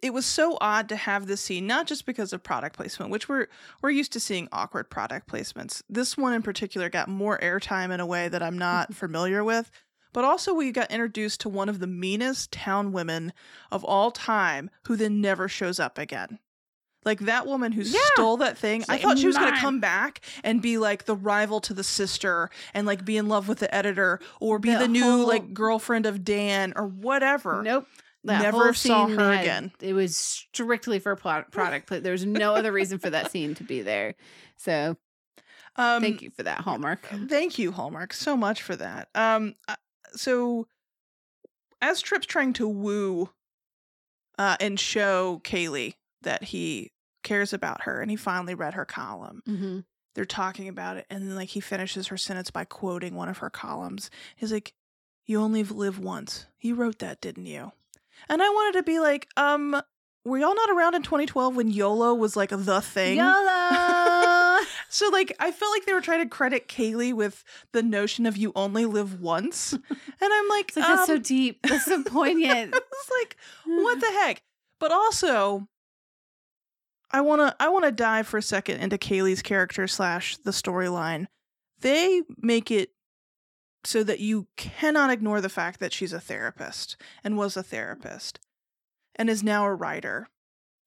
it 0.04 0.14
was 0.14 0.26
so 0.26 0.58
odd 0.62 0.90
to 0.90 0.96
have 0.96 1.26
this 1.28 1.42
scene, 1.42 1.66
not 1.66 1.88
just 1.88 2.06
because 2.06 2.34
of 2.34 2.44
product 2.44 2.76
placement, 2.76 3.10
which 3.10 3.28
we're 3.30 3.48
we're 3.82 3.90
used 3.90 4.12
to 4.14 4.20
seeing 4.20 4.48
awkward 4.52 4.90
product 4.90 5.28
placements. 5.28 5.82
This 5.90 6.16
one 6.18 6.34
in 6.34 6.42
particular 6.44 6.90
got 6.90 7.08
more 7.08 7.40
airtime 7.40 7.92
in 7.92 8.00
a 8.00 8.06
way 8.06 8.28
that 8.28 8.44
I'm 8.44 8.58
not 8.58 8.94
familiar 9.04 9.44
with. 9.44 9.72
But 10.12 10.26
also, 10.26 10.54
we 10.54 10.72
got 10.72 10.92
introduced 10.92 11.42
to 11.42 11.50
one 11.50 11.70
of 11.70 11.80
the 11.80 11.88
meanest 11.88 12.52
town 12.52 12.92
women 12.92 13.34
of 13.72 13.84
all 13.84 14.12
time, 14.12 14.70
who 14.86 14.96
then 14.96 15.22
never 15.22 15.48
shows 15.48 15.80
up 15.80 15.98
again. 15.98 16.38
Like 17.06 17.20
that 17.22 17.48
woman 17.48 17.72
who 17.72 17.82
Yeah. 17.82 18.00
stole 18.14 18.38
that 18.38 18.58
thing. 18.58 18.82
She's 18.82 18.90
I 18.90 18.94
like, 18.94 19.02
thought 19.02 19.18
she 19.18 19.28
was 19.28 19.38
going 19.38 19.54
to 19.54 19.60
come 19.60 19.80
back 19.80 20.22
and 20.44 20.62
be 20.62 20.78
like 20.78 21.06
the 21.06 21.16
rival 21.16 21.60
to 21.62 21.74
the 21.74 21.84
sister 21.84 22.50
and 22.76 22.86
like 22.88 23.04
be 23.04 23.18
in 23.18 23.28
love 23.28 23.48
with 23.50 23.60
the 23.60 23.74
editor 23.76 24.20
or 24.40 24.60
be 24.60 24.72
The 24.72 24.80
the, 24.80 24.88
new 24.88 25.02
whole- 25.04 25.28
like 25.28 25.54
girlfriend 25.54 26.06
of 26.06 26.24
Dan 26.24 26.74
or 26.76 26.86
whatever. 26.88 27.62
Nope. 27.64 27.88
That 28.26 28.42
Never 28.42 28.74
saw 28.74 29.08
her 29.08 29.34
had- 29.34 29.42
again. 29.42 29.72
It 29.82 29.94
was 29.94 30.16
strictly 30.18 31.00
for 31.00 31.16
plot, 31.16 31.52
product. 31.52 31.90
There 31.90 32.12
was 32.14 32.26
no 32.26 32.56
other 32.56 32.72
reason 32.72 32.98
for 33.00 33.10
that 33.10 33.32
scene 33.32 33.54
to 33.56 33.64
be 33.64 33.82
there. 33.82 34.16
So 34.58 34.96
Um, 35.76 36.02
thank 36.02 36.22
you 36.22 36.30
for 36.30 36.44
that, 36.44 36.60
Hallmark. 36.62 37.06
Thank 37.28 37.58
you, 37.60 37.72
Hallmark, 37.74 38.14
so 38.14 38.38
much 38.38 38.62
for 38.62 38.76
that. 38.78 39.10
Um, 39.16 39.56
uh, 39.68 39.76
so 40.16 40.68
as 41.82 42.02
Trip's 42.02 42.26
trying 42.28 42.54
to 42.54 42.68
woo 42.68 43.30
uh, 44.38 44.56
and 44.60 44.80
show 44.80 45.42
Kaylee 45.44 45.96
that 46.22 46.44
he 46.46 46.92
cares 47.24 47.52
about 47.54 47.82
her, 47.84 48.02
and 48.02 48.10
he 48.10 48.16
finally 48.18 48.56
read 48.56 48.74
her 48.76 48.86
column. 48.86 49.42
hmm 49.46 49.80
They're 50.16 50.26
talking 50.26 50.68
about 50.70 50.96
it, 50.98 51.06
and 51.10 51.28
then 51.28 51.36
like 51.36 51.50
he 51.50 51.60
finishes 51.60 52.08
her 52.08 52.18
sentence 52.18 52.52
by 52.52 52.64
quoting 52.66 53.16
one 53.16 53.28
of 53.30 53.40
her 53.40 53.50
columns. 53.50 54.10
He's 54.36 54.52
like, 54.54 54.74
"You 55.26 55.42
only 55.42 55.64
live 55.64 56.00
once. 56.00 56.46
You 56.62 56.76
wrote 56.76 57.00
that, 57.00 57.20
didn't 57.20 57.48
you?" 57.48 57.72
And 58.30 58.42
I 58.42 58.50
wanted 58.50 58.78
to 58.80 58.84
be 58.84 59.00
like, 59.00 59.28
um, 59.38 59.82
were 60.26 60.38
y'all 60.38 60.56
not 60.56 60.70
around 60.70 60.96
in 60.96 61.04
2012 61.04 61.56
when 61.56 61.70
YOLO 61.70 62.14
was 62.14 62.36
like 62.36 62.50
the 62.52 62.82
thing? 62.82 63.18
YOLO. 63.18 64.60
So 64.90 65.10
like 65.10 65.36
I 65.40 65.52
felt 65.52 65.72
like 65.72 65.86
they 65.86 65.94
were 65.94 66.02
trying 66.02 66.22
to 66.22 66.30
credit 66.30 66.68
Kaylee 66.68 67.14
with 67.14 67.44
the 67.72 67.82
notion 67.82 68.28
of 68.28 68.38
you 68.38 68.52
only 68.56 68.86
live 68.86 69.20
once. 69.20 69.74
And 70.22 70.32
I'm 70.34 70.48
like, 70.50 70.70
It's 70.70 70.78
like, 70.78 70.88
that's 70.88 71.08
so 71.08 71.16
um, 71.16 71.22
deep. 71.22 71.60
That's 71.64 71.86
so 71.86 72.04
poignant. 72.06 72.74
it's 72.76 73.12
like, 73.20 73.36
what 73.66 74.00
the 74.00 74.06
heck? 74.22 74.44
But 74.80 74.92
also 74.92 75.68
I 77.12 77.22
wanna 77.22 77.56
I 77.60 77.70
wanna 77.70 77.92
dive 77.92 78.28
for 78.28 78.38
a 78.38 78.42
second 78.42 78.80
into 78.82 78.98
Kaylee's 78.98 79.42
character 79.42 79.88
slash 79.88 80.38
the 80.38 80.52
storyline. 80.52 81.26
They 81.82 82.22
make 82.38 82.70
it 82.72 82.92
so 83.84 84.04
that 84.04 84.20
you 84.20 84.48
cannot 84.56 85.12
ignore 85.12 85.42
the 85.42 85.50
fact 85.50 85.80
that 85.80 85.94
she's 85.94 86.14
a 86.14 86.20
therapist 86.20 86.96
and 87.24 87.38
was 87.38 87.58
a 87.58 87.64
therapist 87.64 88.40
and 89.16 89.30
is 89.30 89.44
now 89.44 89.66
a 89.66 89.74
writer. 89.74 90.30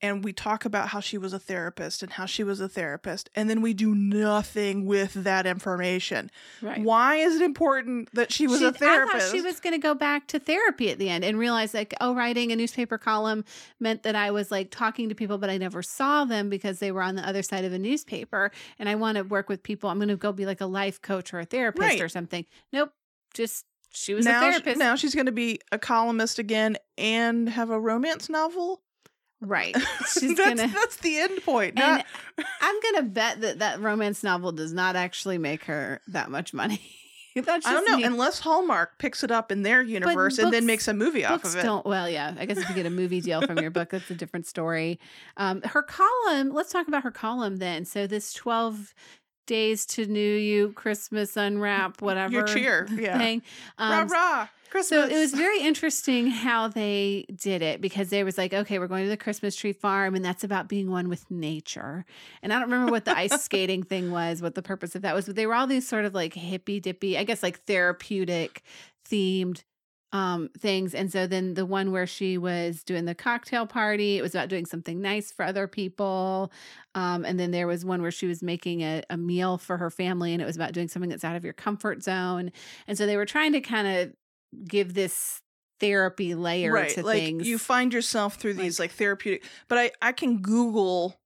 And 0.02 0.22
we 0.22 0.34
talk 0.34 0.66
about 0.66 0.88
how 0.88 1.00
she 1.00 1.16
was 1.16 1.32
a 1.32 1.38
therapist 1.38 2.02
and 2.02 2.12
how 2.12 2.26
she 2.26 2.44
was 2.44 2.60
a 2.60 2.68
therapist, 2.68 3.30
and 3.34 3.48
then 3.48 3.62
we 3.62 3.72
do 3.72 3.94
nothing 3.94 4.84
with 4.84 5.14
that 5.14 5.46
information. 5.46 6.30
Right. 6.60 6.82
Why 6.82 7.16
is 7.16 7.36
it 7.36 7.42
important 7.42 8.10
that 8.12 8.30
she 8.30 8.46
was 8.46 8.60
a 8.60 8.68
I 8.68 8.70
therapist? 8.72 9.28
thought 9.28 9.34
she 9.34 9.40
was 9.40 9.58
going 9.58 9.72
to 9.72 9.78
go 9.78 9.94
back 9.94 10.26
to 10.28 10.38
therapy 10.38 10.90
at 10.90 10.98
the 10.98 11.08
end 11.08 11.24
and 11.24 11.38
realize, 11.38 11.72
like, 11.72 11.94
oh, 12.02 12.14
writing 12.14 12.52
a 12.52 12.56
newspaper 12.56 12.98
column 12.98 13.42
meant 13.80 14.02
that 14.02 14.14
I 14.14 14.30
was 14.32 14.50
like 14.50 14.70
talking 14.70 15.08
to 15.08 15.14
people, 15.14 15.38
but 15.38 15.48
I 15.48 15.56
never 15.56 15.82
saw 15.82 16.26
them 16.26 16.50
because 16.50 16.78
they 16.78 16.92
were 16.92 17.02
on 17.02 17.16
the 17.16 17.26
other 17.26 17.42
side 17.42 17.64
of 17.64 17.72
a 17.72 17.78
newspaper. 17.78 18.50
And 18.78 18.90
I 18.90 18.96
want 18.96 19.16
to 19.16 19.22
work 19.22 19.48
with 19.48 19.62
people. 19.62 19.88
I'm 19.88 19.98
going 19.98 20.08
to 20.08 20.16
go 20.16 20.30
be 20.30 20.44
like 20.44 20.60
a 20.60 20.66
life 20.66 21.00
coach 21.00 21.32
or 21.32 21.40
a 21.40 21.46
therapist 21.46 21.80
Right. 21.88 22.00
or 22.02 22.10
something. 22.10 22.44
Nope. 22.70 22.92
Just 23.32 23.64
she 23.90 24.12
was 24.12 24.26
now, 24.26 24.46
a 24.46 24.50
therapist. 24.50 24.78
now 24.78 24.94
she's 24.94 25.14
going 25.14 25.24
to 25.26 25.32
be 25.32 25.58
a 25.72 25.78
columnist 25.78 26.38
again 26.38 26.76
and 26.98 27.48
have 27.48 27.70
a 27.70 27.80
romance 27.80 28.28
novel. 28.28 28.82
Right. 29.40 29.76
She's 30.12 30.36
that's, 30.36 30.60
gonna. 30.60 30.72
that's 30.72 30.96
the 30.96 31.18
end 31.18 31.42
point. 31.44 31.74
Not, 31.74 32.06
I'm 32.60 32.80
gonna 32.80 33.02
bet 33.02 33.40
that 33.42 33.58
that 33.58 33.80
romance 33.80 34.22
novel 34.22 34.52
does 34.52 34.72
not 34.72 34.96
actually 34.96 35.38
make 35.38 35.64
her 35.64 36.00
that 36.08 36.30
much 36.30 36.54
money. 36.54 36.80
That's 37.44 37.66
I 37.66 37.72
don't 37.74 37.86
know, 37.86 37.98
me. 37.98 38.04
unless 38.04 38.40
Hallmark 38.40 38.98
picks 38.98 39.22
it 39.22 39.30
up 39.30 39.52
in 39.52 39.62
their 39.62 39.82
universe 39.82 40.38
and 40.38 40.50
then 40.50 40.64
makes 40.64 40.88
a 40.88 40.94
movie 40.94 41.22
off 41.22 41.42
books 41.42 41.54
of 41.54 41.60
it. 41.60 41.64
don't 41.64 41.84
well 41.84 42.08
yeah 42.08 42.34
i 42.38 42.46
guess 42.46 42.56
if 42.56 42.66
you 42.66 42.74
get 42.74 42.86
a 42.86 42.90
movie 42.90 43.20
deal 43.20 43.42
from 43.42 43.58
your 43.58 43.70
book 43.70 43.90
that's 43.90 44.10
a 44.10 44.14
different 44.14 44.46
story 44.46 44.98
um 45.36 45.60
her 45.60 45.82
column 45.82 46.54
let's 46.54 46.72
talk 46.72 46.88
about 46.88 47.02
her 47.02 47.10
column 47.10 47.58
then 47.58 47.84
so 47.84 48.06
this 48.06 48.32
12 48.32 48.94
days 49.46 49.86
to 49.86 50.06
new 50.06 50.20
you 50.36 50.72
christmas 50.72 51.36
unwrap 51.36 52.00
whatever 52.02 52.32
Your 52.32 52.44
cheer, 52.44 52.86
yeah. 52.96 53.18
thing 53.18 53.42
rah 53.78 54.00
um, 54.00 54.08
rah! 54.08 54.48
Christmas. 54.70 54.88
so 54.88 55.06
it 55.06 55.18
was 55.18 55.32
very 55.32 55.60
interesting 55.66 56.28
how 56.28 56.68
they 56.68 57.26
did 57.34 57.62
it 57.62 57.80
because 57.80 58.10
they 58.10 58.24
was 58.24 58.36
like, 58.36 58.52
okay, 58.52 58.78
we're 58.78 58.88
going 58.88 59.04
to 59.04 59.08
the 59.08 59.16
Christmas 59.16 59.54
tree 59.56 59.72
farm, 59.72 60.14
and 60.14 60.24
that's 60.24 60.44
about 60.44 60.68
being 60.68 60.90
one 60.90 61.08
with 61.08 61.30
nature. 61.30 62.04
And 62.42 62.52
I 62.52 62.58
don't 62.58 62.70
remember 62.70 62.90
what 62.90 63.04
the 63.04 63.16
ice 63.16 63.42
skating 63.42 63.82
thing 63.82 64.10
was, 64.10 64.42
what 64.42 64.54
the 64.54 64.62
purpose 64.62 64.94
of 64.94 65.02
that 65.02 65.14
was, 65.14 65.26
but 65.26 65.36
they 65.36 65.46
were 65.46 65.54
all 65.54 65.66
these 65.66 65.86
sort 65.86 66.04
of 66.04 66.14
like 66.14 66.34
hippy 66.34 66.80
dippy, 66.80 67.16
I 67.16 67.24
guess 67.24 67.42
like 67.42 67.64
therapeutic 67.64 68.62
themed 69.08 69.62
um 70.12 70.48
things 70.58 70.94
and 70.94 71.10
so 71.10 71.26
then 71.26 71.54
the 71.54 71.66
one 71.66 71.90
where 71.90 72.06
she 72.06 72.38
was 72.38 72.84
doing 72.84 73.06
the 73.06 73.14
cocktail 73.14 73.66
party 73.66 74.16
it 74.16 74.22
was 74.22 74.34
about 74.34 74.48
doing 74.48 74.64
something 74.64 75.00
nice 75.00 75.32
for 75.32 75.44
other 75.44 75.66
people 75.66 76.52
um 76.94 77.24
and 77.24 77.40
then 77.40 77.50
there 77.50 77.66
was 77.66 77.84
one 77.84 78.00
where 78.00 78.12
she 78.12 78.26
was 78.26 78.42
making 78.42 78.82
a, 78.82 79.02
a 79.10 79.16
meal 79.16 79.58
for 79.58 79.76
her 79.76 79.90
family 79.90 80.32
and 80.32 80.40
it 80.40 80.46
was 80.46 80.56
about 80.56 80.72
doing 80.72 80.86
something 80.86 81.10
that's 81.10 81.24
out 81.24 81.34
of 81.34 81.44
your 81.44 81.52
comfort 81.52 82.04
zone 82.04 82.52
and 82.86 82.96
so 82.96 83.04
they 83.04 83.16
were 83.16 83.26
trying 83.26 83.52
to 83.52 83.60
kind 83.60 83.88
of 83.88 84.12
give 84.68 84.94
this 84.94 85.42
therapy 85.80 86.34
layer 86.34 86.72
right. 86.72 86.90
to 86.90 87.02
like 87.02 87.18
things. 87.18 87.46
you 87.46 87.58
find 87.58 87.92
yourself 87.92 88.36
through 88.36 88.54
these 88.54 88.78
like 88.78 88.92
therapeutic. 88.92 89.44
But 89.68 89.78
I 89.78 89.90
I 90.02 90.12
can 90.12 90.38
Google 90.38 91.20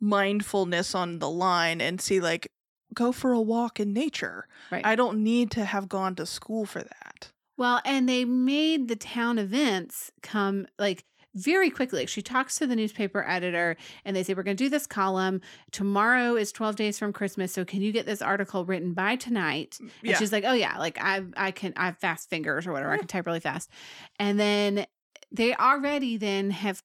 mindfulness 0.00 0.94
on 0.94 1.18
the 1.18 1.30
line 1.30 1.80
and 1.80 2.00
see 2.00 2.20
like 2.20 2.48
go 2.94 3.12
for 3.12 3.32
a 3.32 3.40
walk 3.40 3.78
in 3.78 3.92
nature. 3.92 4.46
Right. 4.70 4.84
I 4.84 4.96
don't 4.96 5.22
need 5.22 5.50
to 5.52 5.64
have 5.64 5.88
gone 5.88 6.14
to 6.16 6.26
school 6.26 6.64
for 6.64 6.82
that. 6.82 7.32
Well, 7.60 7.80
and 7.84 8.08
they 8.08 8.24
made 8.24 8.88
the 8.88 8.96
town 8.96 9.38
events 9.38 10.10
come 10.22 10.66
like 10.78 11.04
very 11.34 11.68
quickly. 11.70 12.06
She 12.06 12.22
talks 12.22 12.56
to 12.56 12.66
the 12.66 12.74
newspaper 12.74 13.22
editor 13.28 13.76
and 14.04 14.16
they 14.16 14.22
say, 14.24 14.32
We're 14.34 14.42
going 14.42 14.56
to 14.56 14.64
do 14.64 14.70
this 14.70 14.86
column. 14.86 15.42
Tomorrow 15.70 16.36
is 16.36 16.50
12 16.52 16.74
days 16.74 16.98
from 16.98 17.12
Christmas. 17.12 17.52
So 17.52 17.64
can 17.64 17.82
you 17.82 17.92
get 17.92 18.06
this 18.06 18.22
article 18.22 18.64
written 18.64 18.94
by 18.94 19.14
tonight? 19.16 19.76
And 19.78 19.90
Yeah. 20.02 20.16
she's 20.16 20.32
like, 20.32 20.44
Oh, 20.44 20.54
yeah, 20.54 20.78
like 20.78 20.98
I 21.00 21.20
I 21.36 21.50
can, 21.50 21.74
I 21.76 21.84
have 21.86 21.98
fast 21.98 22.30
fingers 22.30 22.66
or 22.66 22.72
whatever. 22.72 22.92
I 22.92 22.96
can 22.98 23.06
type 23.06 23.26
really 23.26 23.40
fast. 23.40 23.70
And 24.18 24.40
then 24.40 24.86
they 25.30 25.54
already 25.54 26.16
then 26.16 26.50
have 26.50 26.82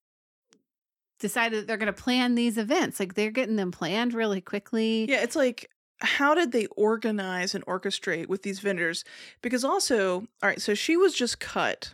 decided 1.19 1.61
that 1.61 1.67
they're 1.67 1.77
going 1.77 1.87
to 1.87 1.93
plan 1.93 2.35
these 2.35 2.57
events. 2.57 2.99
Like 2.99 3.13
they're 3.15 3.31
getting 3.31 3.55
them 3.55 3.71
planned 3.71 4.13
really 4.13 4.41
quickly. 4.41 5.05
Yeah, 5.09 5.23
it's 5.23 5.35
like 5.37 5.69
how 5.99 6.33
did 6.35 6.51
they 6.51 6.65
organize 6.75 7.55
and 7.55 7.65
orchestrate 7.65 8.27
with 8.27 8.43
these 8.43 8.59
vendors? 8.59 9.03
Because 9.41 9.63
also, 9.63 10.21
all 10.43 10.49
right, 10.49 10.61
so 10.61 10.73
she 10.73 10.97
was 10.97 11.13
just 11.13 11.39
cut 11.39 11.93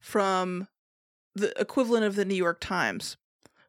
from 0.00 0.68
the 1.34 1.58
equivalent 1.60 2.04
of 2.04 2.16
the 2.16 2.24
New 2.24 2.34
York 2.34 2.60
Times 2.60 3.16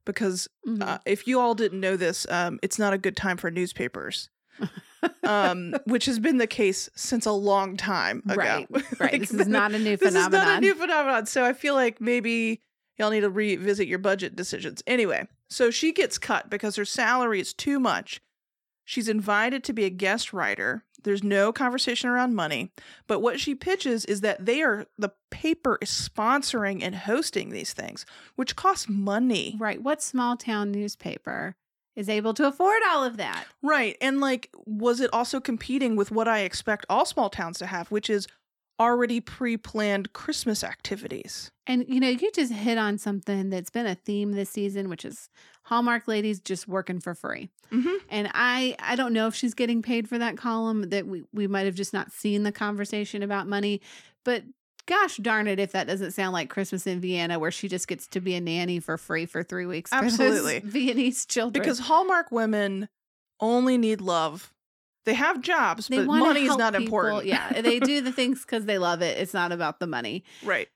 because 0.05 0.47
Mhm. 0.67 0.81
uh, 0.81 0.99
if 1.05 1.27
you 1.27 1.39
all 1.39 1.55
didn't 1.55 1.79
know 1.79 1.95
this, 1.95 2.25
um, 2.29 2.59
it's 2.61 2.77
not 2.79 2.93
a 2.93 2.97
good 2.97 3.15
time 3.15 3.37
for 3.37 3.49
newspapers. 3.51 4.29
um, 5.23 5.73
which 5.85 6.05
has 6.05 6.19
been 6.19 6.37
the 6.37 6.47
case 6.47 6.89
since 6.95 7.25
a 7.25 7.31
long 7.31 7.75
time 7.75 8.21
ago. 8.29 8.35
Right, 8.35 8.67
right. 8.71 8.83
Like, 8.99 9.21
this 9.21 9.33
is 9.33 9.47
not 9.47 9.73
a 9.73 9.79
new 9.79 9.97
phenomenon. 9.97 10.31
this 10.31 10.39
is 10.41 10.45
not 10.45 10.57
a 10.57 10.61
new 10.61 10.75
phenomenon. 10.75 11.25
So 11.25 11.43
I 11.43 11.53
feel 11.53 11.73
like 11.73 11.99
maybe 11.99 12.61
y'all 12.97 13.09
need 13.09 13.21
to 13.21 13.29
revisit 13.29 13.87
your 13.87 13.99
budget 13.99 14.35
decisions. 14.35 14.83
Anyway, 14.85 15.27
so 15.49 15.71
she 15.71 15.91
gets 15.91 16.17
cut 16.17 16.49
because 16.49 16.75
her 16.75 16.85
salary 16.85 17.39
is 17.39 17.53
too 17.53 17.79
much. 17.79 18.21
She's 18.85 19.07
invited 19.07 19.63
to 19.65 19.73
be 19.73 19.85
a 19.85 19.89
guest 19.89 20.33
writer. 20.33 20.83
There's 21.03 21.23
no 21.23 21.51
conversation 21.51 22.09
around 22.09 22.35
money. 22.35 22.71
But 23.07 23.21
what 23.21 23.39
she 23.39 23.55
pitches 23.55 24.05
is 24.05 24.21
that 24.21 24.45
they 24.45 24.61
are, 24.61 24.85
the 24.97 25.11
paper 25.31 25.77
is 25.81 25.89
sponsoring 25.89 26.81
and 26.81 26.95
hosting 26.95 27.49
these 27.49 27.73
things, 27.73 28.05
which 28.35 28.55
costs 28.55 28.87
money. 28.87 29.55
Right. 29.59 29.81
What 29.81 30.01
small 30.01 30.37
town 30.37 30.71
newspaper 30.71 31.55
is 31.95 32.09
able 32.09 32.33
to 32.35 32.47
afford 32.47 32.81
all 32.87 33.03
of 33.03 33.17
that? 33.17 33.45
Right. 33.61 33.97
And 34.01 34.19
like, 34.19 34.49
was 34.65 34.99
it 34.99 35.13
also 35.13 35.39
competing 35.39 35.95
with 35.95 36.11
what 36.11 36.27
I 36.27 36.39
expect 36.39 36.85
all 36.89 37.05
small 37.05 37.29
towns 37.29 37.59
to 37.59 37.65
have, 37.67 37.91
which 37.91 38.09
is 38.09 38.27
already 38.79 39.19
pre 39.19 39.57
planned 39.57 40.13
Christmas 40.13 40.63
activities? 40.63 41.51
And 41.67 41.85
you 41.87 41.99
know, 41.99 42.09
you 42.09 42.31
just 42.31 42.51
hit 42.51 42.77
on 42.77 42.97
something 42.97 43.49
that's 43.49 43.69
been 43.69 43.85
a 43.85 43.95
theme 43.95 44.33
this 44.33 44.49
season, 44.49 44.89
which 44.89 45.05
is 45.05 45.29
Hallmark 45.63 46.07
ladies 46.07 46.39
just 46.39 46.67
working 46.67 46.99
for 46.99 47.15
free. 47.15 47.49
Mm-hmm. 47.71 47.95
And 48.09 48.29
I 48.33 48.75
I 48.79 48.95
don't 48.95 49.13
know 49.13 49.27
if 49.27 49.35
she's 49.35 49.53
getting 49.53 49.81
paid 49.81 50.07
for 50.07 50.17
that 50.17 50.37
column 50.37 50.89
that 50.89 51.07
we 51.07 51.23
we 51.33 51.47
might 51.47 51.65
have 51.65 51.75
just 51.75 51.93
not 51.93 52.11
seen 52.11 52.43
the 52.43 52.51
conversation 52.51 53.23
about 53.23 53.47
money, 53.47 53.81
but 54.23 54.43
gosh 54.85 55.17
darn 55.17 55.47
it 55.47 55.59
if 55.59 55.71
that 55.71 55.87
doesn't 55.87 56.11
sound 56.11 56.33
like 56.33 56.49
Christmas 56.49 56.85
in 56.85 56.99
Vienna 56.99 57.39
where 57.39 57.51
she 57.51 57.69
just 57.69 57.87
gets 57.87 58.05
to 58.07 58.19
be 58.19 58.35
a 58.35 58.41
nanny 58.41 58.81
for 58.81 58.97
free 58.97 59.25
for 59.25 59.41
3 59.41 59.65
weeks 59.65 59.93
Absolutely. 59.93 60.59
Viennese 60.65 61.25
children. 61.25 61.61
Because 61.61 61.79
Hallmark 61.79 62.31
women 62.31 62.89
only 63.39 63.77
need 63.77 64.01
love. 64.01 64.53
They 65.05 65.13
have 65.13 65.41
jobs, 65.41 65.87
they 65.87 65.97
but 65.97 66.05
money 66.05 66.45
is 66.45 66.55
not 66.55 66.73
people. 66.73 66.85
important. 66.85 67.25
Yeah, 67.25 67.61
they 67.61 67.79
do 67.79 68.01
the 68.01 68.11
things 68.11 68.41
because 68.41 68.65
they 68.65 68.77
love 68.77 69.01
it. 69.01 69.17
It's 69.17 69.33
not 69.33 69.51
about 69.51 69.79
the 69.79 69.87
money. 69.87 70.23
Right. 70.43 70.69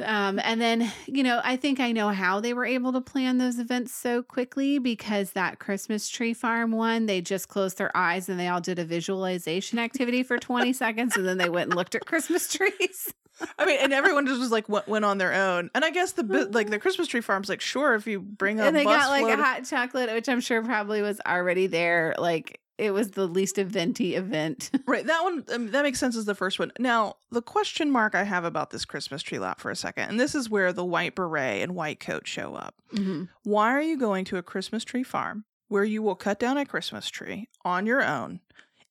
Um, 0.00 0.38
and 0.44 0.60
then, 0.60 0.92
you 1.06 1.22
know, 1.24 1.40
I 1.42 1.56
think 1.56 1.80
I 1.80 1.92
know 1.92 2.10
how 2.10 2.40
they 2.40 2.54
were 2.54 2.64
able 2.64 2.92
to 2.92 3.00
plan 3.00 3.38
those 3.38 3.58
events 3.58 3.92
so 3.92 4.22
quickly 4.22 4.78
because 4.78 5.32
that 5.32 5.58
Christmas 5.58 6.08
tree 6.08 6.34
farm 6.34 6.72
one, 6.72 7.06
they 7.06 7.20
just 7.20 7.48
closed 7.48 7.78
their 7.78 7.94
eyes 7.96 8.28
and 8.28 8.38
they 8.38 8.48
all 8.48 8.60
did 8.60 8.78
a 8.78 8.84
visualization 8.84 9.78
activity 9.78 10.22
for 10.22 10.38
20 10.38 10.72
seconds 10.74 11.16
and 11.16 11.26
then 11.26 11.38
they 11.38 11.48
went 11.48 11.70
and 11.70 11.76
looked 11.76 11.94
at 11.94 12.06
Christmas 12.06 12.52
trees. 12.52 13.12
I 13.58 13.66
mean, 13.66 13.78
and 13.80 13.92
everyone 13.92 14.26
just 14.26 14.40
was 14.40 14.50
like 14.50 14.68
went, 14.68 14.88
went 14.88 15.04
on 15.04 15.18
their 15.18 15.32
own. 15.32 15.70
And 15.74 15.84
I 15.84 15.90
guess 15.90 16.12
the 16.12 16.48
like 16.52 16.70
the 16.70 16.78
Christmas 16.80 17.08
tree 17.08 17.20
farm's 17.20 17.48
like, 17.48 17.60
sure, 17.60 17.94
if 17.94 18.06
you 18.06 18.20
bring 18.20 18.60
a 18.60 18.64
and 18.64 18.74
they 18.74 18.84
got 18.84 19.10
like 19.10 19.32
a 19.32 19.40
hot 19.40 19.64
chocolate, 19.64 20.10
which 20.12 20.28
I'm 20.28 20.40
sure 20.40 20.62
probably 20.62 21.02
was 21.02 21.20
already 21.26 21.66
there. 21.66 22.14
Like 22.18 22.60
it 22.78 22.92
was 22.92 23.10
the 23.10 23.26
least 23.26 23.58
eventy 23.58 24.14
event. 24.14 24.70
Right, 24.86 25.04
that 25.06 25.22
one 25.22 25.44
um, 25.52 25.70
that 25.72 25.82
makes 25.82 25.98
sense 25.98 26.16
as 26.16 26.24
the 26.24 26.34
first 26.34 26.58
one. 26.58 26.72
Now, 26.78 27.16
the 27.30 27.42
question 27.42 27.90
mark 27.90 28.14
I 28.14 28.22
have 28.24 28.44
about 28.44 28.70
this 28.70 28.84
Christmas 28.86 29.22
tree 29.22 29.38
lot 29.38 29.60
for 29.60 29.70
a 29.70 29.76
second, 29.76 30.08
and 30.08 30.18
this 30.20 30.34
is 30.34 30.48
where 30.48 30.72
the 30.72 30.84
white 30.84 31.14
beret 31.14 31.62
and 31.62 31.74
white 31.74 32.00
coat 32.00 32.26
show 32.26 32.54
up. 32.54 32.74
Mhm. 32.94 33.28
Why 33.42 33.72
are 33.72 33.82
you 33.82 33.98
going 33.98 34.24
to 34.26 34.38
a 34.38 34.42
Christmas 34.42 34.84
tree 34.84 35.02
farm 35.02 35.44
where 35.68 35.84
you 35.84 36.00
will 36.02 36.14
cut 36.14 36.38
down 36.40 36.56
a 36.56 36.64
Christmas 36.64 37.08
tree 37.10 37.48
on 37.66 37.84
your 37.84 38.02
own 38.02 38.40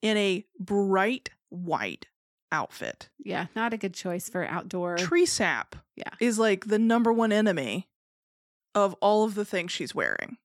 in 0.03 0.17
a 0.17 0.45
bright 0.59 1.31
white 1.49 2.05
outfit? 2.51 3.09
Yeah, 3.17 3.47
not 3.55 3.73
a 3.73 3.77
good 3.77 3.95
choice 3.95 4.29
for 4.29 4.45
outdoor. 4.45 4.97
Tree 4.97 5.25
sap 5.25 5.75
Yeah. 5.95 6.11
is 6.19 6.37
like 6.37 6.65
the 6.67 6.79
number 6.79 7.11
one 7.11 7.31
enemy 7.31 7.87
of 8.75 8.93
all 9.01 9.23
of 9.23 9.33
the 9.33 9.45
things 9.45 9.71
she's 9.71 9.95
wearing. 9.95 10.37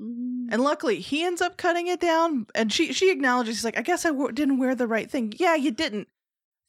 Mm. 0.00 0.46
And 0.50 0.62
luckily, 0.62 1.00
he 1.00 1.24
ends 1.24 1.40
up 1.42 1.56
cutting 1.56 1.86
it 1.86 2.00
down. 2.00 2.46
And 2.54 2.72
she 2.72 2.92
she 2.92 3.10
acknowledges, 3.10 3.56
she's 3.56 3.64
like, 3.64 3.78
I 3.78 3.82
guess 3.82 4.04
I 4.04 4.10
w- 4.10 4.32
didn't 4.32 4.58
wear 4.58 4.74
the 4.74 4.86
right 4.86 5.10
thing. 5.10 5.32
Yeah, 5.38 5.54
you 5.54 5.70
didn't. 5.70 6.08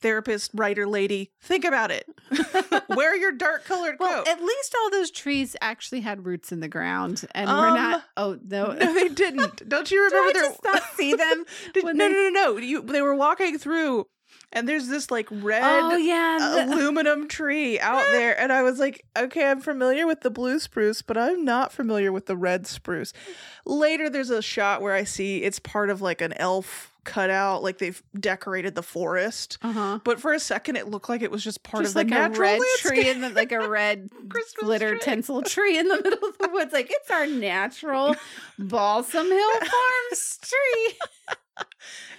therapist, 0.01 0.51
writer 0.53 0.85
lady, 0.85 1.31
think 1.41 1.65
about 1.65 1.89
it. 1.89 2.05
Wear 2.89 3.15
your 3.15 3.31
dark 3.31 3.65
colored 3.65 3.95
Well, 3.99 4.23
coat. 4.23 4.27
at 4.27 4.41
least 4.43 4.75
all 4.79 4.91
those 4.91 5.09
trees 5.09 5.55
actually 5.61 6.01
had 6.01 6.25
roots 6.25 6.51
in 6.51 6.59
the 6.59 6.67
ground, 6.67 7.25
and 7.33 7.49
we're 7.49 7.69
Um, 7.69 7.75
not. 7.75 8.03
Oh 8.17 8.37
no! 8.45 8.73
no, 8.73 8.93
they 8.93 9.07
didn't. 9.09 9.67
Don't 9.67 9.89
you 9.89 10.03
Did 10.09 10.15
I 10.15 10.19
remember 10.19 10.39
their 10.39 10.49
just 10.49 10.63
not 10.63 10.83
see 10.95 11.13
them? 11.15 11.45
Did- 11.73 11.85
no, 11.85 11.91
they- 11.93 11.97
no, 11.97 12.07
no, 12.09 12.29
no. 12.29 12.57
You, 12.57 12.81
they 12.81 13.01
were 13.01 13.15
walking 13.15 13.57
through, 13.57 14.05
and 14.55 14.67
there's 14.67 14.87
this 14.87 15.11
like 15.11 15.27
red 15.29 15.61
oh 15.63 15.97
yeah, 15.97 16.65
aluminum 16.65 17.27
tree 17.27 17.79
out 17.79 18.05
there, 18.11 18.39
and 18.39 18.51
I 18.51 18.63
was 18.63 18.79
like, 18.79 19.05
okay, 19.15 19.51
I'm 19.51 19.61
familiar 19.61 20.07
with 20.07 20.21
the 20.21 20.31
blue 20.31 20.57
spruce, 20.59 21.01
but 21.01 21.17
I'm 21.17 21.43
not 21.43 21.73
familiar 21.73 22.11
with 22.11 22.25
the 22.25 22.37
red 22.37 22.65
spruce. 22.65 23.13
Later, 23.65 24.09
there's 24.09 24.29
a 24.29 24.41
shot 24.41 24.81
where 24.81 24.93
I 24.93 25.03
see 25.03 25.43
it's 25.43 25.59
part 25.59 25.89
of 25.89 26.01
like 26.01 26.21
an 26.21 26.33
elf 26.33 26.94
cutout, 27.05 27.63
like 27.63 27.77
they've 27.77 28.01
decorated 28.19 28.75
the 28.75 28.83
forest. 28.83 29.57
uh-huh. 29.61 29.99
But 30.03 30.19
for 30.19 30.33
a 30.33 30.39
second, 30.39 30.75
it 30.75 30.89
looked 30.89 31.07
like 31.07 31.21
it 31.21 31.31
was 31.31 31.43
just 31.43 31.63
part 31.63 31.83
Just 31.83 31.93
of 31.95 32.01
like 32.01 32.09
the 32.09 32.25
a 32.25 32.29
red 32.39 32.59
landscape. 32.59 32.91
tree 32.91 33.09
in 33.09 33.21
the 33.21 33.29
like 33.35 33.51
a 33.53 33.69
red 33.69 34.09
Christmas 34.29 34.63
glitter 34.63 34.89
tree. 34.91 34.99
tinsel 35.01 35.41
tree 35.43 35.77
in 35.77 35.87
the 35.87 35.95
middle 36.01 36.27
of 36.27 36.37
the 36.39 36.49
woods. 36.49 36.73
Like 36.73 36.87
it's 36.89 37.09
our 37.09 37.25
natural 37.27 38.15
Balsam 38.59 39.27
Hill 39.27 39.51
Farms 39.59 40.39
tree. 40.41 40.97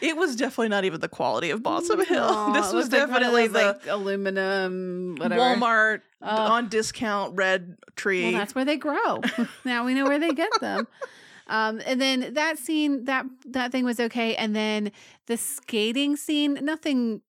It 0.01 0.17
was 0.17 0.37
definitely 0.37 0.69
not 0.69 0.85
even 0.85 1.01
the 1.01 1.09
quality 1.09 1.51
of 1.51 1.63
Balsam 1.63 2.03
Hill. 2.05 2.53
This 2.53 2.73
it 2.73 2.75
was 2.75 2.91
looked 2.91 2.93
like 2.93 3.09
definitely 3.11 3.47
those, 3.49 3.53
the 3.53 3.67
like 3.67 3.87
aluminum 3.89 5.17
whatever. 5.19 5.41
Walmart 5.43 6.01
Oh. 6.23 6.29
on 6.53 6.69
discount 6.71 7.37
red 7.37 7.77
tree. 7.95 8.23
Well, 8.25 8.33
that's 8.33 8.55
where 8.55 8.65
they 8.65 8.79
grow. 8.79 9.21
now 9.67 9.85
we 9.85 9.93
know 9.95 10.05
where 10.07 10.19
they 10.19 10.31
get 10.31 10.51
them. 10.63 10.89
Um, 11.49 11.81
and 11.87 12.01
then 12.01 12.35
that 12.35 12.59
scene, 12.59 13.05
that 13.05 13.25
that 13.47 13.73
thing 13.73 13.85
was 13.85 14.01
okay. 14.01 14.35
And 14.37 14.55
then 14.55 14.91
the 15.27 15.37
skating 15.37 16.17
scene, 16.17 16.59
nothing, 16.63 17.23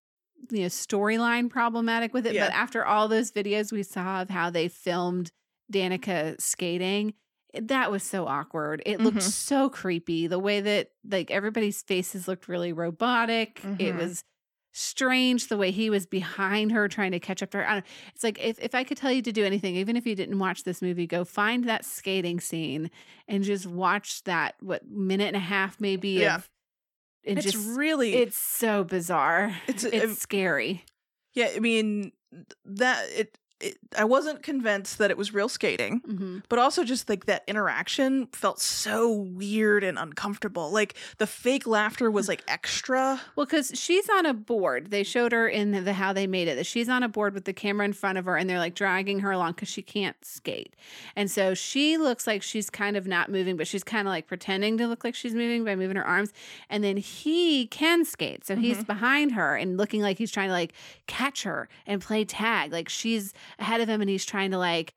you 0.49 0.61
know, 0.61 0.67
storyline 0.67 1.49
problematic 1.49 2.13
with 2.13 2.25
it. 2.25 2.33
Yeah. 2.33 2.47
But 2.47 2.55
after 2.55 2.85
all 2.85 3.07
those 3.07 3.31
videos 3.31 3.71
we 3.71 3.83
saw 3.83 4.21
of 4.21 4.29
how 4.29 4.49
they 4.49 4.67
filmed 4.67 5.31
Danica 5.71 6.39
skating, 6.41 7.13
that 7.53 7.91
was 7.91 8.03
so 8.03 8.25
awkward. 8.27 8.81
It 8.85 8.99
looked 8.99 9.17
Mhm. 9.17 9.21
so 9.21 9.69
creepy. 9.69 10.27
The 10.27 10.39
way 10.39 10.61
that 10.61 10.89
like 11.09 11.31
everybody's 11.31 11.81
faces 11.83 12.27
looked 12.27 12.47
really 12.47 12.73
robotic. 12.73 13.61
It 13.79 13.93
Mhm. 13.93 13.97
was 13.97 14.23
strange 14.77 15.47
the 15.47 15.57
way 15.57 15.71
he 15.71 15.89
was 15.89 16.05
behind 16.05 16.71
her 16.71 16.87
trying 16.87 17.11
to 17.11 17.19
catch 17.19 17.41
up 17.41 17.49
to 17.51 17.57
her. 17.57 17.67
I 17.67 17.73
don't, 17.75 17.85
it's 18.13 18.23
like 18.23 18.39
if, 18.39 18.59
if 18.59 18.75
I 18.75 18.83
could 18.83 18.97
tell 18.97 19.11
you 19.11 19.21
to 19.23 19.31
do 19.31 19.43
anything, 19.43 19.75
even 19.75 19.95
if 19.95 20.05
you 20.05 20.15
didn't 20.15 20.37
watch 20.39 20.63
this 20.63 20.81
movie, 20.81 21.07
go 21.07 21.23
find 21.25 21.65
that 21.67 21.83
skating 21.85 22.39
scene 22.39 22.91
and 23.27 23.43
just 23.43 23.65
watch 23.65 24.23
that 24.25 24.55
what 24.61 24.87
minute 24.87 25.27
and 25.27 25.35
a 25.35 25.39
half 25.39 25.79
maybe 25.81 26.09
Yeah. 26.09 26.35
of 26.35 26.49
and 27.25 27.37
it's 27.39 27.51
just 27.51 27.77
really 27.77 28.13
it's 28.15 28.37
so 28.37 28.83
bizarre. 28.83 29.53
It's 29.67 29.83
It's, 29.83 30.05
a- 30.13 30.15
scary. 30.15 30.85
yeah. 31.33 31.49
I 31.55 31.59
mean 31.59 32.11
that 32.65 33.05
it, 33.15 33.37
it. 33.59 33.77
I 33.97 34.03
wasn't 34.03 34.43
convinced 34.43 34.97
that 34.97 35.09
it 35.11 35.17
was 35.17 35.33
real 35.33 35.49
skating. 35.49 35.99
hmm 36.05 36.37
but 36.49 36.59
also 36.59 36.83
just 36.83 37.09
like 37.09 37.25
that 37.25 37.43
interaction 37.47 38.27
felt 38.27 38.59
so 38.59 39.11
weird 39.11 39.83
and 39.83 39.97
uncomfortable. 39.97 40.71
Like 40.71 40.95
the 41.17 41.27
fake 41.27 41.65
laughter 41.67 42.09
was 42.11 42.27
like 42.27 42.43
extra. 42.47 43.19
Well, 43.35 43.45
because 43.45 43.71
she's 43.75 44.09
on 44.09 44.25
a 44.25 44.33
board. 44.33 44.91
They 44.91 45.03
showed 45.03 45.31
her 45.31 45.47
in 45.47 45.71
the 45.83 45.93
how 45.93 46.13
they 46.13 46.27
made 46.27 46.47
it 46.47 46.55
that 46.55 46.65
she's 46.65 46.87
on 46.89 47.03
a 47.03 47.09
board 47.09 47.33
with 47.33 47.45
the 47.45 47.53
camera 47.53 47.85
in 47.85 47.93
front 47.93 48.17
of 48.17 48.25
her, 48.25 48.37
and 48.37 48.49
they're 48.49 48.59
like 48.59 48.75
dragging 48.75 49.19
her 49.19 49.31
along 49.31 49.53
because 49.53 49.67
she 49.69 49.81
can't 49.81 50.15
skate. 50.23 50.75
And 51.15 51.29
so 51.29 51.53
she 51.53 51.97
looks 51.97 52.27
like 52.27 52.43
she's 52.43 52.69
kind 52.69 52.95
of 52.95 53.07
not 53.07 53.29
moving, 53.29 53.57
but 53.57 53.67
she's 53.67 53.83
kind 53.83 54.07
of 54.07 54.11
like 54.11 54.27
pretending 54.27 54.77
to 54.77 54.87
look 54.87 55.03
like 55.03 55.15
she's 55.15 55.33
moving 55.33 55.63
by 55.65 55.75
moving 55.75 55.97
her 55.97 56.05
arms. 56.05 56.31
And 56.69 56.83
then 56.83 56.97
he 56.97 57.67
can 57.67 58.05
skate, 58.05 58.45
so 58.45 58.55
he's 58.55 58.83
behind 58.83 59.31
her 59.33 59.55
and 59.55 59.77
looking 59.77 60.01
like 60.01 60.17
he's 60.17 60.31
trying 60.31 60.49
to 60.49 60.53
like 60.53 60.73
catch 61.07 61.43
her 61.43 61.67
and 61.85 62.01
play 62.01 62.23
tag. 62.25 62.71
Like 62.71 62.89
she's 62.89 63.33
ahead 63.59 63.81
of 63.81 63.89
him, 63.89 64.01
and 64.01 64.09
he's 64.09 64.25
trying 64.25 64.51
to 64.51 64.57
like 64.57 64.93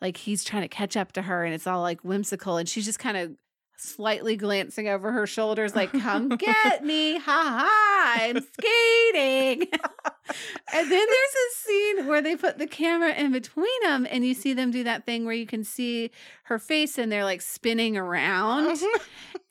like 0.00 0.16
he's 0.18 0.44
trying 0.44 0.62
to 0.62 0.68
catch 0.68 0.96
up 0.96 1.12
to 1.12 1.22
her, 1.22 1.44
and 1.44 1.54
it's 1.54 1.66
all 1.66 1.80
like 1.80 2.00
whimsical, 2.02 2.56
and 2.56 2.68
she's 2.68 2.84
just 2.84 2.98
kind 2.98 3.16
of 3.16 3.32
slightly 3.76 4.36
glancing 4.36 4.88
over 4.88 5.12
her 5.12 5.26
shoulders, 5.26 5.74
like, 5.74 5.92
come 5.92 6.28
get 6.30 6.84
me. 6.84 7.18
Ha 7.18 7.20
ha, 7.22 8.16
I'm 8.20 8.40
skating. 8.40 9.62
and 10.72 10.90
then 10.90 10.90
there's 10.90 11.06
a 11.06 11.54
scene 11.54 12.06
where 12.06 12.22
they 12.22 12.36
put 12.36 12.58
the 12.58 12.66
camera 12.66 13.12
in 13.12 13.32
between 13.32 13.82
them 13.82 14.06
and 14.10 14.24
you 14.24 14.34
see 14.34 14.54
them 14.54 14.70
do 14.70 14.84
that 14.84 15.06
thing 15.06 15.24
where 15.24 15.34
you 15.34 15.46
can 15.46 15.64
see 15.64 16.10
her 16.44 16.58
face 16.58 16.98
and 16.98 17.10
they're 17.10 17.24
like 17.24 17.42
spinning 17.42 17.96
around. 17.96 18.68
Uh-huh. 18.72 18.98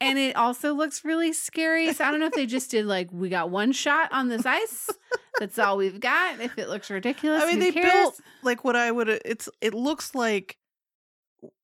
and 0.01 0.17
it 0.17 0.35
also 0.35 0.73
looks 0.73 1.05
really 1.05 1.33
scary. 1.33 1.93
So 1.93 2.03
I 2.03 2.11
don't 2.11 2.19
know 2.19 2.27
if 2.27 2.33
they 2.33 2.45
just 2.45 2.71
did 2.71 2.85
like, 2.85 3.09
we 3.11 3.29
got 3.29 3.49
one 3.49 3.71
shot 3.71 4.11
on 4.11 4.29
this 4.29 4.45
ice. 4.45 4.89
That's 5.39 5.57
all 5.57 5.77
we've 5.77 5.99
got. 5.99 6.39
If 6.39 6.57
it 6.57 6.69
looks 6.69 6.89
ridiculous, 6.89 7.43
I 7.43 7.47
mean, 7.47 7.59
they 7.59 7.71
cares? 7.71 7.91
built 7.91 8.21
like 8.43 8.63
what 8.63 8.75
I 8.75 8.91
would. 8.91 9.09
It's 9.09 9.49
it 9.61 9.73
looks 9.73 10.13
like 10.13 10.57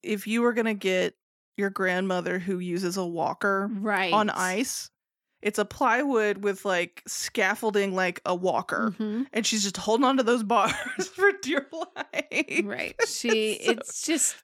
if 0.01 0.27
you 0.27 0.41
were 0.41 0.53
gonna 0.53 0.73
get 0.73 1.15
your 1.59 1.69
grandmother 1.69 2.39
who 2.39 2.57
uses 2.57 2.97
a 2.97 3.05
walker 3.05 3.69
right 3.73 4.11
on 4.13 4.29
ice. 4.31 4.89
It's 5.41 5.59
a 5.59 5.63
plywood 5.65 6.39
with 6.43 6.65
like 6.65 7.01
scaffolding, 7.07 7.93
like 7.95 8.19
a 8.25 8.33
walker, 8.35 8.93
Mhm. 8.97 9.27
and 9.31 9.45
she's 9.45 9.63
just 9.63 9.77
holding 9.77 10.03
on 10.05 10.17
to 10.17 10.23
those 10.23 10.43
bars 10.43 10.73
for 11.15 11.31
dear 11.41 11.67
life. 11.71 12.61
Right. 12.65 12.95
She, 13.07 13.59
So- 13.63 13.71
it's 13.71 14.01
just 14.05 14.35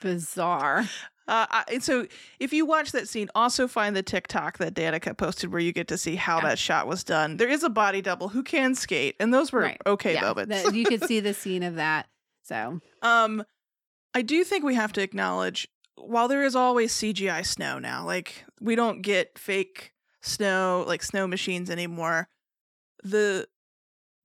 bizarre. 0.00 0.88
Uh, 1.28 1.46
I, 1.50 1.64
and 1.72 1.82
so 1.82 2.06
if 2.38 2.52
you 2.52 2.64
watch 2.64 2.92
that 2.92 3.08
scene, 3.08 3.28
also 3.34 3.66
find 3.66 3.96
the 3.96 4.02
TikTok 4.02 4.58
that 4.58 4.74
Danica 4.74 5.16
posted 5.16 5.50
where 5.50 5.60
you 5.60 5.72
get 5.72 5.88
to 5.88 5.98
see 5.98 6.14
how 6.14 6.36
Yeah. 6.36 6.50
that 6.50 6.58
shot 6.60 6.86
was 6.86 7.02
done. 7.02 7.36
There 7.36 7.48
is 7.48 7.64
a 7.64 7.68
body 7.68 8.00
double 8.00 8.28
who 8.28 8.44
can 8.44 8.76
skate, 8.76 9.16
and 9.18 9.34
those 9.34 9.50
were 9.50 9.60
Right. 9.62 9.80
okay 9.84 10.14
yeah, 10.14 10.20
moments. 10.20 10.62
that- 10.62 10.74
you 10.74 10.84
could 10.84 11.02
see 11.08 11.18
the 11.18 11.34
scene 11.34 11.64
of 11.64 11.74
that. 11.76 12.06
So 12.44 12.80
um, 13.02 13.42
I 14.14 14.22
do 14.22 14.44
think 14.44 14.62
we 14.64 14.76
have 14.76 14.92
to 14.92 15.02
acknowledge 15.02 15.66
while 15.96 16.28
there 16.28 16.44
is 16.44 16.54
always 16.56 16.92
CGI 16.92 17.44
snow 17.44 17.78
now, 17.78 18.04
like 18.04 18.44
we 18.60 18.74
don't 18.76 19.02
get 19.02 19.38
fake 19.38 19.92
snow 20.22 20.84
like 20.86 21.02
snow 21.02 21.26
machines 21.26 21.70
anymore. 21.70 22.28
The 23.02 23.46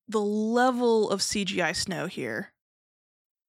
the 0.08 0.22
level 0.22 1.10
of 1.10 1.20
CGI 1.22 1.76
snow 1.76 2.08
here 2.08 2.52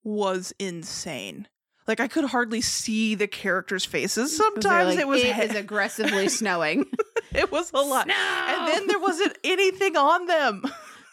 was 0.04 0.52
insane. 0.58 1.48
Like 1.88 1.98
I 2.00 2.06
could 2.08 2.24
hardly 2.26 2.60
see 2.60 3.14
the 3.14 3.26
characters' 3.26 3.84
faces. 3.84 4.36
Sometimes 4.36 4.90
like, 4.90 4.98
it 5.00 5.08
was 5.08 5.22
it 5.22 5.34
he- 5.34 5.42
is 5.42 5.54
aggressively 5.56 6.28
snowing. 6.40 6.86
it 7.32 7.50
was 7.50 7.72
a 7.74 7.78
lot. 7.80 8.08
And 8.08 8.68
then 8.68 8.86
there 8.86 9.00
wasn't 9.00 9.36
anything 9.42 9.96
on 9.96 10.26
them. 10.26 10.62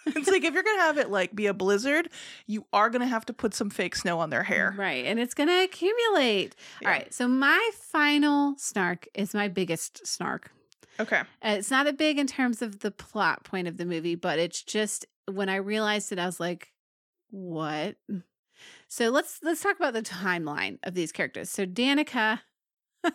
It's 0.06 0.28
like 0.28 0.44
if 0.44 0.54
you're 0.54 0.64
gonna 0.64 0.82
have 0.82 0.98
it 0.98 1.10
like 1.10 1.36
be 1.36 1.48
a 1.48 1.54
blizzard, 1.54 2.10
you 2.48 2.66
are 2.74 2.90
gonna 2.90 3.08
have 3.08 3.26
to 3.28 3.34
put 3.34 3.54
some 3.54 3.70
fake 3.70 3.96
snow 3.96 4.20
on 4.20 4.30
their 4.30 4.44
hair. 4.44 4.74
Right. 4.78 5.06
And 5.06 5.20
it's 5.20 5.34
going 5.34 5.50
to 5.50 5.64
accumulate. 5.64 6.56
Yeah. 6.82 6.88
All 6.88 6.94
right. 6.94 7.14
So 7.14 7.28
my 7.28 7.70
final 7.74 8.56
snark 8.58 9.08
is 9.14 9.34
my 9.34 9.48
biggest 9.48 10.06
snark. 10.08 10.52
Okay. 11.00 11.20
Uh, 11.20 11.56
it's 11.58 11.72
not 11.72 11.88
a 11.88 11.94
big 11.94 12.18
in 12.18 12.28
terms 12.28 12.62
of 12.62 12.80
the 12.80 12.92
plot 12.92 13.44
point 13.44 13.68
of 13.68 13.78
the 13.78 13.86
movie, 13.86 14.16
but 14.16 14.40
it's 14.40 14.62
just 14.62 15.06
when 15.32 15.50
I 15.50 15.56
realized 15.56 16.12
it, 16.12 16.20
I 16.20 16.26
was 16.26 16.40
like, 16.40 16.74
what? 17.30 17.96
So 18.88 19.10
let's 19.10 19.40
let's 19.44 19.62
talk 19.62 19.78
about 19.78 19.94
the 19.94 20.02
timeline 20.02 20.80
of 20.84 20.96
these 20.96 21.12
characters. 21.12 21.50
So 21.50 21.66
Danica 21.66 22.42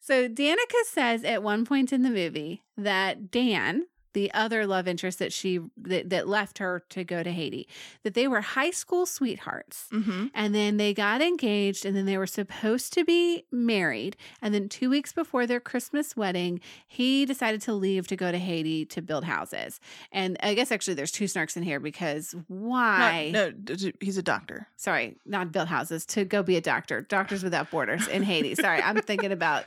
So 0.00 0.28
Danica 0.28 0.84
says 0.86 1.24
at 1.24 1.42
one 1.42 1.64
point 1.64 1.90
in 1.90 2.02
the 2.02 2.10
movie 2.10 2.62
that 2.76 3.30
Dan, 3.30 3.86
the 4.14 4.32
other 4.32 4.66
love 4.66 4.88
interest 4.88 5.18
that 5.18 5.32
she 5.32 5.60
that, 5.76 6.08
that 6.10 6.26
left 6.26 6.58
her 6.58 6.82
to 6.90 7.04
go 7.04 7.22
to 7.22 7.30
Haiti, 7.30 7.68
that 8.02 8.14
they 8.14 8.26
were 8.26 8.40
high 8.40 8.70
school 8.70 9.04
sweethearts. 9.04 9.86
Mm-hmm. 9.92 10.26
And 10.34 10.54
then 10.54 10.76
they 10.78 10.94
got 10.94 11.20
engaged 11.20 11.84
and 11.84 11.96
then 11.96 12.06
they 12.06 12.16
were 12.16 12.26
supposed 12.26 12.92
to 12.94 13.04
be 13.04 13.44
married. 13.52 14.16
And 14.40 14.54
then 14.54 14.68
two 14.68 14.88
weeks 14.88 15.12
before 15.12 15.46
their 15.46 15.60
Christmas 15.60 16.16
wedding, 16.16 16.60
he 16.86 17.26
decided 17.26 17.60
to 17.62 17.74
leave 17.74 18.06
to 18.08 18.16
go 18.16 18.32
to 18.32 18.38
Haiti 18.38 18.84
to 18.86 19.02
build 19.02 19.24
houses. 19.24 19.80
And 20.10 20.36
I 20.42 20.54
guess 20.54 20.72
actually 20.72 20.94
there's 20.94 21.12
two 21.12 21.24
snarks 21.24 21.56
in 21.56 21.62
here 21.62 21.80
because 21.80 22.34
why? 22.48 23.30
no, 23.32 23.50
d- 23.50 23.76
d- 23.76 23.94
he's 24.00 24.18
a 24.18 24.22
doctor. 24.22 24.68
Sorry, 24.76 25.16
not 25.26 25.52
build 25.52 25.68
houses, 25.68 26.06
to 26.06 26.24
go 26.24 26.42
be 26.42 26.56
a 26.56 26.60
doctor. 26.60 27.02
Doctors 27.02 27.42
Without 27.42 27.70
Borders 27.70 28.06
in 28.08 28.22
Haiti. 28.22 28.54
Sorry, 28.54 28.80
I'm 28.80 29.00
thinking 29.02 29.32
about 29.32 29.64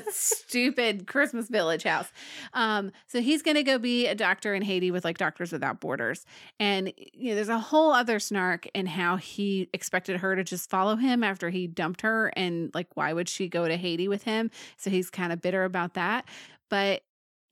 stupid 0.10 1.06
Christmas 1.06 1.48
village 1.48 1.82
house. 1.82 2.08
Um, 2.54 2.92
so 3.06 3.20
he's 3.20 3.42
gonna 3.42 3.62
go 3.62 3.78
be 3.78 4.06
a 4.06 4.14
doctor 4.14 4.54
in 4.54 4.62
Haiti 4.62 4.90
with 4.90 5.04
like 5.04 5.18
Doctors 5.18 5.52
Without 5.52 5.80
Borders. 5.80 6.24
And 6.58 6.92
you 6.96 7.30
know, 7.30 7.34
there's 7.34 7.48
a 7.48 7.58
whole 7.58 7.92
other 7.92 8.18
snark 8.18 8.68
in 8.74 8.86
how 8.86 9.16
he 9.16 9.68
expected 9.72 10.18
her 10.18 10.36
to 10.36 10.44
just 10.44 10.70
follow 10.70 10.96
him 10.96 11.22
after 11.22 11.50
he 11.50 11.66
dumped 11.66 12.02
her 12.02 12.32
and 12.36 12.70
like 12.74 12.88
why 12.94 13.12
would 13.12 13.28
she 13.28 13.48
go 13.48 13.68
to 13.68 13.76
Haiti 13.76 14.08
with 14.08 14.24
him? 14.24 14.50
So 14.76 14.90
he's 14.90 15.10
kind 15.10 15.32
of 15.32 15.40
bitter 15.40 15.64
about 15.64 15.94
that. 15.94 16.26
But 16.68 17.02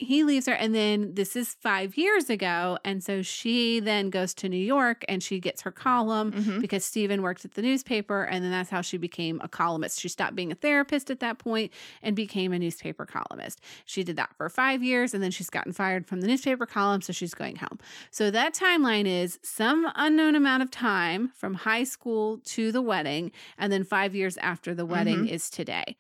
he 0.01 0.25
leaves 0.25 0.47
her 0.47 0.55
and 0.55 0.75
then 0.75 1.15
this 1.15 1.37
is 1.37 1.55
5 1.61 1.97
years 1.97 2.31
ago 2.31 2.79
and 2.85 3.05
so 3.05 3.23
she 3.23 3.81
then 3.81 4.11
goes 4.11 4.33
to 4.35 4.49
New 4.49 4.57
York 4.57 5.05
and 5.09 5.23
she 5.23 5.39
gets 5.39 5.61
her 5.63 5.71
column 5.71 6.33
Mhm. 6.33 6.61
because 6.61 6.85
Stephen 6.85 7.23
worked 7.23 7.45
at 7.45 7.53
the 7.55 7.63
newspaper 7.63 8.23
and 8.25 8.43
then 8.43 8.51
that's 8.51 8.71
how 8.71 8.81
she 8.81 8.97
became 8.97 9.41
a 9.45 9.49
columnist. 9.49 10.01
She 10.01 10.09
stopped 10.09 10.35
being 10.35 10.51
a 10.51 10.55
therapist 10.55 11.11
at 11.11 11.21
that 11.21 11.39
point 11.39 11.71
and 12.03 12.17
became 12.17 12.53
a 12.53 12.59
newspaper 12.59 13.05
columnist. 13.05 13.61
She 13.85 14.03
did 14.03 14.17
that 14.17 14.35
for 14.37 14.49
5 14.49 14.83
years 14.83 15.13
and 15.15 15.23
then 15.23 15.31
she's 15.31 15.51
gotten 15.51 15.73
fired 15.73 16.07
from 16.07 16.21
the 16.23 16.27
newspaper 16.27 16.67
column 16.67 17.03
so 17.03 17.13
she's 17.13 17.35
going 17.35 17.57
home. 17.57 17.79
So 18.11 18.31
that 18.31 18.55
timeline 18.55 19.07
is 19.07 19.39
some 19.43 19.91
unknown 19.95 20.35
amount 20.35 20.63
of 20.63 20.71
time 20.71 21.29
from 21.37 21.55
high 21.55 21.85
school 21.85 22.39
to 22.47 22.73
the 22.73 22.83
wedding 22.83 23.33
and 23.59 23.73
then 23.73 23.85
5 23.85 24.15
years 24.15 24.37
after 24.39 24.75
the 24.75 24.87
wedding 24.87 25.29
is 25.29 25.51
today. 25.51 25.97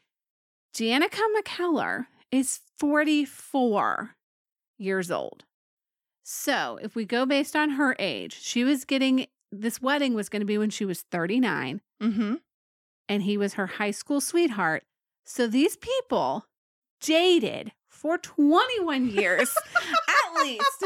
Danica 0.74 1.20
McKellar 1.36 2.06
is 2.32 2.60
44 2.78 4.16
years 4.78 5.10
old. 5.10 5.44
So, 6.22 6.78
if 6.82 6.94
we 6.94 7.04
go 7.04 7.26
based 7.26 7.56
on 7.56 7.70
her 7.70 7.96
age, 7.98 8.38
she 8.40 8.62
was 8.64 8.84
getting 8.84 9.26
this 9.52 9.82
wedding 9.82 10.14
was 10.14 10.28
going 10.28 10.40
to 10.40 10.46
be 10.46 10.58
when 10.58 10.70
she 10.70 10.84
was 10.84 11.02
39 11.10 11.80
Mm-hmm. 12.00 12.34
and 13.08 13.22
he 13.24 13.36
was 13.36 13.54
her 13.54 13.66
high 13.66 13.90
school 13.90 14.20
sweetheart. 14.20 14.84
So, 15.24 15.46
these 15.46 15.76
people 15.76 16.46
dated 17.00 17.72
for 17.88 18.16
21 18.16 19.08
years 19.10 19.52
at 20.08 20.42
least 20.44 20.84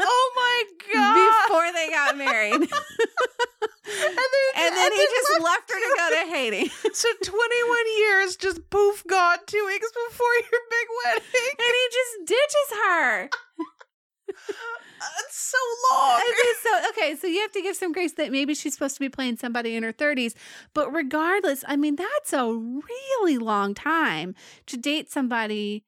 oh 0.00 0.32
my 0.36 0.64
god! 0.94 1.46
before 1.46 1.72
they 1.72 1.88
got 1.90 2.16
married. 2.16 2.68
and 3.86 4.16
then, 4.16 4.64
and 4.64 4.76
then 4.76 4.92
he 4.92 4.98
just 4.98 5.42
left 5.42 5.70
her 5.70 5.78
to 5.78 5.94
go 5.96 6.10
to 6.10 6.30
Haiti. 6.30 6.70
So 6.94 7.08
21 7.24 7.78
years 7.98 8.36
just 8.36 8.68
poof 8.70 9.02
gone 9.08 9.38
two 9.46 9.64
weeks 9.66 9.88
before 9.90 10.34
your 10.34 10.60
big 10.70 10.88
wedding. 11.04 11.52
And 11.58 11.72
he 11.72 11.86
just 11.90 12.26
ditches 12.26 12.78
her. 12.84 13.30
That's 15.00 15.36
so 15.36 15.58
long. 15.90 16.20
It 16.20 16.46
is 16.46 16.58
so 16.62 16.88
okay. 16.90 17.16
So 17.16 17.26
you 17.26 17.40
have 17.40 17.52
to 17.52 17.62
give 17.62 17.76
some 17.76 17.92
grace 17.92 18.12
that 18.12 18.30
maybe 18.30 18.54
she's 18.54 18.74
supposed 18.74 18.94
to 18.94 19.00
be 19.00 19.08
playing 19.08 19.36
somebody 19.36 19.74
in 19.74 19.82
her 19.82 19.92
30s. 19.92 20.34
But 20.74 20.92
regardless, 20.92 21.64
I 21.66 21.76
mean, 21.76 21.96
that's 21.96 22.32
a 22.32 22.46
really 22.46 23.38
long 23.38 23.74
time 23.74 24.34
to 24.66 24.76
date 24.76 25.10
somebody 25.10 25.84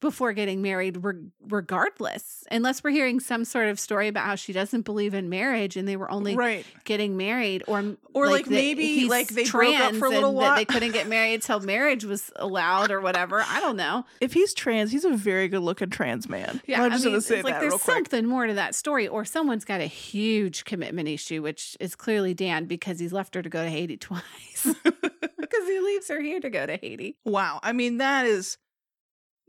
before 0.00 0.32
getting 0.32 0.62
married, 0.62 1.02
re- 1.02 1.30
regardless. 1.46 2.44
Unless 2.50 2.84
we're 2.84 2.90
hearing 2.90 3.20
some 3.20 3.44
sort 3.44 3.68
of 3.68 3.80
story 3.80 4.08
about 4.08 4.24
how 4.24 4.34
she 4.34 4.52
doesn't 4.52 4.82
believe 4.82 5.14
in 5.14 5.28
marriage 5.28 5.76
and 5.76 5.88
they 5.88 5.96
were 5.96 6.10
only 6.10 6.36
right. 6.36 6.64
getting 6.84 7.16
married, 7.16 7.64
or 7.66 7.96
Or, 8.14 8.28
like, 8.28 8.44
that 8.44 8.50
maybe, 8.50 9.08
like, 9.08 9.28
they 9.28 9.44
broke 9.44 9.78
up 9.78 9.94
for 9.94 10.06
a 10.06 10.10
little 10.10 10.34
while. 10.34 10.56
They 10.56 10.64
couldn't 10.64 10.92
get 10.92 11.08
married 11.08 11.42
till 11.42 11.60
marriage 11.60 12.04
was 12.04 12.30
allowed, 12.36 12.90
or 12.90 13.00
whatever. 13.00 13.42
I 13.46 13.60
don't 13.60 13.76
know. 13.76 14.04
If 14.20 14.32
he's 14.32 14.52
trans, 14.52 14.90
he's 14.92 15.04
a 15.04 15.10
very 15.12 15.48
good 15.48 15.60
looking 15.60 15.90
trans 15.90 16.28
man. 16.28 16.60
Yeah, 16.66 16.82
I'm 16.82 16.90
just 16.90 17.04
I 17.04 17.06
mean, 17.06 17.14
gonna 17.14 17.20
say 17.22 17.42
like 17.42 17.54
that 17.54 17.60
there's 17.60 17.72
real 17.72 17.78
quick. 17.78 17.94
something 17.96 18.26
more 18.26 18.46
to 18.46 18.54
that 18.54 18.74
story, 18.74 19.08
or 19.08 19.24
someone's 19.24 19.64
got 19.64 19.80
a 19.80 19.86
huge 19.86 20.64
commitment 20.64 21.08
issue, 21.08 21.40
which 21.42 21.76
is 21.80 21.94
clearly 21.94 22.34
Dan 22.34 22.66
because 22.66 22.98
he's 22.98 23.12
left 23.12 23.34
her 23.34 23.42
to 23.42 23.48
go 23.48 23.62
to 23.64 23.70
Haiti 23.70 23.96
twice 24.08 24.22
because 24.84 25.66
he 25.66 25.80
leaves 25.80 26.08
her 26.08 26.20
here 26.20 26.40
to 26.40 26.50
go 26.50 26.66
to 26.66 26.76
Haiti. 26.76 27.16
Wow. 27.24 27.60
I 27.62 27.72
mean, 27.72 27.98
that 27.98 28.26
is 28.26 28.58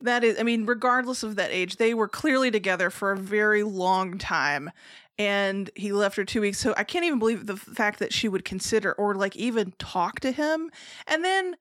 that 0.01 0.23
is 0.23 0.39
I 0.39 0.43
mean, 0.43 0.65
regardless 0.65 1.23
of 1.23 1.35
that 1.35 1.51
age, 1.51 1.77
they 1.77 1.93
were 1.93 2.07
clearly 2.07 2.51
together 2.51 2.89
for 2.89 3.11
a 3.11 3.17
very 3.17 3.63
long 3.63 4.17
time. 4.17 4.71
And 5.17 5.69
he 5.75 5.91
left 5.91 6.15
her 6.15 6.23
two 6.23 6.39
weeks. 6.41 6.59
So 6.59 6.73
I 6.77 6.85
can't 6.85 7.03
even 7.03 7.19
believe 7.19 7.45
the 7.45 7.57
fact 7.57 7.99
that 7.99 8.13
she 8.13 8.29
would 8.29 8.45
consider 8.45 8.93
or 8.93 9.15
like 9.15 9.35
even 9.35 9.73
talk 9.77 10.21
to 10.21 10.31
him. 10.31 10.71
And 11.07 11.25
then 11.25 11.55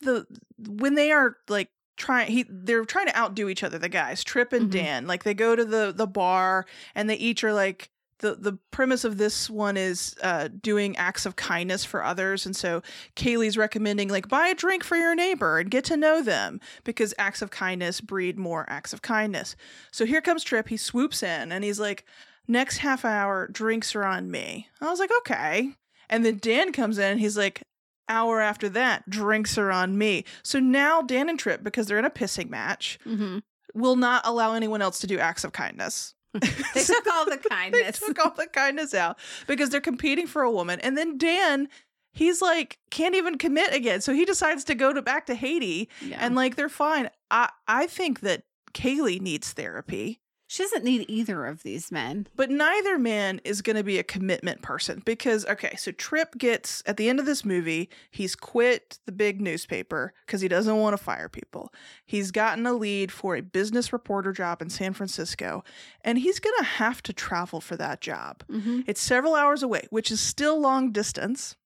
the 0.00 0.26
when 0.58 0.94
they 0.94 1.12
are 1.12 1.36
like 1.48 1.68
trying 1.96 2.30
he 2.30 2.46
they're 2.48 2.84
trying 2.84 3.06
to 3.06 3.16
outdo 3.18 3.48
each 3.48 3.62
other, 3.62 3.78
the 3.78 3.88
guys, 3.88 4.24
Trip 4.24 4.52
and 4.52 4.68
Mhm. 4.68 4.72
Dan. 4.72 5.06
Like 5.06 5.24
they 5.24 5.34
go 5.34 5.54
to 5.54 5.64
the 5.64 5.92
the 5.94 6.06
bar 6.06 6.66
and 6.94 7.08
they 7.10 7.16
each 7.16 7.44
are 7.44 7.52
like 7.52 7.90
the 8.24 8.34
the 8.36 8.58
premise 8.70 9.04
of 9.04 9.18
this 9.18 9.50
one 9.50 9.76
is 9.76 10.16
uh 10.22 10.48
doing 10.62 10.96
acts 10.96 11.26
of 11.26 11.36
kindness 11.36 11.84
for 11.84 12.02
others 12.02 12.46
and 12.46 12.56
so 12.56 12.82
Kaylee's 13.16 13.58
recommending 13.58 14.08
like 14.08 14.28
buy 14.28 14.48
a 14.48 14.54
drink 14.54 14.82
for 14.82 14.96
your 14.96 15.14
neighbor 15.14 15.58
and 15.58 15.70
get 15.70 15.84
to 15.84 15.96
know 15.96 16.22
them 16.22 16.58
because 16.84 17.12
acts 17.18 17.42
of 17.42 17.50
kindness 17.50 18.00
breed 18.00 18.38
more 18.38 18.64
acts 18.68 18.94
of 18.94 19.02
kindness. 19.02 19.56
So 19.92 20.06
here 20.06 20.22
comes 20.22 20.42
Trip, 20.42 20.68
he 20.68 20.78
swoops 20.78 21.22
in 21.22 21.52
and 21.52 21.62
he's 21.62 21.78
like 21.78 22.04
next 22.48 22.78
half 22.78 23.04
hour 23.04 23.46
drinks 23.48 23.94
are 23.94 24.04
on 24.04 24.30
me. 24.30 24.68
I 24.80 24.88
was 24.88 24.98
like 25.00 25.10
okay. 25.18 25.72
And 26.08 26.24
then 26.24 26.38
Dan 26.38 26.72
comes 26.72 26.96
in 26.98 27.12
and 27.12 27.20
he's 27.20 27.36
like 27.36 27.62
hour 28.08 28.40
after 28.40 28.68
that 28.70 29.08
drinks 29.10 29.58
are 29.58 29.70
on 29.70 29.98
me. 29.98 30.24
So 30.42 30.58
now 30.60 31.02
Dan 31.02 31.28
and 31.28 31.38
Trip 31.38 31.62
because 31.62 31.86
they're 31.86 31.98
in 31.98 32.04
a 32.06 32.10
pissing 32.10 32.48
match 32.48 32.98
Mm-hmm. 33.06 33.38
will 33.74 33.96
not 33.96 34.26
allow 34.26 34.54
anyone 34.54 34.80
else 34.82 34.98
to 35.00 35.06
do 35.06 35.18
acts 35.18 35.44
of 35.44 35.52
kindness. 35.52 36.14
They 36.74 36.82
took 36.82 37.06
all 37.06 37.24
the 37.24 37.36
kindness. 37.50 37.98
they 38.00 38.06
took 38.06 38.18
all 38.18 38.32
the 38.36 38.46
kindness 38.46 38.94
out 38.94 39.18
because 39.46 39.70
they're 39.70 39.80
competing 39.80 40.26
for 40.26 40.42
a 40.42 40.50
woman. 40.50 40.80
And 40.80 40.96
then 40.98 41.16
Dan, 41.18 41.68
he's 42.12 42.42
like, 42.42 42.78
can't 42.90 43.14
even 43.14 43.38
commit 43.38 43.72
again. 43.74 44.00
So 44.00 44.12
he 44.12 44.24
decides 44.24 44.64
to 44.64 44.74
go 44.74 44.92
to 44.92 45.02
back 45.02 45.26
to 45.26 45.34
Haiti 45.34 45.88
Yeah. 46.00 46.18
and 46.20 46.34
like 46.34 46.56
they're 46.56 46.68
fine. 46.68 47.10
I, 47.30 47.50
I 47.68 47.86
think 47.86 48.20
that 48.20 48.42
Kaylee 48.72 49.20
needs 49.20 49.52
therapy, 49.52 50.20
she 50.54 50.62
doesn't 50.62 50.84
need 50.84 51.04
either 51.08 51.46
of 51.46 51.64
these 51.64 51.90
men. 51.90 52.28
but 52.36 52.48
neither 52.48 52.96
man 52.96 53.40
is 53.42 53.60
going 53.60 53.74
to 53.74 53.82
be 53.82 53.98
a 53.98 54.04
commitment 54.04 54.62
person 54.62 55.02
because, 55.04 55.44
okay, 55.46 55.74
so 55.74 55.90
Trip 55.90 56.38
gets 56.38 56.80
at 56.86 56.96
the 56.96 57.08
end 57.08 57.18
of 57.18 57.26
this 57.26 57.44
movie, 57.44 57.90
he's 58.12 58.36
quit 58.36 59.00
the 59.04 59.10
big 59.10 59.40
newspaper 59.40 60.12
because 60.24 60.40
he 60.42 60.46
doesn't 60.46 60.78
want 60.78 60.96
to 60.96 61.02
fire 61.02 61.28
people. 61.28 61.72
He's 62.06 62.30
gotten 62.30 62.66
a 62.68 62.72
lead 62.72 63.10
for 63.10 63.34
a 63.34 63.42
business 63.42 63.92
reporter 63.92 64.32
job 64.32 64.62
in 64.62 64.70
San 64.70 64.92
Francisco, 64.92 65.64
and 66.02 66.18
he's 66.18 66.38
going 66.38 66.56
to 66.58 66.64
have 66.64 67.02
to 67.02 67.12
travel 67.12 67.60
for 67.60 67.76
that 67.76 68.00
job. 68.00 68.44
Mm-hmm. 68.48 68.82
It's 68.86 69.00
several 69.00 69.34
hours 69.34 69.64
away, 69.64 69.88
which 69.90 70.12
is 70.12 70.20
still 70.20 70.60
long 70.60 70.92
distance. 70.92 71.56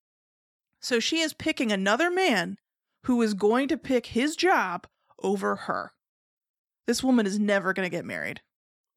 So 0.80 0.98
she 0.98 1.18
is 1.18 1.34
picking 1.34 1.72
another 1.72 2.10
man 2.10 2.56
who 3.04 3.20
is 3.20 3.34
going 3.34 3.68
to 3.68 3.76
pick 3.76 4.06
his 4.06 4.34
job 4.34 4.86
over 5.22 5.56
her. 5.56 5.92
This 6.86 7.04
woman 7.04 7.26
is 7.26 7.38
never 7.38 7.74
going 7.74 7.84
to 7.84 7.94
get 7.94 8.06
married. 8.06 8.40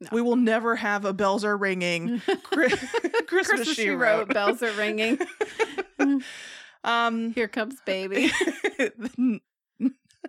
No. 0.02 0.08
We 0.12 0.22
will 0.22 0.36
never 0.36 0.76
have 0.76 1.06
a 1.06 1.14
bells 1.14 1.46
are 1.46 1.56
ringing 1.56 2.20
Christmas, 2.44 2.90
Christmas 3.28 3.68
she 3.68 3.74
she 3.76 3.90
wrote. 3.92 4.28
wrote. 4.28 4.34
Bells 4.34 4.64
are 4.64 4.72
ringing. 4.74 5.20
um 6.84 7.34
Here 7.34 7.48
comes 7.48 7.80
baby. 7.86 8.32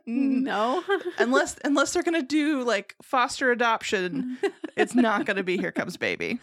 no. 0.07 0.83
unless 1.18 1.57
unless 1.64 1.93
they're 1.93 2.03
going 2.03 2.20
to 2.20 2.27
do 2.27 2.62
like 2.64 2.95
foster 3.03 3.51
adoption, 3.51 4.39
it's 4.77 4.95
not 4.95 5.25
going 5.27 5.37
to 5.37 5.43
be 5.43 5.57
here 5.57 5.73
comes 5.73 5.97
baby. 5.97 6.39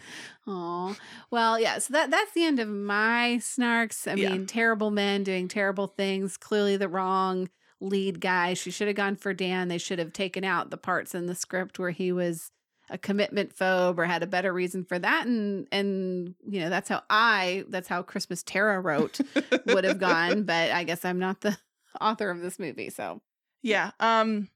Oh 0.46 0.96
well, 1.30 1.58
yeah. 1.60 1.78
So 1.78 1.92
that 1.92 2.10
that's 2.10 2.32
the 2.32 2.44
end 2.44 2.58
of 2.58 2.68
my 2.68 3.38
snarks. 3.40 4.10
I 4.10 4.14
Yeah. 4.14 4.30
mean, 4.30 4.46
terrible 4.46 4.90
men 4.90 5.22
doing 5.24 5.48
terrible 5.48 5.86
things. 5.88 6.36
Clearly, 6.36 6.76
the 6.76 6.88
wrong 6.88 7.48
lead 7.80 8.20
guy. 8.20 8.54
She 8.54 8.70
should 8.70 8.88
have 8.88 8.96
gone 8.96 9.16
for 9.16 9.32
Dan. 9.32 9.68
They 9.68 9.78
should 9.78 9.98
have 9.98 10.12
taken 10.12 10.44
out 10.44 10.70
the 10.70 10.76
parts 10.76 11.14
in 11.14 11.26
the 11.26 11.34
script 11.34 11.78
where 11.78 11.90
he 11.90 12.12
was 12.12 12.50
a 12.90 12.98
commitment 12.98 13.56
phobe 13.56 13.96
or 13.98 14.04
had 14.04 14.22
a 14.22 14.26
better 14.26 14.52
reason 14.52 14.84
for 14.84 14.98
that. 14.98 15.26
And 15.26 15.66
and 15.72 16.34
you 16.46 16.60
know 16.60 16.68
that's 16.68 16.88
how 16.88 17.02
I 17.08 17.64
that's 17.68 17.88
how 17.88 18.02
Christmas 18.02 18.42
Tara 18.42 18.80
wrote 18.80 19.20
would 19.66 19.84
have 19.84 19.98
gone. 19.98 20.42
But 20.50 20.72
I 20.72 20.84
guess 20.84 21.04
I'm 21.04 21.18
not 21.18 21.40
the 21.40 21.56
author 22.00 22.30
of 22.30 22.40
this 22.40 22.58
movie, 22.58 22.90
so 22.90 23.22
Yeah. 23.62 23.92
Um 24.00 24.48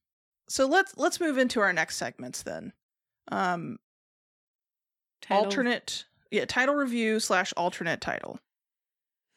so 0.49 0.67
let's 0.67 0.97
let's 0.97 1.21
move 1.21 1.39
into 1.39 1.61
our 1.61 1.73
next 1.73 1.97
segments 1.97 2.43
then. 2.43 2.73
Um 3.31 3.79
title- 5.23 5.45
alternate 5.45 6.05
yeah, 6.31 6.45
title 6.45 6.75
review 6.75 7.21
slash 7.21 7.53
alternate 7.57 8.01
title. 8.01 8.41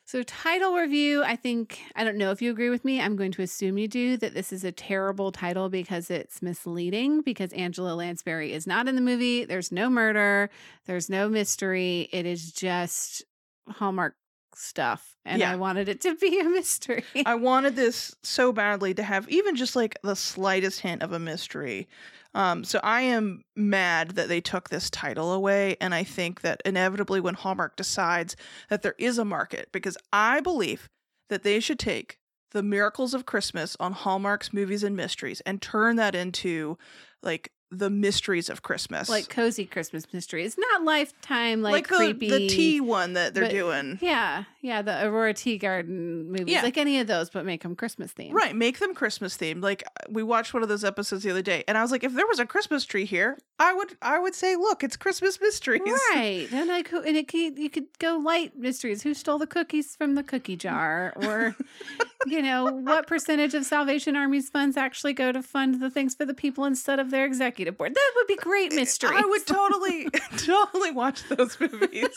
So, 0.08 0.24
title 0.24 0.74
review, 0.74 1.22
I 1.22 1.36
think, 1.36 1.82
I 1.94 2.06
don't 2.06 2.16
know 2.16 2.32
if 2.32 2.42
you 2.42 2.50
agree 2.50 2.70
with 2.70 2.86
me. 2.86 3.02
I'm 3.02 3.18
going 3.18 3.34
to 3.34 3.42
assume 3.42 3.78
you 3.78 3.90
do 3.90 4.16
that 4.16 4.34
this 4.34 4.54
is 4.54 4.64
a 4.64 4.72
terrible 4.72 5.34
title 5.34 5.68
because 5.68 6.10
it's 6.10 6.42
misleading 6.42 7.20
because 7.24 7.52
Angela 7.52 7.94
Lansbury 7.94 8.54
is 8.54 8.66
not 8.66 8.88
in 8.88 8.96
the 8.96 9.02
movie. 9.02 9.44
There's 9.44 9.70
no 9.70 9.90
murder, 9.90 10.50
there's 10.86 11.10
no 11.10 11.28
mystery. 11.28 12.08
It 12.14 12.26
is 12.26 12.54
just 12.54 13.26
Hallmark 13.70 14.16
stuff. 14.56 15.18
And 15.26 15.42
Yeah. 15.42 15.52
I 15.52 15.58
wanted 15.58 15.90
it 15.90 16.00
to 16.02 16.16
be 16.16 16.40
a 16.40 16.46
mystery. 16.46 17.04
I 17.26 17.36
wanted 17.36 17.76
this 17.76 18.16
so 18.24 18.54
badly 18.54 18.94
to 18.94 19.04
have 19.04 19.28
even 19.28 19.58
just 19.58 19.76
like 19.76 20.00
the 20.04 20.16
slightest 20.16 20.80
hint 20.80 21.04
of 21.04 21.12
a 21.12 21.20
mystery. 21.20 21.90
Um, 22.38 22.64
so 22.64 22.80
I 22.84 23.02
am 23.02 23.42
mad 23.56 24.12
that 24.12 24.30
they 24.30 24.42
took 24.42 24.70
this 24.70 24.92
title 24.92 25.34
away, 25.34 25.76
and 25.82 25.96
I 25.96 26.04
think 26.04 26.42
that 26.42 26.62
inevitably 26.64 27.20
when 27.20 27.34
Hallmark 27.34 27.76
decides 27.76 28.36
that 28.70 28.84
there 28.84 28.94
is 29.00 29.18
a 29.18 29.26
market, 29.26 29.70
because 29.72 29.98
I 30.14 30.40
believe 30.40 30.88
that 31.30 31.42
they 31.42 31.60
should 31.60 31.80
take 31.80 32.20
the 32.52 32.62
miracles 32.62 33.16
of 33.16 33.26
Christmas 33.26 33.76
on 33.80 33.92
Hallmark's 33.94 34.54
movies 34.54 34.84
and 34.84 34.96
mysteries 34.96 35.42
and 35.48 35.62
turn 35.64 35.96
that 35.96 36.14
into 36.14 36.78
like 37.24 37.52
the 37.72 37.90
mysteries 37.90 38.50
of 38.50 38.62
Christmas. 38.62 39.10
like 39.10 39.30
cozy 39.30 39.66
Christmas 39.66 40.06
mysteries, 40.14 40.58
not 40.58 40.84
lifetime 40.84 41.62
like, 41.64 41.74
like, 41.74 41.88
the, 41.88 41.96
creepy. 41.96 42.30
the 42.30 42.48
tea 42.48 42.80
one 42.80 43.14
that 43.14 43.34
they're 43.34 43.46
but- 43.46 43.52
doing. 43.52 43.98
Yeah, 44.00 44.44
yeah, 44.68 44.82
the 44.82 45.06
Aurora 45.08 45.34
Tea 45.34 45.58
Garden 45.58 46.30
movies, 46.32 46.48
Yeah. 46.54 46.62
like 46.62 46.78
any 46.78 47.00
of 47.00 47.08
those, 47.08 47.30
but 47.30 47.46
make 47.46 47.64
them 47.64 47.76
Christmas 47.76 48.14
themed. 48.14 48.34
Right, 48.34 48.56
make 48.56 48.80
them 48.80 48.94
Christmas 48.94 49.38
themed. 49.38 49.64
Like 49.64 49.84
we 50.10 50.24
watched 50.24 50.54
one 50.54 50.62
of 50.64 50.70
those 50.70 50.84
episodes 50.84 51.24
the 51.24 51.32
other 51.32 51.42
day, 51.42 51.64
and 51.68 51.78
I 51.78 51.82
was 51.82 51.92
like, 51.92 52.04
if 52.04 52.14
there 52.14 52.28
was 52.28 52.40
a 52.40 52.46
Christmas 52.46 52.86
tree 52.86 53.06
here, 53.06 53.38
I 53.60 53.74
would, 53.74 53.96
I 54.02 54.20
would 54.20 54.36
say, 54.36 54.56
look, 54.56 54.84
it's 54.84 54.98
Christmas 54.98 55.40
mysteries. 55.42 55.82
Right, 56.14 56.48
and 56.52 56.68
like, 56.68 56.92
and 56.92 57.18
it 57.18 57.28
could, 57.28 57.58
you 57.58 57.70
could 57.70 57.86
go 58.00 58.18
light 58.18 58.56
mysteries. 58.58 59.02
Who 59.04 59.14
stole 59.14 59.38
the 59.40 59.48
cookies 59.48 59.96
from 59.96 60.16
the 60.16 60.24
cookie 60.24 60.56
jar, 60.56 61.14
or 61.16 61.56
you 62.28 62.42
know, 62.42 62.66
what 62.72 63.08
percentage 63.08 63.54
of 63.54 63.66
Salvation 63.66 64.16
Army's 64.16 64.50
funds 64.50 64.78
actually 64.78 65.14
go 65.14 65.32
to 65.32 65.42
fund 65.42 65.82
the 65.82 65.90
things 65.90 66.14
for 66.16 66.26
the 66.26 66.34
people 66.34 66.66
instead 66.66 67.00
of 67.00 67.10
their 67.12 67.26
executive 67.26 67.78
board? 67.78 67.94
That 67.96 68.12
would 68.16 68.28
be 68.28 68.36
great 68.36 68.74
mystery. 68.74 69.16
I 69.16 69.22
would 69.22 69.46
totally, 69.48 70.10
totally 70.38 70.92
watch 70.92 71.24
those 71.30 71.60
movies. 71.60 72.10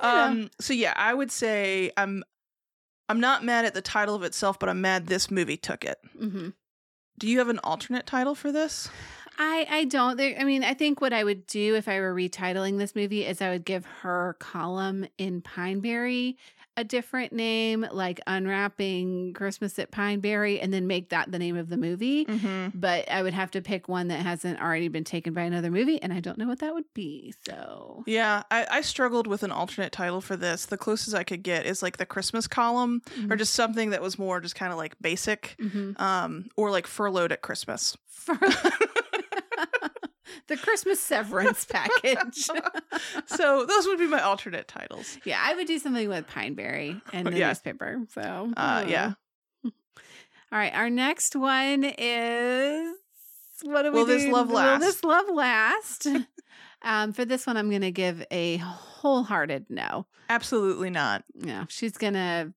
um. 0.00 0.50
So 0.60 0.72
yeah, 0.80 0.94
I 0.96 1.14
would 1.14 1.30
say 1.30 1.92
I'm, 1.96 2.24
I'm 3.08 3.20
not 3.20 3.44
mad 3.44 3.64
at 3.64 3.74
the 3.74 3.82
title 3.82 4.14
of 4.14 4.22
itself, 4.22 4.58
but 4.58 4.68
I'm 4.68 4.80
mad 4.80 5.06
this 5.06 5.30
movie 5.30 5.56
took 5.56 5.84
it. 5.84 5.98
hmm 6.18 6.50
Do 7.18 7.28
you 7.28 7.38
have 7.38 7.48
an 7.48 7.60
alternate 7.62 8.06
title 8.06 8.34
for 8.34 8.50
this? 8.52 8.88
I 9.38 9.66
I 9.70 9.84
don't. 9.84 10.16
There, 10.16 10.36
I 10.38 10.44
mean, 10.44 10.62
I 10.64 10.74
think 10.74 11.00
what 11.00 11.12
I 11.12 11.24
would 11.24 11.46
do 11.46 11.74
if 11.74 11.88
I 11.88 11.98
were 12.00 12.14
retitling 12.14 12.78
this 12.78 12.94
movie 12.94 13.24
is 13.24 13.40
I 13.40 13.48
would 13.50 13.64
give 13.64 13.86
her 14.02 14.36
column 14.38 15.06
in 15.16 15.40
Pineberry 15.40 16.36
a 16.80 16.84
different 16.84 17.32
name, 17.32 17.86
like 17.92 18.20
Unwrapping 18.26 19.34
Christmas 19.34 19.78
at 19.78 19.90
Pineberry, 19.90 20.58
and 20.62 20.72
then 20.72 20.86
make 20.86 21.10
that 21.10 21.30
the 21.30 21.38
name 21.38 21.56
of 21.56 21.68
the 21.68 21.76
movie. 21.76 22.24
Mm-hmm. 22.24 22.78
But 22.78 23.10
I 23.10 23.22
would 23.22 23.34
have 23.34 23.50
to 23.52 23.60
pick 23.60 23.88
one 23.88 24.08
that 24.08 24.20
hasn't 24.22 24.60
already 24.60 24.88
been 24.88 25.04
taken 25.04 25.34
by 25.34 25.42
another 25.42 25.70
movie, 25.70 26.00
and 26.02 26.12
I 26.12 26.20
don't 26.20 26.38
know 26.38 26.46
what 26.48 26.60
that 26.60 26.74
would 26.74 26.92
be. 26.94 27.34
So 27.46 28.02
Yeah, 28.06 28.42
I, 28.50 28.66
I 28.70 28.80
struggled 28.80 29.26
with 29.26 29.42
an 29.42 29.52
alternate 29.52 29.92
title 29.92 30.20
for 30.20 30.36
this. 30.36 30.66
The 30.66 30.78
closest 30.78 31.14
I 31.14 31.24
could 31.24 31.42
get 31.42 31.66
is 31.66 31.82
like 31.82 31.98
the 31.98 32.06
Christmas 32.06 32.46
column, 32.46 33.02
or 33.28 33.36
just 33.36 33.54
something 33.54 33.90
that 33.90 34.02
was 34.02 34.18
more 34.18 34.40
just 34.40 34.54
kind 34.54 34.72
of 34.72 34.78
like 34.78 34.96
basic, 35.00 35.56
Mhm. 35.60 36.00
um, 36.00 36.46
or 36.56 36.70
like 36.70 36.86
furloughed 36.86 37.32
at 37.32 37.42
Christmas. 37.42 37.96
the 40.48 40.56
Christmas 40.56 41.00
severance 41.00 41.64
package. 41.64 42.44
so 43.26 43.64
those 43.66 43.86
would 43.86 43.98
be 43.98 44.06
my 44.06 44.20
alternate 44.22 44.68
titles. 44.68 45.18
yeah, 45.24 45.40
I 45.44 45.54
would 45.54 45.66
do 45.66 45.78
something 45.78 46.08
with 46.08 46.26
Pineberry 46.28 47.00
and 47.12 47.26
the 47.28 47.38
Yeah. 47.38 47.48
newspaper. 47.48 48.00
So 48.14 48.52
Uh, 48.56 48.84
yeah. 48.88 49.12
All 49.64 49.70
right, 50.58 50.74
our 50.74 50.90
next 50.90 51.36
one 51.36 51.84
is 51.84 52.94
what 53.62 53.82
do 53.82 53.92
we 53.92 53.98
Will 53.98 54.06
This 54.06 54.26
love 54.26 54.50
last? 54.50 54.80
Will 54.80 54.86
this 54.86 55.04
love 55.04 55.26
last? 55.30 56.06
um, 56.82 57.12
for 57.12 57.24
this 57.24 57.46
one, 57.46 57.56
I'm 57.56 57.68
going 57.68 57.82
to 57.82 57.90
give 57.92 58.24
a 58.30 58.56
wholehearted 58.56 59.66
no. 59.68 60.06
Absolutely 60.28 60.90
not. 60.90 61.24
No, 61.34 61.66
she's 61.68 61.96
going 61.98 62.14
to. 62.14 62.52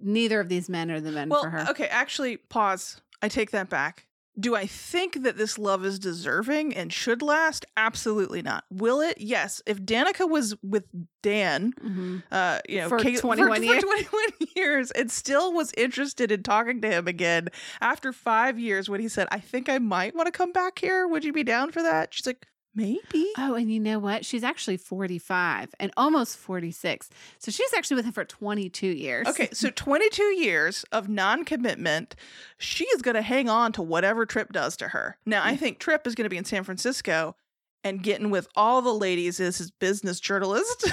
Neither 0.00 0.40
of 0.40 0.48
these 0.50 0.68
men 0.68 0.90
are 0.90 1.00
the 1.00 1.10
men 1.10 1.28
Well, 1.30 1.42
for 1.42 1.50
her. 1.50 1.66
okay, 1.70 1.86
actually, 1.86 2.36
pause. 2.36 3.00
I 3.22 3.28
take 3.28 3.50
that 3.52 3.68
back. 3.70 4.05
Do 4.38 4.54
I 4.54 4.66
think 4.66 5.22
that 5.22 5.38
this 5.38 5.58
love 5.58 5.84
is 5.84 5.98
deserving 5.98 6.74
and 6.76 6.92
should 6.92 7.22
last? 7.22 7.64
Absolutely 7.76 8.42
not. 8.42 8.64
Will 8.70 9.00
it? 9.00 9.18
Yes. 9.18 9.62
If 9.66 9.80
Danica 9.82 10.28
was 10.28 10.54
with 10.62 10.84
Dan, 11.22 11.72
Mhm. 11.82 12.22
uh, 12.30 12.60
you 12.68 12.78
know, 12.80 12.88
For 12.90 12.98
Kate- 12.98 13.18
21 13.18 13.58
for, 13.58 13.64
years. 13.64 13.76
for 13.82 13.88
21 13.88 14.32
years, 14.56 14.90
and 14.90 15.10
still 15.10 15.52
was 15.54 15.72
interested 15.76 16.30
in 16.30 16.42
talking 16.42 16.82
to 16.82 16.88
him 16.88 17.08
again 17.08 17.48
after 17.80 18.12
five 18.12 18.58
years 18.58 18.90
when 18.90 19.00
he 19.00 19.08
said, 19.08 19.26
I 19.32 19.40
think 19.40 19.68
I 19.70 19.78
might 19.78 20.14
want 20.14 20.26
to 20.26 20.32
come 20.32 20.52
back 20.52 20.78
here. 20.80 21.08
Would 21.08 21.24
you 21.24 21.32
be 21.32 21.42
down 21.42 21.72
for 21.72 21.82
that? 21.82 22.12
She's 22.12 22.26
like, 22.26 22.46
maybe. 22.76 23.32
Oh, 23.38 23.54
and 23.54 23.72
you 23.72 23.80
know 23.80 23.98
what? 23.98 24.24
She's 24.24 24.44
actually 24.44 24.76
45 24.76 25.74
and 25.80 25.90
almost 25.96 26.36
46. 26.36 27.10
So 27.38 27.50
she's 27.50 27.72
actually 27.72 27.96
with 27.96 28.04
him 28.04 28.12
for 28.12 28.24
22 28.24 28.86
years. 28.86 29.26
Okay, 29.26 29.48
so 29.52 29.70
22 29.70 30.22
years 30.22 30.84
of 30.92 31.08
non 31.08 31.44
commitment. 31.44 32.14
She 32.58 32.84
is 32.84 33.02
going 33.02 33.16
to 33.16 33.22
hang 33.22 33.48
on 33.48 33.72
to 33.72 33.82
whatever 33.82 34.26
Trip 34.26 34.52
does 34.52 34.76
to 34.76 34.88
her. 34.88 35.16
Now, 35.26 35.42
I 35.42 35.56
think 35.56 35.78
Trip 35.78 36.06
is 36.06 36.14
going 36.14 36.26
to 36.26 36.30
be 36.30 36.36
in 36.36 36.44
San 36.44 36.62
Francisco 36.62 37.34
and 37.82 38.02
getting 38.02 38.30
with 38.30 38.48
all 38.54 38.82
the 38.82 38.94
ladies 38.94 39.40
as 39.40 39.58
his 39.58 39.70
business 39.70 40.20
journalist. 40.20 40.90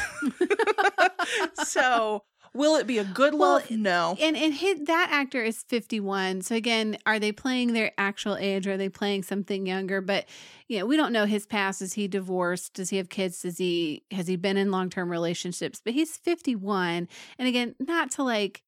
so, 1.65 2.23
will 2.53 2.75
it 2.75 2.87
be 2.87 2.97
a 2.97 3.03
good 3.03 3.33
Well, 3.33 3.53
love? 3.55 3.71
no. 3.71 4.17
And 4.19 4.35
and 4.37 4.53
hit, 4.53 4.85
that 4.87 5.09
actor 5.11 5.43
is 5.43 5.63
51. 5.63 6.41
So 6.41 6.55
again, 6.55 6.97
are 7.05 7.19
they 7.19 7.31
playing 7.31 7.73
their 7.73 7.91
actual 7.97 8.35
age? 8.37 8.67
Or 8.67 8.73
are 8.73 8.77
they 8.77 8.89
playing 8.89 9.23
something 9.23 9.65
younger? 9.65 10.01
But 10.01 10.25
you 10.67 10.79
know, 10.79 10.85
we 10.85 10.97
don't 10.97 11.13
know 11.13 11.25
his 11.25 11.45
past. 11.45 11.81
Is 11.81 11.93
he 11.93 12.07
divorced? 12.07 12.73
Does 12.73 12.89
he 12.89 12.97
have 12.97 13.09
kids? 13.09 13.41
Does 13.41 13.57
he 13.57 14.03
has 14.11 14.27
he 14.27 14.35
been 14.35 14.57
in 14.57 14.71
long 14.71 14.89
term 14.89 15.09
relationships? 15.09 15.81
But 15.83 15.93
he's 15.93 16.17
51. 16.17 17.07
And 17.39 17.47
again, 17.47 17.75
not 17.79 18.11
to 18.11 18.23
like 18.23 18.61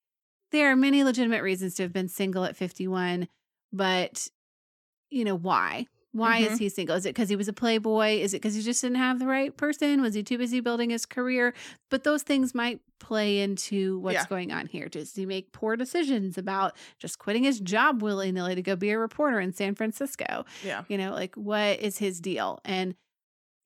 there 0.52 0.72
are 0.72 0.76
many 0.76 1.04
legitimate 1.04 1.42
reasons 1.42 1.76
to 1.76 1.84
have 1.84 1.92
been 1.92 2.08
single 2.08 2.46
at 2.46 2.56
51, 2.56 3.28
but 3.74 4.28
you 5.10 5.24
know, 5.26 5.36
why? 5.36 5.88
Why 6.16 6.38
is 6.38 6.47
mm-hmm. 6.47 6.57
he 6.59 6.70
single? 6.70 6.95
Is 6.95 7.05
it 7.05 7.09
because 7.09 7.28
he 7.28 7.36
was 7.36 7.49
a 7.49 7.53
playboy? 7.53 8.22
Is 8.22 8.34
it 8.34 8.38
because 8.38 8.55
he 8.55 8.61
just 8.61 8.82
didn't 8.82 8.99
have 8.99 9.20
the 9.20 9.28
right 9.28 9.55
person? 9.57 10.01
Was 10.01 10.13
he 10.13 10.24
too 10.24 10.38
busy 10.38 10.61
building 10.61 10.89
his 10.89 11.05
career? 11.05 11.53
But 11.91 12.05
those 12.05 12.24
things 12.24 12.55
might 12.55 12.80
play 12.99 13.41
into 13.41 13.99
what's 13.99 14.13
Yeah. 14.13 14.26
going 14.30 14.53
on 14.53 14.68
here. 14.68 14.88
Does 14.88 15.13
he 15.13 15.26
make 15.26 15.51
poor 15.51 15.76
decisions 15.76 16.38
about 16.38 16.78
just 16.99 17.20
quitting 17.20 17.43
his 17.43 17.59
job 17.59 18.01
willy 18.01 18.32
nilly 18.32 18.55
to 18.55 18.61
go 18.61 18.78
be 18.78 18.91
a 18.91 18.97
reporter 18.97 19.41
in 19.41 19.51
San 19.51 19.76
Francisco? 19.76 20.45
Yeah. 20.63 20.86
You 20.88 20.97
know, 20.97 21.11
like 21.11 21.36
what 21.36 21.82
is 21.82 21.97
his 21.97 22.22
deal? 22.22 22.61
And 22.63 22.95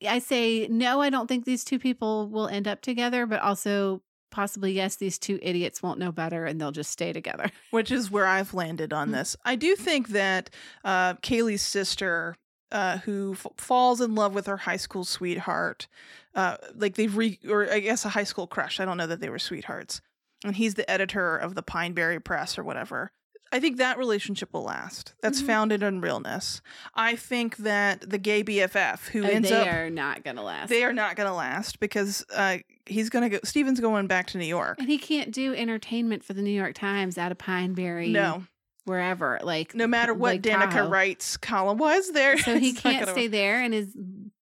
I 0.07 0.17
say, 0.17 0.67
no, 0.71 1.01
I 1.01 1.11
don't 1.11 1.27
think 1.27 1.45
these 1.45 1.63
two 1.63 1.77
people 1.77 2.29
will 2.29 2.47
end 2.47 2.67
up 2.67 2.81
together, 2.81 3.27
but 3.27 3.41
also 3.41 4.01
possibly, 4.29 4.71
yes, 4.71 4.95
these 4.95 5.17
two 5.17 5.39
idiots 5.41 5.81
won't 5.83 5.99
know 5.99 6.11
better 6.11 6.45
and 6.45 6.59
they'll 6.59 6.71
just 6.71 6.91
stay 6.91 7.11
together. 7.13 7.49
Which 7.71 7.91
is 7.91 8.09
where 8.11 8.25
I've 8.27 8.53
landed 8.53 8.93
on 8.93 9.09
Mm. 9.09 9.13
this. 9.13 9.35
I 9.45 9.55
do 9.55 9.75
think 9.75 10.09
that 10.09 10.49
uh, 10.83 11.15
Kaylee's 11.15 11.61
sister, 11.61 12.35
uh, 12.71 12.99
who 12.99 13.33
f- 13.33 13.47
falls 13.57 13.99
in 14.01 14.13
love 14.15 14.33
with 14.33 14.45
her 14.47 14.57
high 14.57 14.77
school 14.77 15.03
sweetheart, 15.03 15.87
uh, 16.35 16.57
like 16.75 16.95
they've 16.95 17.15
re, 17.17 17.39
or 17.49 17.71
I 17.71 17.79
guess 17.79 18.05
a 18.05 18.09
high 18.09 18.23
school 18.23 18.45
crush. 18.47 18.79
I 18.79 18.85
don't 18.85 18.97
know 18.97 19.07
that 19.07 19.19
they 19.21 19.29
were 19.29 19.39
sweethearts. 19.39 20.01
And 20.45 20.55
he's 20.55 20.75
the 20.75 20.89
editor 20.89 21.35
of 21.35 21.55
the 21.55 21.63
Pineberry 21.63 22.23
Press 22.23 22.57
or 22.57 22.63
whatever. 22.63 23.11
I 23.51 23.59
think 23.59 23.77
that 23.77 23.97
relationship 23.97 24.53
will 24.53 24.63
last. 24.63 25.13
That's 25.21 25.41
Mhm. 25.41 25.47
founded 25.47 25.83
on 25.83 26.01
realness. 26.01 26.61
I 26.93 27.15
think 27.15 27.57
that 27.57 28.09
the 28.09 28.17
gay 28.17 28.43
BFF 28.43 29.07
who 29.09 29.23
Oh, 29.25 29.27
ends 29.27 29.49
they 29.49 29.55
up 29.61 29.67
are 29.67 29.89
not 29.89 30.23
going 30.23 30.35
to 30.35 30.41
last. 30.43 30.69
they 30.69 30.83
are 30.83 30.93
not 30.93 31.15
going 31.15 31.27
to 31.27 31.33
last 31.33 31.79
because 31.79 32.25
uh, 32.35 32.57
he's 32.85 33.09
going 33.09 33.23
to 33.23 33.37
go. 33.37 33.39
Steven's 33.43 33.79
going 33.79 34.07
back 34.07 34.27
to 34.27 34.37
New 34.37 34.45
York. 34.45 34.77
and 34.79 34.87
he 34.89 34.97
can't 34.97 35.31
do 35.31 35.53
entertainment 35.55 36.23
for 36.23 36.33
the 36.33 36.41
New 36.41 36.51
York 36.51 36.75
Times 36.75 37.17
out 37.17 37.31
of 37.31 37.37
Pineberry. 37.37 38.11
No, 38.11 38.43
wherever. 38.89 39.39
Like 39.43 39.73
no 39.75 39.87
matter 39.87 40.13
what 40.13 40.31
Lake 40.33 40.41
Danica 40.41 40.71
Tahoe. 40.71 40.89
writes 40.89 41.37
column 41.37 41.77
was 41.77 42.11
there. 42.11 42.37
So 42.39 42.57
he 42.59 42.73
can't 42.73 43.07
stay 43.07 43.27
there, 43.27 43.61
and 43.61 43.73
his 43.73 43.95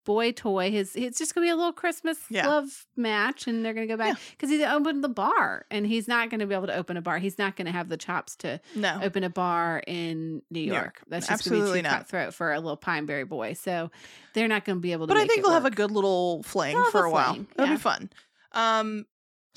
boy 0.05 0.31
toy, 0.31 0.71
his 0.71 0.95
it's 0.95 1.19
just 1.19 1.35
gonna 1.35 1.45
be 1.45 1.49
a 1.51 1.55
little 1.55 1.73
Christmas 1.73 2.17
Yeah. 2.29 2.47
love 2.47 2.85
match, 2.95 3.45
and 3.45 3.63
they're 3.65 3.73
gonna 3.73 3.87
go 3.87 3.97
back 3.97 4.17
because 4.31 4.49
he's 4.49 4.61
opened 4.65 5.03
the 5.03 5.09
bar, 5.09 5.65
and 5.69 5.85
he's 5.85 6.07
not 6.07 6.29
gonna 6.29 6.47
be 6.47 6.55
able 6.55 6.67
to 6.67 6.75
open 6.75 6.95
a 6.95 7.01
bar. 7.01 7.17
He's 7.19 7.37
not 7.37 7.57
gonna 7.57 7.73
have 7.73 7.89
the 7.89 7.97
chops 7.97 8.37
to 8.37 8.61
No. 8.73 8.99
open 9.03 9.23
a 9.25 9.29
bar 9.29 9.83
in 9.85 10.41
New 10.49 10.61
York. 10.61 10.77
York. 10.77 11.01
That's 11.09 11.27
just 11.27 11.41
Absolutely 11.41 11.67
gonna 11.67 11.73
be 11.73 11.79
too 11.79 11.83
not. 11.91 11.97
cutthroat 11.99 12.33
for 12.33 12.53
a 12.53 12.59
little 12.61 12.77
Pineberry 12.77 13.27
boy. 13.27 13.51
So 13.53 13.91
they're 14.33 14.47
not 14.47 14.63
gonna 14.63 14.79
be 14.79 14.93
able 14.93 15.07
to. 15.07 15.13
But 15.13 15.19
I 15.21 15.27
think 15.27 15.43
they'll 15.43 15.51
have 15.53 15.65
a 15.65 15.71
good 15.71 15.91
little 15.91 16.41
fling 16.43 16.75
They'll 16.75 16.89
for 16.89 17.03
a 17.03 17.09
a 17.09 17.11
while. 17.11 17.45
It'll 17.55 17.65
yeah. 17.67 17.73
be 17.73 17.77
fun. 17.77 18.09
Um, 18.53 19.05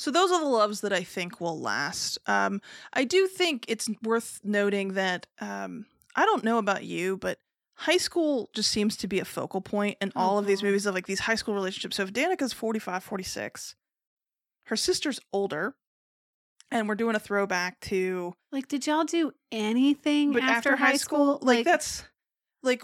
so 0.00 0.10
those 0.10 0.32
are 0.32 0.40
the 0.40 0.46
loves 0.48 0.80
that 0.80 0.94
I 0.94 1.02
think 1.02 1.40
will 1.42 1.60
last. 1.60 2.18
Um, 2.26 2.62
I 2.94 3.04
do 3.04 3.26
think 3.26 3.66
it's 3.68 3.88
worth 4.02 4.40
noting 4.42 4.94
that 4.94 5.26
um, 5.40 5.84
I 6.16 6.24
don't 6.24 6.42
know 6.42 6.56
about 6.56 6.84
you, 6.84 7.18
but 7.18 7.38
high 7.74 7.98
school 7.98 8.48
just 8.54 8.70
seems 8.70 8.96
to 8.96 9.08
be 9.08 9.20
a 9.20 9.26
focal 9.26 9.60
point 9.60 9.98
in 10.00 10.10
all 10.16 10.38
of 10.38 10.46
these 10.46 10.62
movies 10.62 10.86
of 10.86 10.94
like 10.94 11.06
these 11.06 11.20
high 11.20 11.34
school 11.34 11.52
relationships. 11.52 11.96
So 11.96 12.04
if 12.04 12.14
Danica's 12.14 12.54
45, 12.54 13.04
46, 13.04 13.74
her 14.68 14.76
sister's 14.76 15.20
older, 15.34 15.74
and 16.70 16.88
we're 16.88 16.94
doing 16.94 17.14
a 17.14 17.20
throwback 17.20 17.78
to 17.80 18.32
Like, 18.52 18.68
did 18.68 18.86
y'all 18.86 19.04
do 19.04 19.32
anything 19.52 20.32
but 20.32 20.42
after, 20.42 20.76
high 20.76 20.96
school? 20.96 21.40
like, 21.42 21.66
that's 21.66 22.04
like 22.62 22.82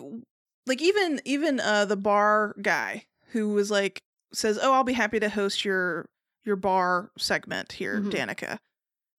like 0.67 0.83
even 0.83 1.23
even 1.25 1.61
uh 1.61 1.87
the 1.87 1.97
bar 1.97 2.55
guy 2.61 3.05
who 3.29 3.51
was 3.51 3.71
like 3.71 4.03
says 4.33 4.59
oh 4.61 4.73
i'll 4.73 4.85
be 4.85 4.93
happy 4.93 5.21
to 5.21 5.29
host 5.29 5.65
your 5.65 6.09
your 6.47 6.57
bar 6.57 7.11
segment 7.19 7.73
here 7.73 8.01
Mhm. 8.01 8.11
danica. 8.11 8.59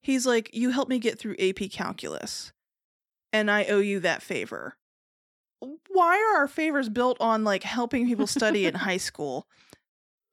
He's 0.02 0.26
like 0.26 0.50
you 0.54 0.70
helped 0.70 0.90
me 0.90 1.00
get 1.00 1.20
through 1.20 1.36
ap 1.40 1.70
calculus 1.72 2.54
and 3.34 3.52
i 3.52 3.66
owe 3.66 3.80
you 3.80 4.00
that 4.00 4.24
favor. 4.24 4.78
Why 5.90 6.18
are 6.18 6.38
our 6.42 6.48
favors 6.48 6.88
built 6.90 7.18
on 7.20 7.44
like 7.44 7.64
helping 7.64 8.06
people 8.08 8.28
study 8.28 8.66
in 8.66 8.76
high 8.90 8.98
school 8.98 9.48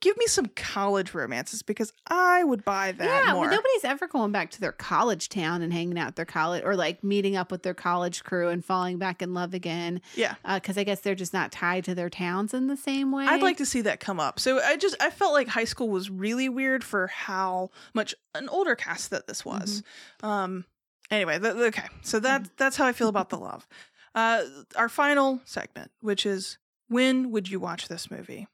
give 0.04 0.18
me 0.18 0.26
some 0.26 0.44
college 0.54 1.14
romances 1.14 1.62
because 1.62 1.90
I 2.06 2.44
would 2.44 2.62
buy 2.62 2.92
that 2.92 3.04
yeah, 3.26 3.32
more. 3.32 3.40
well, 3.40 3.50
nobody's 3.50 3.84
ever 3.84 4.06
going 4.06 4.32
back 4.32 4.50
to 4.50 4.60
their 4.60 4.70
college 4.70 5.30
town 5.30 5.62
and 5.62 5.72
hanging 5.72 5.98
out 5.98 6.08
at 6.08 6.16
their 6.16 6.26
college 6.26 6.62
or 6.62 6.76
like 6.76 7.02
meeting 7.02 7.36
up 7.36 7.50
with 7.50 7.62
their 7.62 7.72
college 7.72 8.22
crew 8.22 8.50
and 8.50 8.62
falling 8.62 8.98
back 8.98 9.22
in 9.22 9.32
love 9.32 9.54
again. 9.54 10.02
yeah. 10.14 10.34
Because 10.54 10.76
I 10.76 10.84
guess 10.84 11.00
they're 11.00 11.14
just 11.14 11.32
not 11.32 11.52
tied 11.52 11.84
to 11.84 11.94
their 11.94 12.10
towns 12.10 12.52
in 12.52 12.66
the 12.66 12.76
same 12.76 13.12
way. 13.12 13.24
I'd 13.24 13.40
like 13.42 13.56
to 13.56 13.66
see 13.66 13.80
that 13.80 13.98
come 13.98 14.20
up. 14.20 14.38
So 14.38 14.60
I 14.60 14.76
just 14.76 14.94
I 15.00 15.08
felt 15.08 15.32
like 15.32 15.48
high 15.48 15.64
school 15.64 15.88
was 15.88 16.10
really 16.10 16.50
weird 16.50 16.84
for 16.84 17.06
how 17.06 17.70
much 17.94 18.14
an 18.34 18.50
older 18.50 18.76
cast 18.76 19.08
that 19.10 19.26
this 19.26 19.42
was. 19.42 19.82
Um 20.22 20.66
anyway, 21.10 21.38
th- 21.38 21.54
okay. 21.54 21.88
So 22.02 22.20
that 22.20 22.50
that's 22.58 22.76
how 22.76 22.84
I 22.84 22.92
feel 22.92 23.08
about 23.08 23.30
the 23.30 23.38
love. 23.38 23.66
Uh 24.14 24.42
our 24.76 24.90
final 24.90 25.40
segment, 25.46 25.90
which 26.02 26.26
is 26.26 26.58
when 26.88 27.30
would 27.30 27.48
you 27.48 27.58
watch 27.58 27.88
this 27.88 28.10
movie? 28.10 28.46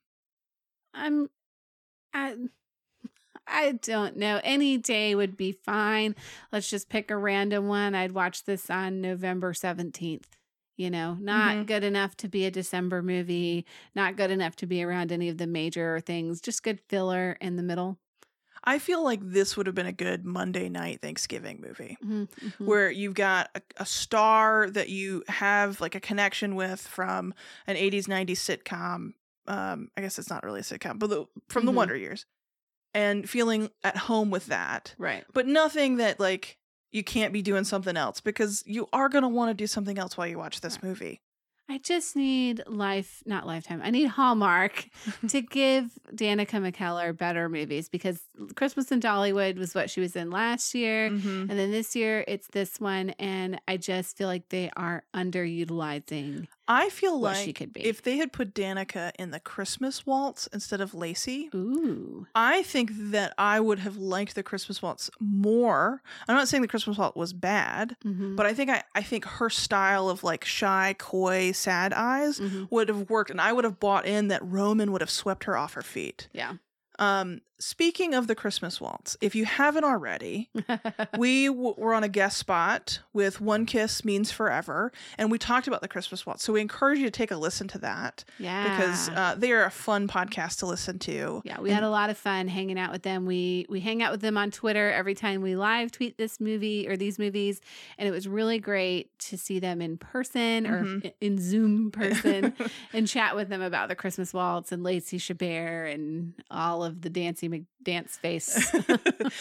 I'm. 0.95 1.29
I. 2.15 2.37
I 3.47 3.73
don't 3.73 4.17
know. 4.17 4.41
Any 4.45 4.79
day 4.79 5.15
would 5.15 5.37
be 5.37 5.53
fine. 5.53 6.15
Let's 6.53 6.71
just 6.71 6.89
pick 6.89 7.11
a 7.11 7.17
random 7.17 7.67
one. 7.69 7.95
I'd 7.95 8.13
watch 8.13 8.45
this 8.45 8.71
on 8.71 9.01
November 9.01 9.53
17th. 9.53 10.37
You 10.77 10.89
know, 10.91 11.15
not 11.21 11.57
Mhm. 11.57 11.67
good 11.67 11.85
enough 11.85 12.17
to 12.19 12.29
be 12.29 12.47
a 12.47 12.51
December 12.51 13.03
movie, 13.03 13.67
not 13.95 14.17
good 14.17 14.31
enough 14.31 14.57
to 14.57 14.67
be 14.67 14.83
around 14.83 15.13
any 15.13 15.29
of 15.29 15.37
the 15.37 15.47
major 15.47 16.01
things, 16.01 16.41
just 16.41 16.63
good 16.63 16.81
filler 16.89 17.37
in 17.41 17.57
the 17.57 17.63
middle. 17.63 17.99
I 18.65 18.79
feel 18.79 19.03
like 19.03 19.21
this 19.23 19.57
would 19.57 19.67
have 19.67 19.75
been 19.75 19.87
a 19.87 19.93
good 19.93 20.25
Monday 20.25 20.69
night 20.69 21.01
Thanksgiving 21.03 21.61
movie. 21.61 21.99
Mhm, 22.03 22.29
mhm. 22.31 22.67
where 22.67 22.91
you've 22.91 23.15
got 23.15 23.51
a, 23.55 23.63
a 23.79 23.87
star 23.87 24.71
that 24.71 24.89
you 24.89 25.23
have 25.29 25.81
like 25.81 25.95
a 25.95 26.01
connection 26.01 26.55
with 26.57 26.81
from 26.81 27.35
an 27.67 27.77
80s 27.77 28.09
90s 28.09 28.41
sitcom 28.41 29.15
um 29.47 29.89
i 29.97 30.01
guess 30.01 30.19
it's 30.19 30.31
not 30.31 30.45
really 30.45 30.61
a 30.61 30.63
sitcom 30.63 30.99
but 30.99 31.11
the, 31.11 31.27
from 31.49 31.65
the 31.67 31.73
Mhm. 31.73 31.77
wonder 31.77 31.97
years 31.97 32.27
and 32.95 33.29
feeling 33.29 33.71
at 33.85 33.97
home 33.97 34.31
with 34.31 34.47
that 34.47 34.95
Right. 34.99 35.25
but 35.33 35.47
nothing 35.47 35.97
that 35.97 36.19
like 36.21 36.59
you 36.93 37.05
can't 37.05 37.33
be 37.33 37.41
doing 37.43 37.65
something 37.65 37.97
else 37.97 38.21
because 38.21 38.63
you 38.67 38.89
are 38.93 39.09
going 39.09 39.23
to 39.23 39.29
want 39.29 39.51
to 39.51 39.55
do 39.55 39.67
something 39.67 39.97
else 39.99 40.17
while 40.17 40.27
you 40.27 40.39
watch 40.39 40.61
this 40.61 40.75
Right. 40.77 40.85
movie 40.85 41.21
I 41.73 41.79
just 41.79 42.17
need 42.17 42.65
life, 42.67 43.23
not 43.27 43.47
lifetime. 43.47 43.81
I 43.85 43.91
need 43.91 44.07
Hallmark 44.09 44.89
to 45.29 45.41
give 45.41 45.85
Danica 46.13 46.59
McKellar 46.61 47.17
better 47.17 47.49
movies 47.49 47.89
because 47.89 48.21
Christmas 48.57 48.91
in 48.91 48.99
Dollywood 49.01 49.57
was 49.57 49.73
what 49.73 49.89
she 49.89 50.01
was 50.01 50.17
in 50.17 50.33
last 50.33 50.75
year. 50.75 51.11
Mhm. 51.11 51.43
And 51.49 51.51
then 51.57 51.71
this 51.71 51.95
year 51.95 52.25
it's 52.27 52.49
this 52.49 52.81
one. 52.81 53.11
And 53.21 53.61
I 53.69 53.77
just 53.77 54.17
feel 54.17 54.27
like 54.27 54.49
they 54.49 54.69
are 54.77 55.05
underutilizing 55.15 56.49
i 56.71 56.89
feel 56.89 57.19
like 57.19 57.45
she 57.45 57.53
could 57.53 57.73
be. 57.73 57.85
if 57.85 58.01
they 58.03 58.17
had 58.17 58.33
put 58.33 58.55
danica 58.55 59.11
in 59.19 59.31
the 59.33 59.41
christmas 59.41 60.07
waltz 60.07 60.47
instead 60.53 60.81
of 60.81 60.95
lacey 60.95 61.51
Ooh. 61.55 62.27
I 62.35 62.63
think 62.63 62.91
that 63.11 63.35
I 63.37 63.59
would 63.61 63.81
have 63.81 63.97
liked 63.97 64.35
the 64.35 64.43
Christmas 64.43 64.81
Waltz 64.83 65.11
more. 65.19 66.01
I'm 66.29 66.37
not 66.37 66.47
saying 66.49 66.63
the 66.63 66.69
Christmas 66.69 66.97
Waltz 66.97 67.17
was 67.17 67.33
bad, 67.33 67.97
Mhm. 68.05 68.37
but 68.37 68.47
I 68.47 68.55
think 68.55 68.71
I, 68.71 68.83
I 68.95 69.03
think 69.03 69.25
her 69.25 69.51
style 69.51 70.09
of 70.09 70.23
like 70.23 70.45
shy, 70.45 70.95
coy, 70.99 71.51
sad 71.53 71.93
eyes 71.93 72.39
Mhm. 72.39 72.69
would 72.71 72.89
have 72.89 73.11
worked, 73.11 73.31
and 73.31 73.41
I 73.41 73.53
would 73.53 73.65
have 73.65 73.81
bought 73.81 74.07
in 74.07 74.29
that 74.29 74.43
Roman 74.45 74.93
would 74.93 75.01
have 75.01 75.11
swept 75.11 75.45
her 75.45 75.57
off 75.57 75.73
her 75.75 75.83
feet. 75.83 76.29
Yeah. 76.33 76.55
Um, 77.01 77.41
speaking 77.59 78.15
of 78.15 78.27
the 78.27 78.35
Christmas 78.35 78.81
Waltz, 78.81 79.17
if 79.21 79.35
you 79.35 79.45
haven't 79.45 79.85
already, 79.85 80.51
we 81.19 81.47
w- 81.47 81.75
were 81.77 81.93
on 81.95 82.05
a 82.05 82.09
guest 82.09 82.37
spot 82.39 83.01
with 83.13 83.41
One 83.41 83.65
Kiss 83.67 84.05
Means 84.05 84.31
Forever, 84.31 84.93
and 85.19 85.31
we 85.31 85.39
talked 85.39 85.67
about 85.67 85.81
the 85.81 85.89
Christmas 85.89 86.25
Waltz. 86.27 86.43
So 86.45 86.53
we 86.53 86.61
encourage 86.61 86.99
you 86.99 87.07
to 87.07 87.11
take 87.11 87.31
a 87.31 87.37
listen 87.37 87.69
to 87.69 87.79
that 87.79 88.25
yeah. 88.39 88.65
because 88.77 89.09
uh, 89.11 89.35
they 89.37 89.51
are 89.53 89.65
a 89.65 89.71
fun 89.71 90.09
podcast 90.09 90.59
to 90.61 90.67
listen 90.67 90.99
to. 91.01 91.43
Yeah, 91.45 91.61
we 91.61 91.71
had 91.71 91.83
a 91.83 91.91
lot 91.91 92.11
of 92.11 92.19
fun 92.19 92.49
hanging 92.49 92.79
out 92.79 92.93
with 92.93 93.03
them. 93.03 93.25
We 93.27 93.67
we 93.71 93.81
hang 93.81 94.03
out 94.03 94.13
with 94.13 94.21
them 94.21 94.37
on 94.37 94.51
Twitter 94.51 94.91
every 94.93 95.15
time 95.15 95.41
we 95.43 95.57
live 95.57 95.91
tweet 95.91 96.19
this 96.19 96.39
movie 96.41 96.87
or 96.89 96.97
these 96.99 97.19
movies, 97.19 97.61
and 97.99 98.07
it 98.07 98.11
was 98.13 98.29
really 98.29 98.59
great 98.59 99.19
to 99.21 99.39
see 99.39 99.59
them 99.59 99.81
in 99.81 99.97
person 99.97 100.67
or 100.67 100.85
Mhm. 100.85 101.07
i- 101.07 101.15
in 101.23 101.39
Zoom 101.39 101.91
person 101.93 102.53
and 102.93 103.09
chat 103.09 103.35
with 103.37 103.49
them 103.49 103.63
about 103.63 103.89
the 103.89 103.95
Christmas 103.95 104.33
waltz 104.35 104.71
and 104.73 104.83
Lacey 104.83 105.19
Chabert 105.19 105.95
and 105.95 106.35
all 106.51 106.85
of 106.85 106.90
the 106.91 107.11
Dancy 107.11 107.49
McDance 107.49 108.11
face. 108.19 108.73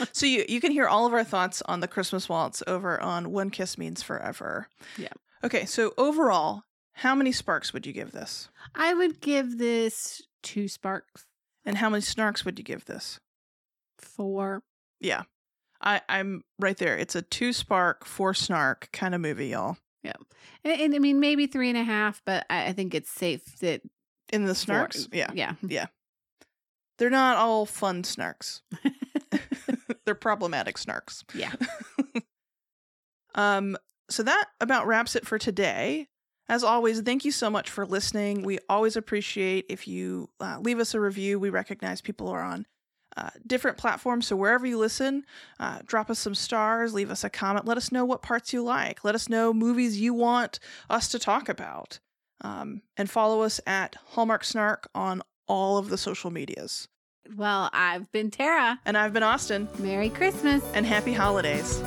so 0.12 0.26
you 0.26 0.45
you 0.47 0.60
can 0.62 0.72
hear 0.72 0.88
all 0.88 1.06
of 1.08 1.14
our 1.14 1.24
thoughts 1.24 1.62
on 1.66 1.80
the 1.80 1.88
Christmas 1.88 2.28
waltz 2.30 2.62
over 2.68 3.02
on 3.02 3.32
One 3.32 3.50
Kiss 3.50 3.78
Means 3.78 4.02
Forever. 4.04 4.68
Yeah. 4.97 5.10
Okay, 5.43 5.66
so 5.66 5.93
overall, 5.97 6.64
how 6.93 7.16
many 7.16 7.32
sparks 7.32 7.72
would 7.74 7.86
you 7.88 7.93
give 7.93 8.12
this? 8.12 8.50
I 8.76 8.93
would 8.93 9.22
give 9.22 9.58
this 9.58 10.22
two 10.43 10.68
sparks 10.68 11.26
And 11.66 11.78
how 11.78 11.89
many 11.89 12.02
snarks 12.02 12.43
would 12.45 12.58
you 12.60 12.64
give 12.66 12.86
this? 12.86 13.20
four. 13.97 14.64
Yeah. 15.00 15.24
I, 15.82 16.02
I'm 16.10 16.43
right 16.60 16.78
there. 16.78 16.97
It's 16.97 17.16
a 17.16 17.22
two 17.22 17.54
spark, 17.54 18.06
four 18.06 18.34
snark 18.34 18.89
kind 18.91 19.16
of 19.16 19.22
movie, 19.22 19.47
y'all. 19.47 19.78
Yeah. 20.04 20.14
And, 20.64 20.82
and 20.82 20.95
I 20.95 21.00
mean 21.00 21.20
maybe 21.20 21.47
three 21.47 21.70
and 21.70 21.78
a 21.78 21.84
half, 21.84 22.22
but 22.26 22.45
I, 22.50 22.68
I 22.68 22.74
think 22.74 22.93
it's 22.93 23.10
safe 23.10 23.60
that 23.60 23.82
In 24.32 24.45
the 24.45 24.56
four- 24.56 24.88
snarks. 24.88 25.08
Yeah. 25.14 25.32
yeah. 25.34 25.88
They're 27.00 27.10
not 27.10 27.38
all 27.38 27.66
fun 27.66 28.04
snarks. 28.04 28.62
They're 30.06 30.16
problematic 30.16 30.76
snarks. 30.76 31.24
Yeah. 31.34 31.54
Um, 33.36 33.78
so 34.10 34.24
that 34.24 34.45
about 34.60 34.88
wraps 34.88 35.16
it 35.16 35.26
for 35.26 35.38
today. 35.38 36.08
As 36.47 36.64
always, 36.64 37.00
thank 37.02 37.26
you 37.26 37.32
so 37.32 37.50
much 37.50 37.70
for 37.70 37.86
listening. 37.86 38.41
We 38.41 38.58
always 38.68 38.95
appreciate 38.95 39.68
if 39.70 39.88
you 39.88 40.30
uh, 40.39 40.60
leave 40.60 40.80
us 40.80 40.95
a 40.95 41.00
review. 41.00 41.39
We 41.39 41.52
recognize 41.52 42.02
people 42.02 42.28
are 42.28 42.41
on 42.41 42.66
uh, 43.16 43.30
different 43.45 43.78
platforms, 43.78 44.28
so 44.28 44.36
wherever 44.36 44.66
you 44.66 44.78
listen, 44.78 45.26
uh, 45.60 45.80
drop 45.86 46.10
us 46.10 46.20
some 46.20 46.34
stars, 46.36 46.93
leave 46.93 47.12
us 47.12 47.24
a 47.24 47.30
comment, 47.30 47.66
let 47.66 47.78
us 47.78 47.91
know 47.91 48.04
what 48.04 48.22
parts 48.22 48.52
you 48.52 48.64
like, 48.64 49.04
let 49.04 49.16
us 49.16 49.30
know 49.30 49.54
movies 49.54 50.00
you 50.00 50.14
want 50.14 50.60
us 50.89 51.08
to 51.10 51.20
talk 51.20 51.50
about, 51.50 52.00
um, 52.41 52.82
and 52.97 53.10
follow 53.10 53.41
us 53.41 53.60
at 53.68 53.95
Hallmark 54.10 54.43
Snark 54.43 54.89
on 54.95 55.22
all 55.50 55.78
of 55.78 55.89
the 55.89 55.97
social 55.97 56.32
medias. 56.32 56.88
Well, 57.36 57.70
I've 57.74 58.10
been 58.12 58.32
Tara. 58.32 58.80
And 58.86 58.97
I've 58.97 59.12
been 59.14 59.24
Austin, 59.24 59.68
Merry 59.80 60.10
Christmas. 60.10 60.64
and 60.74 60.86
happy 60.86 61.14
holidays. 61.14 61.84